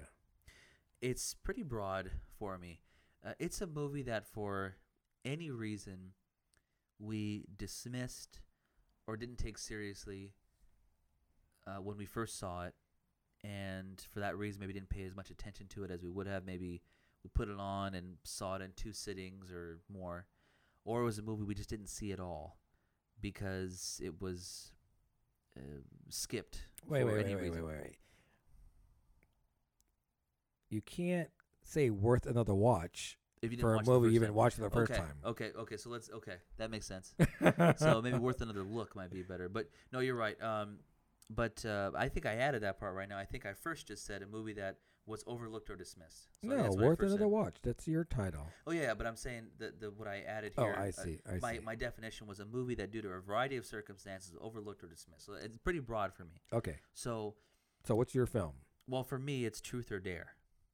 [1.02, 2.82] it's pretty broad for me.
[3.26, 4.78] Uh, it's a movie that, for
[5.24, 6.14] any reason,
[7.00, 8.40] we dismissed
[9.12, 10.32] or didn't take seriously
[11.68, 12.74] uh, when we first saw it,
[13.44, 16.28] and for that reason, maybe didn't pay as much attention to it as we would
[16.28, 16.46] have.
[16.46, 16.82] Maybe
[17.22, 20.28] we put it on and saw it in two sittings or more,
[20.86, 22.58] or it was a movie we just didn't see at all
[23.20, 24.72] because it was
[25.58, 27.98] uh, skipped Wait, for wait, any wait, wait, wait, wait.
[30.70, 31.30] you can't
[31.64, 34.36] say worth another watch If you didn't for a watch the movie you've been time.
[34.36, 35.16] watching the first okay, time.
[35.26, 37.16] Okay, okay, so let's okay, that makes sense.
[37.78, 39.50] so maybe worth another look might be better.
[39.50, 40.42] But no, you're right.
[40.42, 40.78] Um,
[41.30, 43.18] but uh, I think I added that part right now.
[43.18, 44.78] I think I first just said a movie that
[45.08, 46.28] was overlooked or dismissed.
[46.42, 47.26] So no, worth another said.
[47.26, 47.56] watch.
[47.64, 48.48] That's your title.
[48.68, 50.64] Oh yeah, but I'm saying the the what I added here.
[50.64, 50.76] Oh, here.
[50.78, 51.20] I uh, see.
[51.28, 51.60] I my see.
[51.60, 55.26] my definition was a movie that, due to a variety of circumstances, overlooked or dismissed.
[55.26, 56.42] So it's pretty broad for me.
[56.54, 56.78] Okay.
[56.94, 57.36] So,
[57.86, 58.54] So what's your film?
[58.88, 60.34] well, for me, it's Truth or Dare.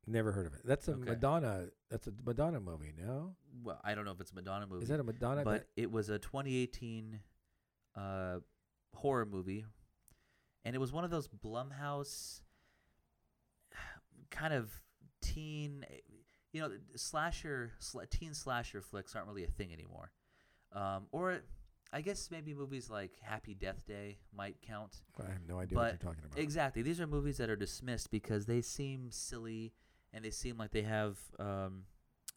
[0.10, 0.62] Never heard of it.
[0.64, 1.02] That's a Okay.
[1.12, 1.68] Madonna.
[1.92, 2.94] That's a Madonna movie.
[2.98, 4.84] No, Well, I don't know if it's a Madonna movie.
[4.84, 5.44] is that a Madonna?
[5.44, 7.20] but it was a 2018
[7.96, 8.40] uh,
[8.94, 9.66] horror movie,
[10.64, 12.42] and it was one of those Blumhouse
[14.32, 14.72] kind of
[15.22, 15.86] teen,
[16.54, 20.12] you know, slasher, sla- teen slasher flicks aren't really a thing anymore.
[20.74, 21.40] Um, or
[21.92, 25.02] I guess maybe movies like Happy Death Day might count.
[25.20, 26.40] I have no idea what you're talking about.
[26.40, 29.74] Exactly, these are movies that are dismissed because they seem silly
[30.14, 31.84] and they seem like they have um,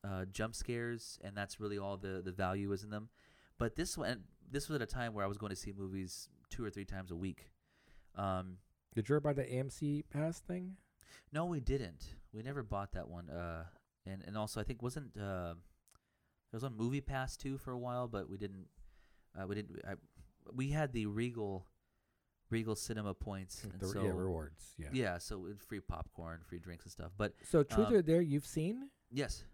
[0.04, 3.08] uh, jump scares, and that's really all the the value is in them.
[3.58, 6.28] But this one, this was at a time where I was going to see movies
[6.48, 7.50] two or three times a week.
[8.16, 8.56] Um,
[8.94, 10.76] Did you ever buy the AMC pass thing?
[11.32, 12.14] no, we didn't.
[12.32, 13.30] We never bought that one.
[13.30, 13.64] Uh,
[14.06, 15.54] and and also I think wasn't uh,
[16.50, 18.66] there was on Movie Pass too for a while, but we didn't.
[19.38, 19.80] Uh, we didn't.
[19.86, 19.94] I,
[20.52, 21.66] we had the Regal,
[22.50, 24.74] Regal Cinema points, and The, so yeah, rewards.
[24.78, 24.88] Yeah.
[24.92, 27.12] yeah, so with free popcorn, free drinks and stuff.
[27.16, 29.44] But So Truth Um, or Dare, you've seen, yes,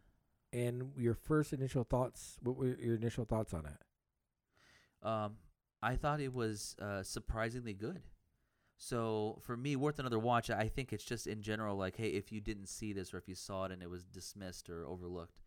[0.53, 2.39] and your first initial thoughts.
[2.43, 5.07] What were your initial thoughts on it?
[5.07, 5.37] um,
[5.83, 8.01] I thought it was uh, surprisingly good.
[8.79, 10.51] So for me, worth another watch.
[10.51, 13.29] I think it's just in general like, hey, if you didn't see this or if
[13.29, 15.41] you saw it and it was dismissed or overlooked,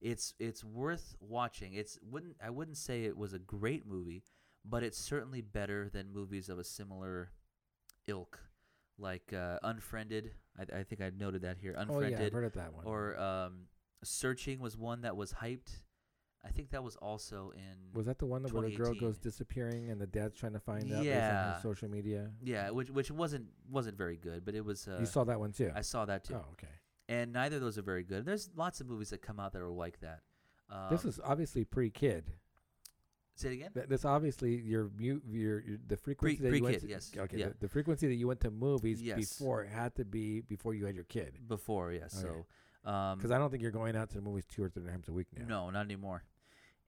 [0.00, 1.74] it's it's worth watching.
[1.74, 4.22] It's wouldn't I wouldn't say it was a great movie,
[4.64, 7.30] but it's certainly better than movies of a similar
[8.06, 8.38] ilk,
[8.98, 10.32] like uh, Unfriended.
[10.58, 11.74] I, I think I noted that here.
[11.76, 12.20] Oh Unfriended.
[12.20, 12.84] yeah, I've heard of that one.
[12.86, 13.62] or um,
[14.02, 15.82] Searching was one that was hyped.
[16.42, 19.18] I think that was also in was that the one that where the girl goes
[19.18, 21.60] disappearing and the dad's trying to find out based on Yeah.
[21.60, 22.30] social media?
[22.42, 24.88] yeah, which which wasn't wasn't very good, but it was.
[24.88, 25.70] Uh, you saw that one too.
[25.74, 26.72] I saw that too, Oh, okay.
[27.10, 28.24] and neither of those are very good.
[28.24, 30.20] There's lots of movies that come out that are like that.
[30.70, 32.32] Um, this is obviously pre-kid.
[33.40, 33.70] Say it again.
[33.74, 37.12] Th- This obviously your mu- your, your the frequency that you went pre-kid, to, yes,
[37.16, 37.48] Okay, yeah.
[37.48, 39.16] the, the frequency that you went to movies Yes.
[39.18, 41.38] before had to be before you had your kid.
[41.48, 42.22] Before, yes.
[42.22, 42.32] Okay.
[42.84, 44.84] So, um, Because I don't think you're going out to the movies two or three
[44.86, 45.44] times a week now.
[45.46, 46.24] No, not anymore.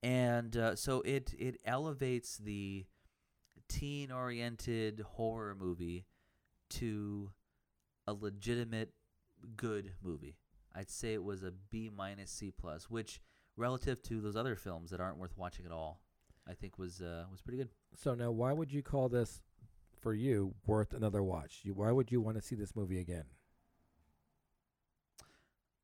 [0.02, 2.86] And uh, so it it elevates the
[3.68, 6.06] teen-oriented horror movie
[6.70, 7.30] to
[8.06, 8.92] a legitimate
[9.56, 10.36] good movie.
[10.74, 13.20] I'd say it was a B minus C plus, which
[13.56, 16.00] relative to those other films that aren't worth watching at all,
[16.48, 17.68] I think was uh, was pretty good.
[17.96, 19.40] So now, why would you call this
[20.00, 21.60] for you worth another watch?
[21.62, 23.24] You, why would you want to see this movie again?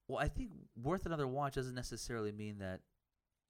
[0.09, 0.51] Well, I think
[0.83, 2.81] worth another watch doesn't necessarily mean that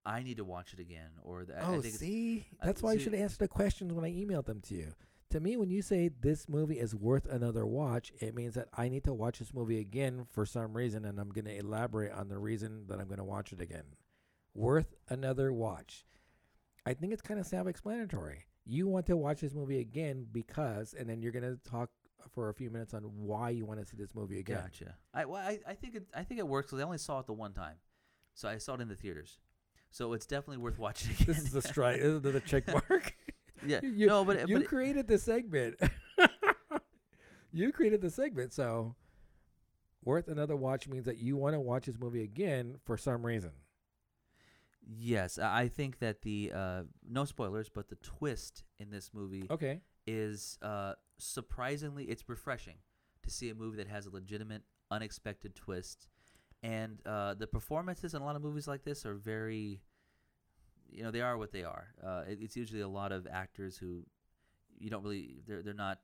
[0.04, 2.82] I need to watch it again or that I oh, think it's- see, I- that's
[2.82, 4.94] why you should answer the questions when I emailed them to you.
[5.30, 8.88] To me, when you say this movie is worth another watch, it means that I
[8.88, 12.28] need to watch this movie again for some reason, and I'm going to elaborate on
[12.28, 13.84] the reason that I'm going to watch it again.
[14.54, 16.06] Worth another watch.
[16.88, 18.46] I think it's kind of self-explanatory.
[18.64, 21.90] You want to watch this movie again because, and then you're going to talk
[22.34, 24.62] for a few minutes on why you want to see this movie again.
[24.62, 24.94] Gotcha.
[25.12, 27.26] I well, I, I think it I think it works because I only saw it
[27.26, 27.76] the one time,
[28.34, 29.38] so I saw it in the theaters.
[29.90, 31.26] So it's definitely worth watching again.
[31.26, 31.96] This is the strike.
[31.96, 33.14] this is the check mark.
[33.66, 33.80] yeah.
[33.82, 35.76] You- no, but you but created the segment.
[37.52, 38.94] you created the segment, so
[40.04, 43.50] worth another watch means that you want to watch this movie again for some reason.
[44.88, 49.80] Yes, I think that the uh, no spoilers, but the twist in this movie Okay.
[50.06, 52.76] is uh, surprisingly it's refreshing
[53.22, 56.08] to see a movie that has a legitimate, unexpected twist,
[56.62, 59.80] and uh, the performances in a lot of movies like this are very,
[60.90, 61.88] you know, they are what they are.
[62.04, 64.04] Uh, it, it's usually a lot of actors who
[64.78, 65.98] you don't really they're they're not.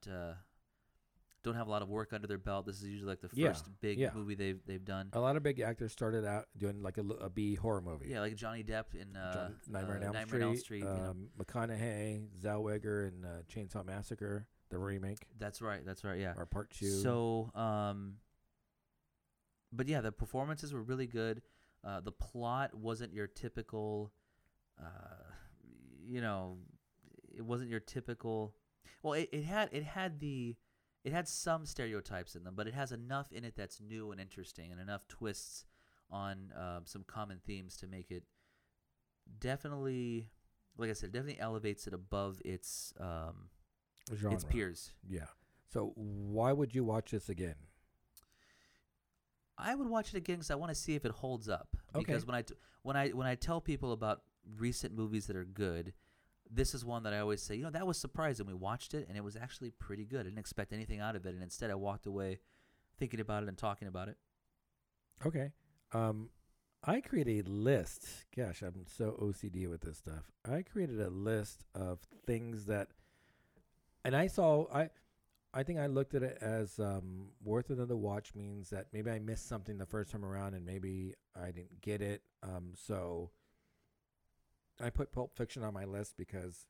[1.45, 2.66] Uh, don't have a lot of work under their belt.
[2.66, 4.11] This is usually like the Yeah, first big yeah.
[4.15, 5.11] movie they've they've done.
[5.12, 8.09] A lot of big actors started out doing like a, l- a B horror movie.
[8.09, 10.57] Yeah, like Johnny Depp in uh, John- Nightmare, uh, on Elm Nightmare Street, on Elm
[10.57, 10.79] Street.
[10.81, 11.11] you know.
[11.11, 15.85] um, McConaughey, Zellweger, and uh, Chainsaw Massacre, the remake That's right.
[15.85, 16.19] That's right.
[16.19, 16.35] Yeah.
[16.37, 16.91] or part two.
[16.91, 18.15] So, um,
[19.73, 21.43] but yeah, the performances were really good.
[21.83, 24.11] Uh, the plot wasn't your typical,
[24.81, 24.85] uh,
[26.07, 26.57] you know,
[27.37, 28.55] it wasn't your typical.
[29.03, 30.57] Well, it, it had it had the
[31.05, 34.20] it had some stereotypes in them, but it has enough in it that's new and
[34.20, 35.66] interesting, and enough twists
[36.10, 38.24] on um, some common themes to make it
[39.39, 40.31] definitely,
[40.78, 43.48] like I said, definitely elevates it above its um,
[44.14, 44.35] genre.
[44.35, 44.93] its peers.
[45.06, 45.26] Yeah.
[45.72, 47.56] So why would you watch this again?
[49.56, 51.76] I would watch it again because I want to see if it holds up.
[51.94, 52.05] Okay.
[52.05, 54.22] Because when I t- when I when I tell people about
[54.59, 55.93] recent movies that are good,
[56.51, 57.57] this is one that I always say.
[57.57, 58.47] You know, that was surprising.
[58.47, 60.21] We watched it and it was actually pretty good.
[60.21, 62.41] I didn't expect anything out of it, and instead I walked away
[62.99, 64.16] thinking about it and talking about it.
[65.25, 65.51] Okay.
[65.93, 66.31] Um,
[66.83, 68.27] I created a list.
[68.37, 70.31] Gosh, I'm so OCD with this stuff.
[70.49, 72.89] I created a list of things that,
[74.05, 74.66] and I saw.
[74.73, 74.91] I,
[75.57, 79.21] I think I looked at it as um, worth another watch means that maybe I
[79.21, 82.23] missed something the first time around and maybe I didn't get it.
[82.43, 83.31] Um, so
[84.82, 86.66] I put Pulp Fiction on my list because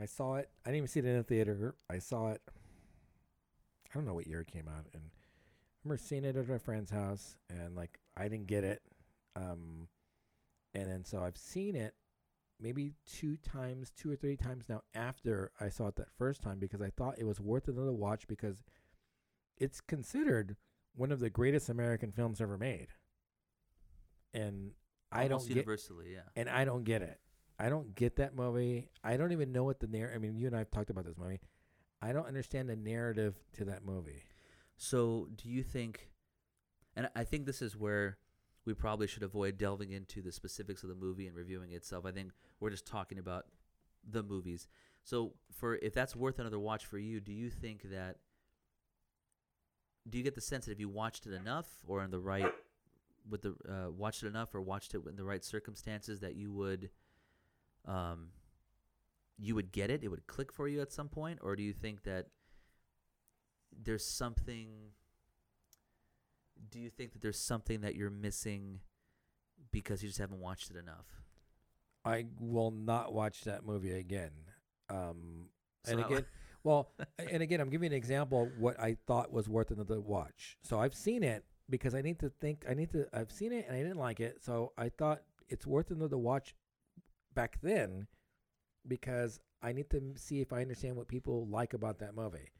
[0.00, 0.50] I saw it.
[0.64, 1.74] I didn't even see it in the theater.
[1.90, 2.42] I saw it.
[2.48, 6.58] I don't know what year it came out, and I remember seeing it at a
[6.58, 8.82] friend's house, and like I didn't get it.
[9.36, 9.88] Um,
[10.74, 11.94] and then so I've seen it
[12.60, 16.58] maybe two times, two or three times now after I saw it that first time
[16.58, 18.64] because I thought it was worth another watch because
[19.58, 20.56] it's considered
[20.94, 22.88] one of the greatest American films ever made.
[24.32, 24.72] And
[25.14, 26.20] I don't get universally, yeah.
[26.36, 27.18] and I don't get it.
[27.58, 28.90] I don't get that movie.
[29.02, 30.16] I don't even know what the narrative.
[30.16, 31.40] I mean, you and I have talked about this movie.
[32.02, 34.24] I don't understand the narrative to that movie.
[34.76, 36.10] So, do you think,
[36.96, 38.18] and I think this is where
[38.64, 42.06] we probably should avoid delving into the specifics of the movie and reviewing itself.
[42.06, 43.46] I think we're just talking about
[44.08, 44.68] the movies.
[45.02, 48.16] So, for if that's worth another watch for you, do you think that?
[50.08, 52.52] Do you get the sense that if you watched it enough, or in the right,
[53.28, 56.52] with the uh, watched it enough, or watched it in the right circumstances, that you
[56.52, 56.90] would,
[57.86, 58.28] um,
[59.38, 60.02] you would get it?
[60.04, 62.26] It would click for you at some point, or do you think that
[63.82, 64.68] there's something
[66.70, 68.80] do you think that there's something that you're missing
[69.72, 71.24] because you just haven't watched it enough
[72.04, 74.30] I will not watch that movie again.
[74.90, 75.48] Um,
[75.84, 76.26] So and again,
[76.62, 80.00] well, and again, I'm giving you an example of what I thought was worth another
[80.00, 80.58] watch.
[80.62, 82.64] So I've seen it because I need to think.
[82.68, 83.06] I need to.
[83.12, 86.54] I've seen it and I didn't like it, so I thought it's worth another watch
[87.34, 88.06] back then
[88.86, 92.50] because I need to see if I understand what people like about that movie.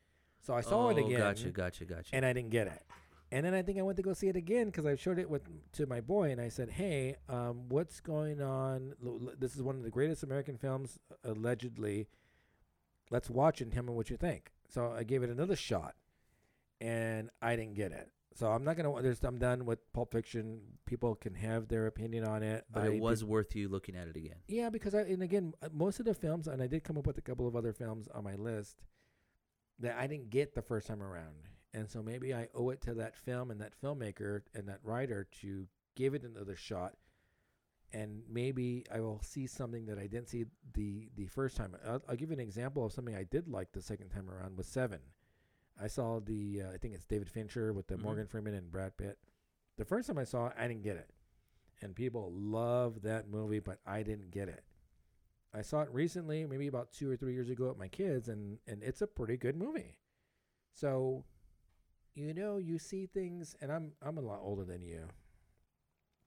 [0.40, 2.82] So I saw it Oh, again gotcha gotcha gotcha and I didn't get it.
[3.32, 5.28] And then I think I went to go see it again because I showed it
[5.28, 8.94] with to my boy, and I said, "Hey, um, what's going on?
[9.39, 12.06] This is one of the greatest American films, allegedly.
[13.10, 15.97] Let's watch it and tell me what you think." So I gave it another shot,
[16.81, 18.10] and I didn't get it.
[18.35, 19.01] So I'm not gonna.
[19.01, 20.61] There's, I'm done with Pulp Fiction.
[20.86, 23.94] People can have their opinion on it, but I it did- was worth you looking
[23.97, 26.66] at it again yeah, because I and again, uh, most of the films, and I
[26.66, 28.82] did come up with a couple of other films on my list
[29.78, 32.94] that I didn't get the first time around, and so maybe I owe it to
[32.94, 36.94] that film and that filmmaker and that writer to give it another shot,
[37.93, 41.77] and maybe I will see something that I didn't see the the first time.
[41.86, 44.56] I'll, I'll give you an example of something I did like the second time around
[44.56, 44.98] with Seven.
[45.80, 48.02] I saw the uh, I think it's David Fincher with the Mhm.
[48.02, 49.18] Morgan Freeman and Brad Pitt.
[49.76, 51.10] The first time I saw it, I didn't get it
[51.82, 54.64] and people love that movie, but I didn't get it.
[55.52, 58.59] I saw it recently, maybe about two or three years ago with my kids, and
[58.66, 59.98] and it's a pretty good movie.
[60.72, 61.24] So,
[62.14, 65.09] you know, you see things, and I'm I'm a lot older than you.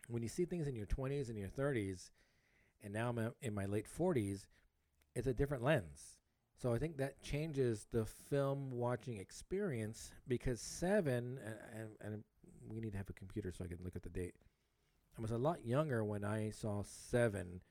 [0.08, 2.12] When you see things in your 20s and your 30s,
[2.82, 4.46] and now I'm in my late 40s,
[5.16, 6.20] it's a different lens.
[6.58, 12.24] So I think that changes the film watching experience because Seven, and, and, and
[12.68, 14.34] we need to have a computer so I can look at the date.
[15.18, 17.62] I was a lot younger when I saw Seven,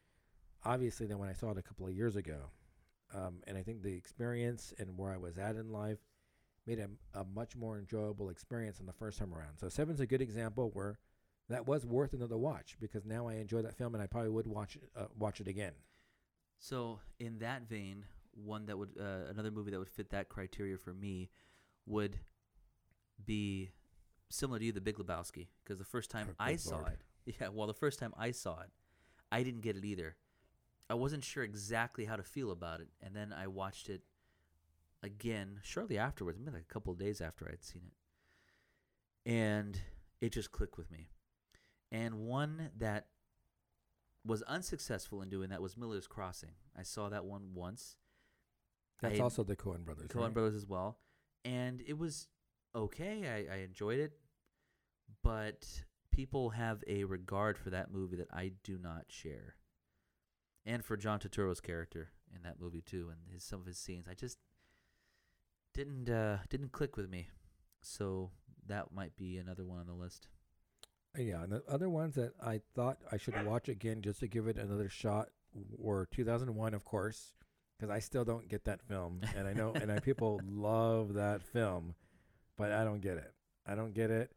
[0.65, 2.51] obviously, than when I saw it a couple of years ago.
[3.13, 5.99] Um, and I think the experience and where I was at in life
[6.67, 9.59] made it a, a much more enjoyable experience than the first time around.
[9.59, 10.99] So Seven's a good example where
[11.49, 14.47] that was worth another watch because now I enjoy that film and I probably would
[14.47, 15.73] watch it, uh, watch it again.
[16.59, 18.05] so in that vein
[18.37, 21.31] one that would uh, another movie that would fit that criteria for me
[21.87, 22.19] would
[23.25, 23.71] be
[24.29, 26.99] similar to you the big lebowski because the first time Oh, i saw Lord.
[27.27, 28.71] it yeah well the first time i saw it
[29.33, 30.17] i didn't get it either.
[30.89, 34.03] I wasn't sure exactly how to feel about it and then i watched it
[35.03, 39.81] again shortly afterwards maybe like a couple of days after i'd seen it and
[40.21, 41.11] it just clicked with me.
[41.93, 43.07] And one that
[44.25, 46.53] was unsuccessful in doing that was miller's crossing.
[46.79, 47.97] I saw that one once
[49.01, 50.09] That's I- also the Coen brothers.
[50.09, 50.35] Coen right?
[50.35, 50.99] Brothers as well,
[51.45, 52.29] and it was
[52.75, 53.47] okay.
[53.51, 54.13] I, I enjoyed it,
[55.23, 55.67] but
[56.11, 59.57] people have a regard for that movie that I do not share,
[60.65, 64.07] and for John Turturro's character in that movie too, and his some of his scenes.
[64.11, 64.39] I just
[65.75, 67.29] didn't uh, didn't click with me,
[67.83, 68.31] so
[68.67, 70.29] that might be another one on the list.
[71.17, 74.29] Uh, Yeah, and the other ones that I thought I should watch again just to
[74.29, 75.29] give it another shot
[75.77, 77.33] were 2001, of course,
[77.79, 81.43] because I still don't get that film, and I know, and I, people love that
[81.43, 81.95] film,
[82.57, 83.33] but I don't get it.
[83.67, 84.33] I don't get it.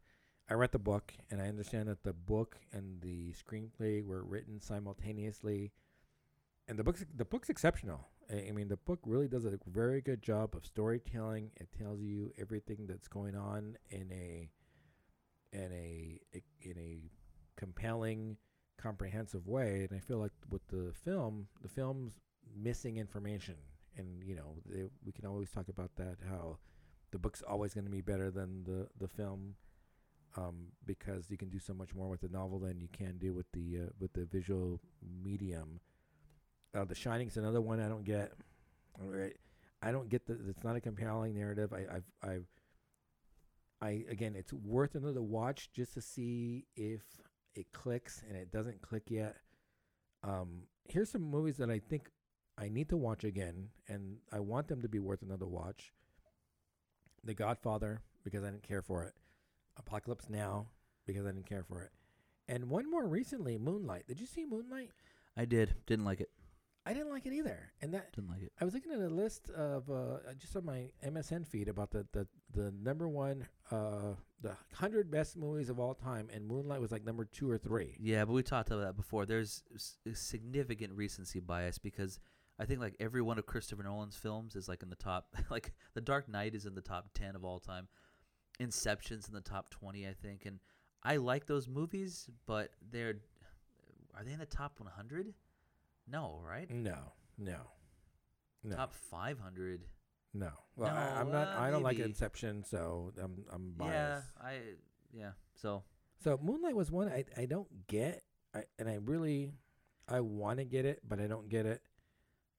[0.48, 4.60] I read the book, and I understand that the book and the screenplay were written
[4.60, 5.72] simultaneously.
[6.66, 8.08] And the book's the book's exceptional.
[8.30, 11.52] I, I mean, the book really does a very good job of storytelling.
[11.56, 14.50] It tells you everything that's going on in a
[15.52, 16.20] in a
[16.62, 17.10] in a
[17.56, 18.36] compelling,
[18.76, 19.86] comprehensive way.
[19.88, 22.18] And I feel like with the film, the film's
[22.56, 23.56] missing information.
[23.96, 26.58] And you know, they, we can always talk about that how
[27.10, 29.54] the book's always going to be better than the the film
[30.36, 33.34] um, because you can do so much more with the novel than you can do
[33.34, 34.80] with the uh, with the visual
[35.22, 35.80] medium.
[36.74, 38.32] Uh, the Shining's another one I don't get.
[38.98, 39.36] Right.
[39.82, 40.38] I don't get that.
[40.48, 41.72] It's not a compelling narrative.
[41.72, 42.46] I, I've, I've,
[43.80, 47.02] I again, it's worth another watch just to see if
[47.54, 49.36] it clicks, and it doesn't click yet.
[50.22, 52.10] Um, here's some movies that I think
[52.60, 55.92] I need to watch again, and I want them to be worth another watch.
[57.24, 59.14] The Godfather because I didn't care for it.
[59.78, 60.66] Apocalypse Now
[61.06, 61.90] because I didn't care for it.
[62.48, 64.06] And one more recently, Moonlight.
[64.08, 64.90] Did you see Moonlight?
[65.36, 65.74] I did.
[65.86, 66.30] Didn't like it.
[66.84, 67.72] I didn't like it either.
[67.82, 68.52] And that Didn't like it.
[68.60, 72.06] I was looking at a list of uh, just on my MSN feed about the
[72.12, 76.90] the, the number one uh, the hundred best movies of all time, and Moonlight was
[76.90, 77.96] like number two or three.
[78.00, 79.26] Yeah, but we talked about that before.
[79.26, 79.62] There's
[80.14, 82.18] significant recency bias because
[82.60, 85.34] I think like every one of Christopher Nolan's films is like in the top.
[85.50, 87.88] Like The Dark Knight is in the top ten of all time.
[88.58, 90.60] Inception's in the top twenty, I think, and
[91.02, 93.20] I like those movies, but they're
[94.14, 95.32] are they in the top 100?
[96.06, 96.68] No, right?
[96.70, 97.56] No, no,
[98.64, 99.84] no, Top 500.
[100.34, 100.50] no.
[100.76, 101.48] Well, I, I'm not.
[101.48, 101.98] uh, I don't like.
[101.98, 103.92] Inception, so I'm I'm biased.
[103.92, 104.58] Yeah, I
[105.12, 105.30] yeah.
[105.54, 105.84] So
[106.22, 108.22] So Moonlight was one I I don't get,
[108.54, 109.52] I, and I really
[110.08, 111.80] I want to get it, but I don't get it.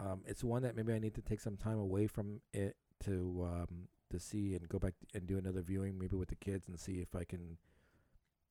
[0.02, 2.76] Um, it's one that maybe I need to take some time away from it
[3.06, 6.68] to um, to see and go back and do another viewing, maybe with the kids,
[6.68, 7.57] and see if I can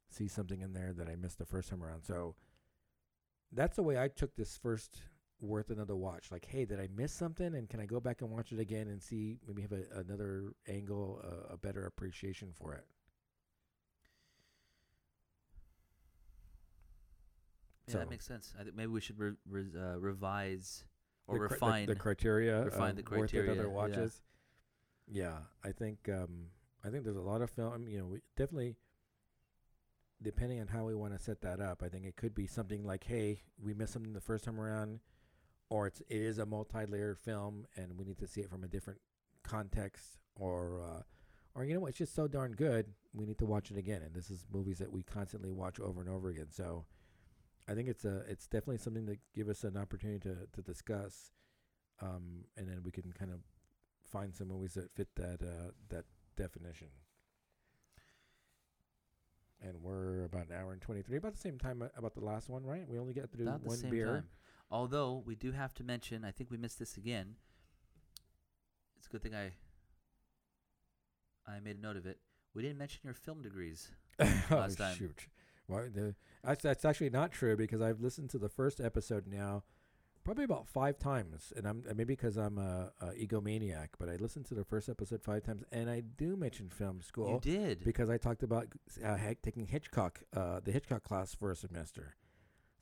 [0.08, 2.02] see something in there that I missed the first time around.
[2.02, 2.34] So
[3.52, 5.02] that's the way I took this first
[5.40, 6.30] worth another watch.
[6.30, 7.54] Like, hey, did I miss something?
[7.54, 10.52] And can I go back and watch it again and see maybe have a, another
[10.68, 12.86] angle, uh, a better appreciation for it?
[17.88, 18.54] yeah, that makes sense.
[18.58, 20.84] I think maybe we should re- re- uh, revise
[21.26, 21.86] or the, cri- the- refine.
[21.86, 23.68] the, criteria, refine of the worth it criteria, other yeah.
[23.68, 24.22] watches.
[25.10, 25.38] Yeah.
[25.64, 26.46] I think um,
[26.84, 27.88] I think there's a lot of film.
[27.88, 28.76] You know, we definitely
[30.22, 31.82] depending on how we want to set that up.
[31.82, 35.00] I think it could be something like, hey, we missed something the first time around,
[35.70, 38.68] or it's it is a multi-layered film and we need to see it from a
[38.68, 39.00] different
[39.42, 41.02] context, or uh,
[41.54, 44.02] or you know what, it's just so darn good, we need to watch it again.
[44.02, 46.48] And this is movies that we constantly watch over and over again.
[46.50, 46.84] So.
[47.68, 51.32] I think it's a it's definitely something to give us an opportunity to, to discuss,
[52.02, 53.40] um, and then we can kind of
[54.10, 56.04] find some movies that fit that uh, that
[56.36, 56.88] definition.
[59.62, 62.24] And we're about an hour and twenty three, about the same time uh, about the
[62.24, 62.88] last one, right?
[62.88, 64.06] We only get to do About one beer.
[64.06, 64.24] time.
[64.70, 67.34] Although we do have to mention, I think we missed this again.
[68.98, 69.52] It's a good thing I
[71.46, 72.18] I made a note of it.
[72.54, 73.90] We didn't mention your film degrees.
[74.20, 74.96] oh last time.
[74.96, 75.26] shoot!
[75.70, 76.14] Why the,
[76.44, 79.62] that's that's actually not true because I've listened to the first episode now,
[80.24, 84.46] probably about five times, and I'm maybe because I'm a, a egomaniac, but I listened
[84.46, 87.40] to the first episode five times, and I do mention film school.
[87.44, 87.84] You did.
[87.84, 88.66] because I talked about
[89.04, 92.16] uh, taking Hitchcock, uh, the Hitchcock class for a semester.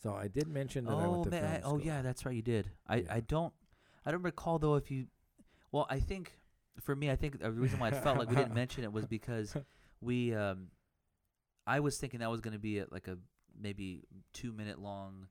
[0.02, 2.24] So I did mention that I oh went to man, film I- oh yeah, that's
[2.24, 2.34] right.
[2.34, 2.70] You did.
[2.86, 3.14] I Yeah.
[3.14, 3.52] I don't
[4.06, 5.06] I don't recall though if you.
[5.72, 6.32] Well, I think
[6.80, 9.06] for me, I think the reason why I felt like we didn't mention it was
[9.06, 9.56] because
[10.00, 10.34] we.
[10.34, 10.68] um
[11.68, 13.18] I was thinking that was going to be a, like a
[13.60, 15.28] maybe two minute long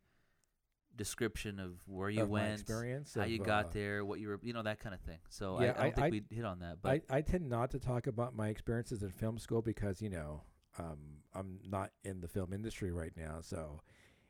[0.96, 4.30] description of where you Of went, experience, how of, you got uh, there, what you
[4.30, 5.20] were, you know, that kind of thing.
[5.30, 7.50] So Yeah, I, I don't I- think we hit on that, but I, I tend
[7.50, 10.42] not to talk about my experiences in film school because you know
[10.80, 10.98] um,
[11.34, 13.82] I'm not in the film industry right now, so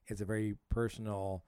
[0.08, 1.44] it's a very personal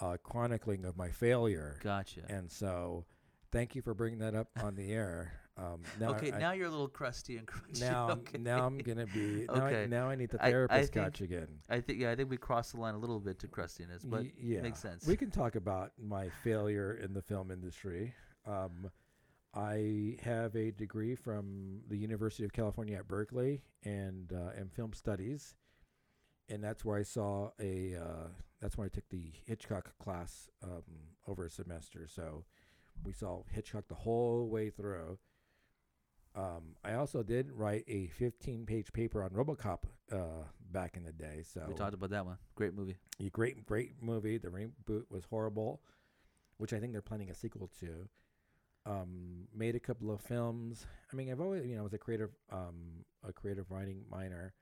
[0.00, 2.22] uh, chronicling of my failure, gotcha.
[2.28, 3.04] and so
[3.52, 5.32] thank you for bringing that up on the air.
[5.58, 7.80] Um, now okay, I, now you're a little crusty and crunchy.
[7.80, 8.38] now okay.
[8.38, 9.86] now I'm gonna be now, I, Okay.
[9.88, 11.48] now I need the I- I therapist think- again.
[11.68, 14.20] I think yeah, I think we crossed the line a little bit to crustiness, but
[14.22, 15.04] Y- yeah, makes sense.
[15.06, 18.14] We can talk about my failure in the film industry.
[18.46, 18.90] Um,
[19.54, 24.92] I have a degree from the University of California at Berkeley and uh, in film
[24.92, 25.56] studies,
[26.48, 27.96] and that's where I saw a.
[27.96, 28.28] Uh,
[28.60, 30.82] that's where I took the Hitchcock class um,
[31.26, 32.06] over a semester.
[32.08, 32.44] So
[33.04, 35.18] we saw Hitchcock the whole way through.
[36.38, 39.78] Um, I also did write a 15-page paper on RoboCop
[40.12, 41.42] uh, back in the day.
[41.42, 42.38] So we talked about that one.
[42.54, 42.96] Great movie.
[43.20, 44.38] a great, great movie.
[44.38, 45.80] The reboot was horrible,
[46.58, 48.08] which I think they're planning a sequel to.
[48.86, 50.86] Um, made a couple of films.
[51.12, 54.54] I mean, I've always, you know, I was a creative, um, a creative writing minor,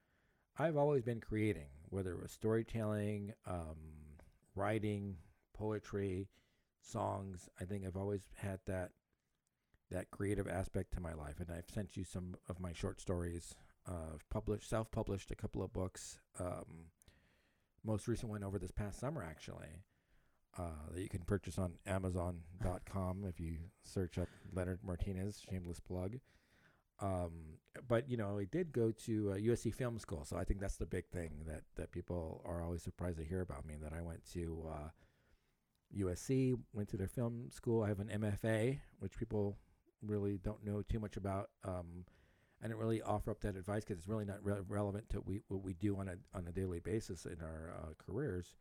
[0.58, 3.76] I've always been creating, whether it was storytelling, um,
[4.54, 5.16] writing,
[5.52, 6.28] poetry,
[6.80, 7.50] songs.
[7.60, 8.92] I think I've always had that
[9.90, 13.54] that creative aspect to my life, and I've sent you some of my short stories.
[13.88, 16.18] Uh, I've published, self-published a couple of books.
[16.40, 16.90] Um,
[17.84, 19.84] most recent one over this past summer, actually,
[20.58, 25.40] uh, that you can purchase on Amazon.com if you search up Leonard Martinez.
[25.48, 26.18] Shameless plug.
[27.00, 30.60] Um, but you know, I did go to uh, USC Film School, so I think
[30.60, 33.74] that's the big thing that that people are always surprised to hear about me.
[33.80, 34.88] That I went to uh,
[35.94, 37.82] USC, went to their film school.
[37.82, 39.58] I have an MFA, which people
[40.02, 41.50] really don't know too much about.
[41.64, 42.04] Um,
[42.62, 45.40] I didn't really offer up that advice because it's really not re- relevant to we,
[45.48, 48.56] what we do on a on a daily basis in our uh, careers.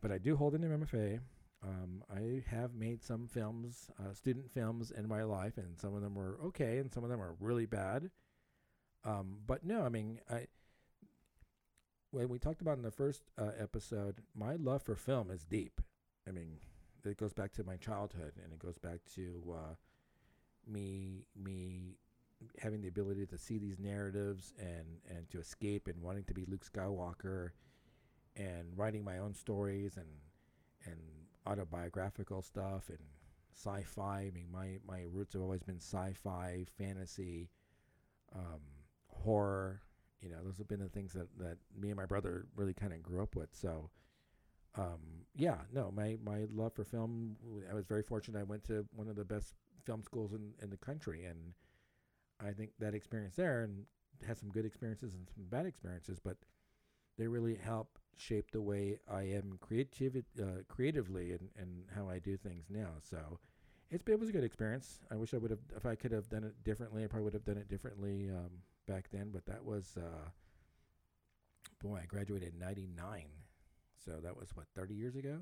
[0.00, 1.20] But I do hold an MFA.
[1.62, 6.02] Um, I have made some films, uh, student films, in my life, and some of
[6.02, 8.10] them were okay, and some of them are really bad.
[9.04, 10.46] Um, but no, I mean, I
[12.10, 15.80] when we talked about in the first uh, episode, my love for film is deep.
[16.26, 16.58] I mean,
[17.04, 19.74] it goes back to my childhood, and it goes back to uh,
[20.68, 21.96] me me
[22.58, 26.44] having the ability to see these narratives and and to escape and wanting to be
[26.46, 27.50] Luke Skywalker,
[28.36, 30.06] and writing my own stories and
[30.84, 30.98] and
[31.46, 32.98] autobiographical stuff and
[33.54, 34.20] sci-fi.
[34.20, 37.50] I mean, my my roots have always been sci-fi, fantasy,
[38.34, 38.60] um,
[39.08, 39.82] horror.
[40.20, 42.92] You know, those have been the things that that me and my brother really kind
[42.92, 43.50] of grew up with.
[43.52, 43.90] So,
[44.76, 45.00] um,
[45.34, 47.36] yeah, no, my my love for film.
[47.70, 48.38] I was very fortunate.
[48.38, 49.54] I went to one of the best
[49.88, 51.54] film schools in in the country, and
[52.40, 53.86] I think that experience there and
[54.26, 56.36] had some good experiences and some bad experiences, but
[57.16, 62.18] they really help shape the way I am creative, uh, creatively and, and how I
[62.18, 62.90] do things now.
[63.00, 63.38] So
[63.90, 65.00] it was a good experience.
[65.10, 67.34] I wish I would have, if I could have done it differently, I probably would
[67.34, 68.50] have done it differently um,
[68.86, 69.30] back then.
[69.32, 70.28] But that was, uh,
[71.82, 73.24] boy, I graduated in 99.
[74.04, 75.38] So that was what, 30 years ago?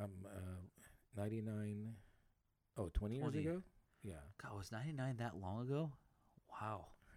[0.00, 0.62] I'm uh,
[1.16, 1.94] 99,
[2.76, 3.38] oh, 20 years 20.
[3.46, 3.62] ago?
[4.02, 4.12] Yeah.
[4.42, 5.90] God, was ninety nine that long ago?
[6.60, 6.86] Wow.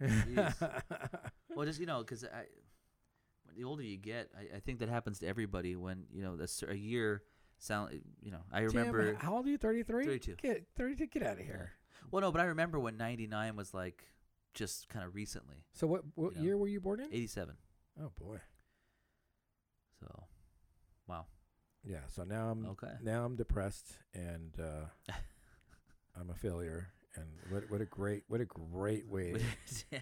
[1.54, 2.44] Well, just you know, because I,
[3.56, 5.76] the older you get, I, I think that happens to everybody.
[5.76, 7.22] When you know, a, a year
[7.58, 9.14] sound, you know, I Tim, remember.
[9.20, 9.58] how old are you?
[9.58, 10.04] 33?
[10.06, 10.36] 32.
[10.42, 11.06] Get 32.
[11.08, 11.72] Get out of here.
[12.10, 14.02] Well, no, but I remember when ninety nine was like
[14.54, 17.06] just kind of recently, So what what You know, year were you born in?
[17.12, 17.54] eighty seven.
[18.00, 18.38] Oh boy.
[20.00, 20.24] So,
[21.06, 21.26] wow.
[21.84, 21.98] Yeah.
[22.08, 22.92] So now I'm Okay.
[23.02, 25.12] now I'm depressed and uh,
[26.20, 26.88] I'm a failure.
[27.14, 29.34] And what what a great what a great way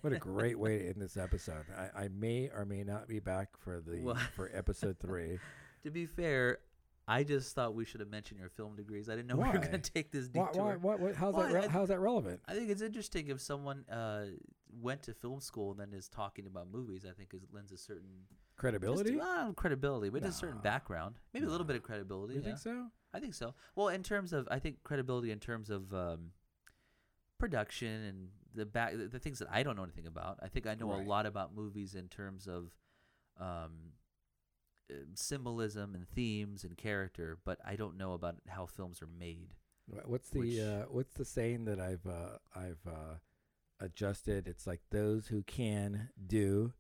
[0.03, 1.65] what a great way to end this episode.
[1.77, 5.39] I, I may or may not be back for the Well- for episode three.
[5.83, 6.59] to be fair,
[7.09, 9.09] I just thought we should have mentioned your film degrees.
[9.09, 10.79] I didn't know we were going to take this why, detour.
[10.81, 12.41] why, why, what, how's Well, that re- I- how's that relevant?
[12.47, 14.27] I think it's interesting if someone uh,
[14.81, 17.05] went to film school and then is talking about movies.
[17.09, 18.27] I think it lends a certain
[18.61, 19.15] Credibility?
[19.15, 22.35] Just, uh, credibility, but just a certain background, maybe a little bit of credibility.
[22.35, 22.47] you yeah.
[22.47, 22.89] think so?
[23.15, 23.55] I think so.
[23.75, 26.33] Well, in terms of, I think credibility in terms of um,
[27.39, 30.41] production and the back, the, the things that I don't know anything about.
[30.43, 31.07] I think I know Right.
[31.07, 32.71] a lot about movies in terms of
[33.41, 33.95] um,
[34.91, 39.55] uh, symbolism and themes and character, but I don't know about how films are made.
[40.05, 43.15] What's the Which- uh, what's the saying that I've uh, I've uh,
[43.81, 44.47] adjusted?
[44.47, 46.75] It's like those who can do,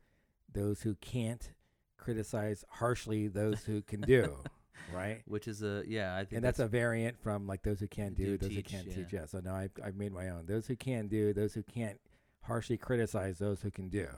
[0.52, 1.52] those who can't
[2.00, 4.36] criticize harshly those who can do,
[4.92, 5.22] right?
[5.26, 8.14] Which is a yeah, I think And that's, a variant from like those who can
[8.14, 8.94] do, Do those who can't yeah.
[8.94, 9.12] teach.
[9.12, 9.26] Yeah.
[9.26, 10.46] So now I've I've made my own.
[10.46, 12.00] Those who can do, those who can't
[12.42, 14.08] harshly criticize those who can do.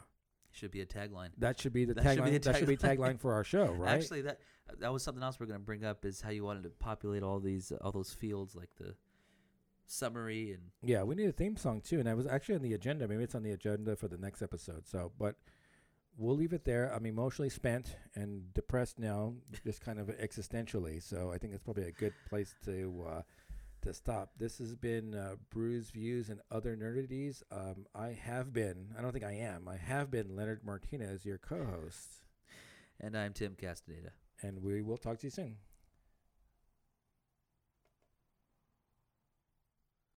[0.52, 1.30] should be a tagline.
[1.38, 2.40] That should be the tagline.
[2.42, 3.18] that should be tagline.
[3.20, 3.94] for our show, right?
[3.94, 4.38] Actually, that
[4.78, 7.22] that was something else we're going to bring up is how you wanted to populate
[7.22, 8.94] all these all those fields like the
[9.86, 12.74] summary and Yeah, we need a theme song too, and I was actually on the
[12.74, 13.06] agenda.
[13.08, 14.86] Maybe it's on the agenda for the next episode.
[14.86, 15.36] So, but
[16.16, 16.92] we'll leave it there.
[16.94, 19.34] I'm emotionally spent and depressed now,
[19.64, 21.02] just kind of existentially.
[21.02, 23.22] So I think it's probably a good place to uh,
[23.82, 24.30] to stop.
[24.38, 27.42] This has been uh, Brews Views and Other Nerdities.
[27.50, 28.94] Um, I have been.
[28.96, 29.68] I don't think I am.
[29.68, 32.22] I have been Leonard Martinez, your co-host,
[33.00, 34.10] and I'm Tim Castaneda.
[34.42, 35.56] and we will talk to you soon.